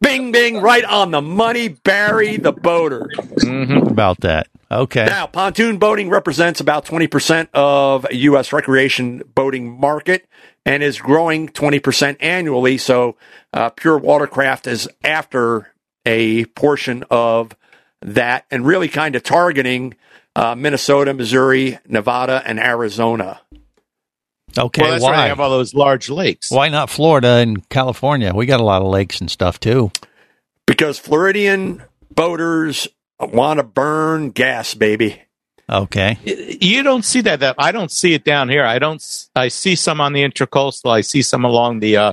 Bing, 0.00 0.30
bing, 0.30 0.60
right 0.60 0.84
on 0.84 1.10
the 1.10 1.20
money. 1.20 1.68
Barry 1.68 2.36
the 2.36 2.52
boater. 2.52 3.10
about 3.42 4.20
that. 4.20 4.46
Okay. 4.70 5.06
Now, 5.06 5.26
pontoon 5.26 5.78
boating 5.78 6.08
represents 6.08 6.60
about 6.60 6.84
twenty 6.84 7.08
percent 7.08 7.50
of 7.52 8.06
U.S. 8.12 8.52
recreation 8.52 9.24
boating 9.34 9.78
market 9.80 10.24
and 10.64 10.84
is 10.84 11.00
growing 11.00 11.48
twenty 11.48 11.80
percent 11.80 12.18
annually. 12.20 12.78
So, 12.78 13.16
uh, 13.52 13.70
Pure 13.70 13.98
Watercraft 13.98 14.68
is 14.68 14.88
after 15.02 15.72
a 16.06 16.44
portion 16.44 17.04
of 17.10 17.56
that, 18.00 18.46
and 18.52 18.64
really 18.64 18.88
kind 18.88 19.16
of 19.16 19.24
targeting 19.24 19.96
uh, 20.36 20.54
Minnesota, 20.54 21.14
Missouri, 21.14 21.78
Nevada, 21.86 22.42
and 22.44 22.58
Arizona. 22.58 23.40
Okay. 24.56 24.82
well, 24.82 24.90
that's 24.92 25.02
why 25.04 25.10
why? 25.10 25.22
they 25.22 25.28
have 25.28 25.40
all 25.40 25.50
those 25.50 25.74
large 25.74 26.08
lakes. 26.08 26.50
Why 26.50 26.68
not 26.68 26.90
Florida 26.90 27.28
and 27.36 27.68
California? 27.68 28.32
We 28.34 28.46
got 28.46 28.60
a 28.60 28.64
lot 28.64 28.82
of 28.82 28.88
lakes 28.88 29.20
and 29.20 29.30
stuff 29.30 29.60
too. 29.60 29.90
because 30.66 30.98
Floridian 30.98 31.82
boaters 32.10 32.88
want 33.20 33.58
to 33.58 33.64
burn 33.64 34.30
gas, 34.30 34.74
baby. 34.74 35.22
Okay. 35.70 36.18
You 36.60 36.82
don't 36.82 37.04
see 37.04 37.20
that, 37.22 37.40
that. 37.40 37.56
I 37.58 37.72
don't 37.72 37.90
see 37.92 38.14
it 38.14 38.24
down 38.24 38.48
here. 38.48 38.64
I 38.64 38.78
don't. 38.78 39.02
I 39.36 39.48
see 39.48 39.76
some 39.76 40.00
on 40.00 40.14
the 40.14 40.22
intercoastal. 40.22 40.90
I 40.90 41.02
see 41.02 41.20
some 41.20 41.44
along 41.44 41.80
the 41.80 41.96
uh, 41.98 42.12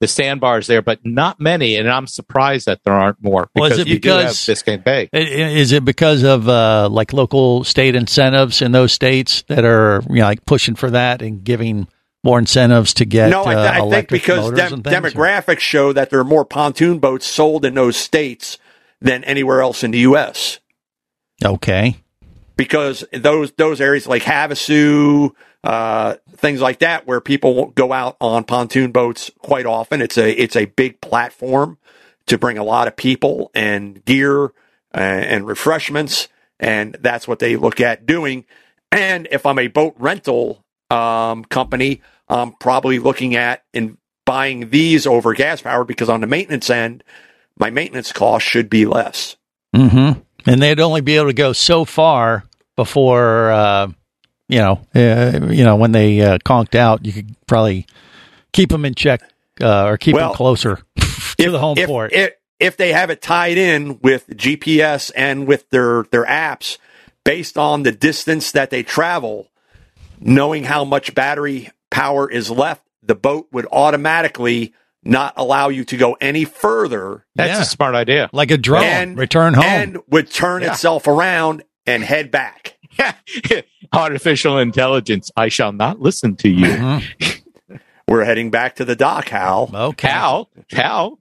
the 0.00 0.08
sandbars 0.08 0.66
there, 0.66 0.82
but 0.82 0.98
not 1.04 1.38
many. 1.40 1.76
And 1.76 1.88
I'm 1.90 2.06
surprised 2.06 2.66
that 2.66 2.82
there 2.84 2.94
aren't 2.94 3.22
more. 3.22 3.50
Well, 3.54 3.66
is 3.66 3.72
because 3.78 3.78
it 3.86 3.86
we 3.92 3.98
do 3.98 4.08
have 4.10 4.18
because- 4.20 4.36
Biscayne 4.38 4.82
Bay? 4.84 5.08
I- 5.12 5.18
i- 5.18 5.20
Is 5.20 5.72
it 5.72 5.84
because 5.84 6.22
of 6.22 6.48
uh, 6.48 6.88
like 6.90 7.12
local 7.12 7.64
state 7.64 7.94
incentives 7.94 8.62
in 8.62 8.72
those 8.72 8.92
states 8.92 9.42
that 9.48 9.64
are 9.64 10.02
you 10.08 10.16
know, 10.16 10.24
like 10.24 10.44
pushing 10.46 10.74
for 10.74 10.90
that 10.90 11.20
and 11.22 11.44
giving 11.44 11.86
more 12.24 12.38
incentives 12.38 12.92
to 12.94 13.04
get 13.06 13.30
no, 13.30 13.42
I, 13.44 13.54
uh, 13.54 13.72
th- 13.72 13.82
I 13.84 13.90
think 13.90 14.08
because 14.10 14.40
motors 14.44 14.58
dem- 14.58 14.72
and 14.74 14.84
things, 14.84 14.96
or- 14.96 15.00
demographics 15.20 15.60
show 15.60 15.92
that 15.92 16.10
there 16.10 16.20
are 16.20 16.24
more 16.24 16.44
pontoon 16.44 16.98
boats 16.98 17.26
sold 17.26 17.64
in 17.64 17.74
those 17.74 17.96
states 17.96 18.58
than 19.00 19.24
anywhere 19.24 19.62
else 19.62 19.82
in 19.82 19.90
the 19.92 20.00
U.S. 20.00 20.58
Okay. 21.44 21.96
Because 22.56 23.04
those 23.12 23.52
those 23.52 23.80
areas 23.80 24.06
like 24.06 24.22
Havasu, 24.22 25.30
uh, 25.62 26.14
things 26.36 26.60
like 26.60 26.78
that, 26.80 27.06
where 27.06 27.20
people 27.20 27.66
go 27.66 27.92
out 27.92 28.16
on 28.20 28.44
pontoon 28.44 28.92
boats 28.92 29.30
quite 29.38 29.66
often. 29.66 30.00
It's 30.00 30.18
a 30.18 30.30
it's 30.30 30.56
a 30.56 30.64
big 30.66 31.00
platform 31.00 31.78
to 32.26 32.38
bring 32.38 32.58
a 32.58 32.64
lot 32.64 32.88
of 32.88 32.96
people 32.96 33.50
and 33.54 34.04
gear 34.04 34.46
uh, 34.94 34.98
and 34.98 35.46
refreshments, 35.46 36.28
and 36.58 36.96
that's 37.00 37.28
what 37.28 37.38
they 37.38 37.56
look 37.56 37.80
at 37.80 38.06
doing. 38.06 38.44
And 38.92 39.28
if 39.30 39.46
I'm 39.46 39.58
a 39.58 39.68
boat 39.68 39.94
rental 39.98 40.64
um, 40.90 41.44
company, 41.44 42.02
I'm 42.28 42.52
probably 42.52 42.98
looking 42.98 43.36
at 43.36 43.64
in 43.72 43.98
buying 44.24 44.70
these 44.70 45.06
over 45.06 45.34
gas 45.34 45.62
powered 45.62 45.86
because 45.86 46.08
on 46.08 46.20
the 46.20 46.26
maintenance 46.26 46.70
end, 46.70 47.02
my 47.58 47.70
maintenance 47.70 48.12
cost 48.12 48.46
should 48.46 48.70
be 48.70 48.86
less. 48.86 49.36
Mm-hmm. 49.74 50.20
And 50.46 50.62
they'd 50.62 50.80
only 50.80 51.00
be 51.00 51.16
able 51.16 51.26
to 51.26 51.32
go 51.32 51.52
so 51.52 51.84
far 51.84 52.44
before, 52.76 53.50
uh, 53.50 53.88
you 54.50 54.58
know, 54.58 54.80
uh, 54.94 55.46
you 55.52 55.64
know, 55.64 55.76
when 55.76 55.92
they 55.92 56.20
uh, 56.20 56.38
conked 56.44 56.74
out, 56.74 57.04
you 57.06 57.12
could 57.12 57.34
probably 57.46 57.86
keep 58.52 58.68
them 58.70 58.84
in 58.84 58.94
check 58.94 59.22
uh, 59.60 59.84
or 59.86 59.96
keep 59.98 60.14
Well, 60.14 60.28
them 60.28 60.36
closer 60.36 60.78
to 61.38 61.50
the 61.50 61.58
home 61.58 61.78
if, 61.78 61.86
port. 61.86 62.12
If, 62.12 62.32
if 62.58 62.76
they 62.76 62.92
have 62.92 63.10
it 63.10 63.22
tied 63.22 63.56
in 63.58 63.98
with 64.02 64.26
GPS 64.28 65.10
and 65.16 65.46
with 65.46 65.68
their, 65.70 66.04
their 66.10 66.24
apps 66.26 66.78
based 67.24 67.56
on 67.56 67.82
the 67.84 67.92
distance 67.92 68.52
that 68.52 68.70
they 68.70 68.82
travel, 68.82 69.48
knowing 70.18 70.64
how 70.64 70.84
much 70.84 71.14
battery 71.14 71.70
power 71.90 72.30
is 72.30 72.50
left, 72.50 72.82
the 73.02 73.14
boat 73.14 73.48
would 73.52 73.66
automatically 73.72 74.74
not 75.02 75.32
allow 75.36 75.68
you 75.68 75.84
to 75.84 75.96
go 75.96 76.16
any 76.20 76.44
further. 76.44 77.24
That's 77.34 77.56
Yeah. 77.56 77.62
a 77.62 77.64
smart 77.64 77.94
idea. 77.94 78.28
like 78.32 78.50
a 78.50 78.58
drone, 78.58 78.82
And- 78.84 79.18
return 79.18 79.54
home. 79.54 79.64
And 79.64 79.98
would 80.08 80.30
turn 80.30 80.62
Yeah. 80.62 80.72
itself 80.72 81.06
around 81.06 81.62
and 81.86 82.02
head 82.02 82.30
back. 82.30 82.69
Artificial 83.92 84.58
intelligence. 84.58 85.30
I 85.36 85.48
shall 85.48 85.72
not 85.72 86.00
listen 86.00 86.36
to 86.36 86.48
you. 86.48 86.66
Mm-hmm. 86.66 87.74
We're 88.08 88.24
heading 88.24 88.50
back 88.50 88.76
to 88.76 88.84
the 88.84 88.96
dock, 88.96 89.28
Hal. 89.28 89.70
okay. 89.72 90.08
How? 90.08 90.48
How? 90.72 91.18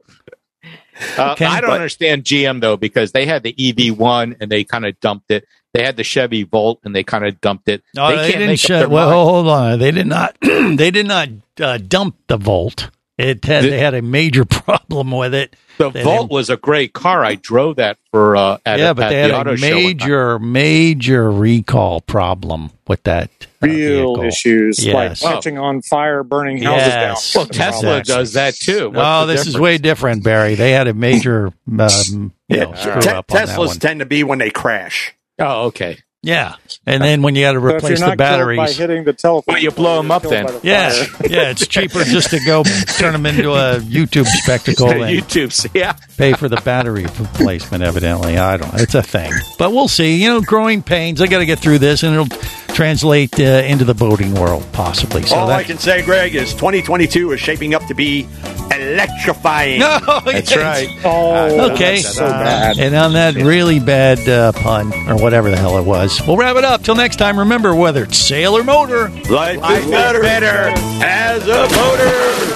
Uh, 1.17 1.31
Okay, 1.31 1.45
I 1.45 1.61
don't 1.61 1.69
but- 1.69 1.75
understand 1.75 2.23
GM 2.25 2.59
though 2.61 2.75
because 2.77 3.11
they 3.13 3.25
had 3.25 3.43
the 3.43 3.55
EV 3.57 3.97
one 3.97 4.35
and 4.41 4.51
they 4.51 4.63
kind 4.63 4.85
of 4.85 4.99
dumped 4.99 5.31
it. 5.31 5.45
They 5.73 5.83
had 5.83 5.97
the 5.97 6.03
Chevy 6.03 6.41
Volt, 6.43 6.79
and 6.83 6.95
they 6.95 7.03
kind 7.03 7.23
of 7.27 7.39
dumped 7.41 7.69
it. 7.69 7.83
No, 7.95 8.09
they, 8.15 8.31
didn't. 8.31 8.47
make 8.47 8.69
up 8.71 8.87
Sh- 8.87 8.89
well, 8.89 9.09
mind. 9.09 9.11
hold 9.13 9.47
on. 9.47 9.77
They 9.79 9.91
did 9.91 10.07
not. 10.07 10.35
they 10.41 10.89
did 10.89 11.05
not 11.07 11.29
uh, 11.61 11.77
dump 11.77 12.15
the 12.25 12.37
Volt. 12.37 12.89
It 13.19 13.43
had, 13.45 13.63
they 13.65 13.79
had 13.79 13.93
a 13.93 14.01
major 14.01 14.45
problem 14.45 15.11
with 15.11 15.33
it. 15.33 15.55
The 15.77 15.89
They 15.91 16.03
Volt 16.03 16.29
was 16.29 16.49
a 16.49 16.57
great 16.57 16.91
car. 16.93 17.23
I 17.23 17.35
drove 17.35 17.77
that 17.77 17.97
for 18.11 18.35
uh, 18.35 18.57
at, 18.65 18.79
yeah, 18.79 18.89
a, 18.89 18.93
but 18.93 19.05
at 19.05 19.09
they 19.09 19.19
had 19.21 19.31
the 19.31 19.35
a 19.35 19.39
auto 19.39 19.55
show. 19.55 19.75
major, 19.75 20.39
major 20.39 21.31
recall 21.31 22.01
problem 22.01 22.71
with 22.87 23.03
that 23.03 23.29
uh, 23.61 23.67
Real 23.67 24.15
vehicle. 24.15 24.23
issues 24.23 24.85
like 24.87 25.09
Yes. 25.11 25.21
catching 25.21 25.57
on 25.57 25.81
fire, 25.81 26.23
burning 26.23 26.61
houses 26.63 26.87
Yes. 26.87 27.33
down. 27.33 27.39
Well, 27.41 27.47
Tesla 27.47 28.03
does 28.03 28.33
that 28.33 28.55
too. 28.55 28.87
What's 28.89 28.97
No, 28.97 29.25
the 29.25 29.33
this 29.33 29.47
is 29.47 29.57
way 29.59 29.77
different, 29.77 30.23
Barry. 30.23 30.55
They 30.55 30.71
had 30.71 30.87
a 30.87 30.93
major, 30.93 31.47
um, 31.79 32.33
you 32.49 32.57
know, 32.57 32.73
screw 32.73 33.01
Te- 33.01 33.09
up 33.11 33.31
on 33.31 33.37
that 33.37 33.47
Teslas 33.49 33.67
one. 33.67 33.79
tend 33.79 33.99
to 34.01 34.05
be 34.05 34.23
when 34.25 34.39
they 34.39 34.49
crash. 34.49 35.13
Oh, 35.39 35.67
okay. 35.67 35.97
Yeah, 36.21 36.55
and 36.85 37.01
then 37.01 37.21
when 37.21 37.35
you 37.35 37.43
got 37.43 37.53
to 37.53 37.61
So 37.61 37.67
if 37.69 37.75
replace 37.75 37.89
you're 37.91 37.97
the 37.99 38.15
not 38.15 38.17
killed 38.17 38.17
by 38.17 38.23
batteries, 38.65 38.77
hitting 38.77 39.03
the 39.05 39.13
telephone, 39.13 39.53
Well, 39.53 39.63
you 39.63 39.71
blow 39.71 40.01
you're 40.01 40.11
up 40.11 40.23
then. 40.23 40.47
the 40.47 40.59
yeah, 40.63 40.89
yeah, 41.29 41.49
it's 41.51 41.65
cheaper 41.65 42.03
just 42.03 42.31
to 42.31 42.39
go 42.45 42.63
turn 42.97 43.13
them 43.13 43.25
into 43.25 43.51
a 43.53 43.79
YouTube 43.79 44.25
spectacle 44.25 44.89
and 44.91 45.01
YouTube's 45.01 45.67
yeah. 45.73 45.93
pay 46.17 46.33
for 46.33 46.49
the 46.49 46.57
battery 46.57 47.03
replacement. 47.03 47.83
Evidently, 47.83 48.37
I 48.37 48.57
don't. 48.57 48.73
It's 48.75 48.95
a 48.95 49.01
thing, 49.01 49.31
but 49.57 49.71
we'll 49.71 49.87
see. 49.87 50.21
You 50.21 50.27
know, 50.29 50.41
growing 50.41 50.83
pains. 50.83 51.21
I 51.21 51.27
got 51.27 51.39
to 51.39 51.45
get 51.45 51.59
through 51.59 51.79
this, 51.79 52.03
and 52.03 52.13
it'll 52.13 52.37
translate 52.73 53.39
uh, 53.39 53.43
into 53.43 53.83
the 53.85 53.93
boating 53.93 54.33
world 54.35 54.65
possibly. 54.71 55.23
So 55.23 55.35
All 55.35 55.47
that, 55.47 55.59
I 55.59 55.63
can 55.63 55.77
say, 55.77 56.01
Greg, 56.03 56.35
is 56.35 56.53
2022 56.53 57.31
is 57.33 57.39
shaping 57.39 57.73
up 57.73 57.85
to 57.87 57.93
be 57.93 58.27
electrifying. 58.71 59.79
No, 59.79 59.99
That's 60.25 60.55
right. 60.55 60.87
Oh, 61.03 61.71
Okay. 61.71 61.95
that's 62.01 62.15
so 62.15 62.27
bad. 62.27 62.77
And 62.77 62.95
on 62.95 63.13
that 63.13 63.35
really 63.35 63.79
bad 63.79 64.19
uh, 64.27 64.51
pun, 64.53 64.93
or 65.09 65.15
whatever 65.21 65.49
the 65.49 65.57
hell 65.57 65.77
it 65.77 65.85
was, 65.85 66.21
we'll 66.27 66.37
wrap 66.37 66.55
it 66.55 66.63
up. 66.63 66.81
Till 66.83 66.95
next 66.95 67.15
time, 67.17 67.39
remember 67.39 67.73
whether 67.75 68.03
it's 68.03 68.17
sail 68.17 68.57
or 68.57 68.63
motor, 68.63 69.09
Life, 69.29 69.57
is 69.57 69.89
better, 69.91 70.71
as 71.03 71.43
a 71.47 71.67
motor. 71.75 72.55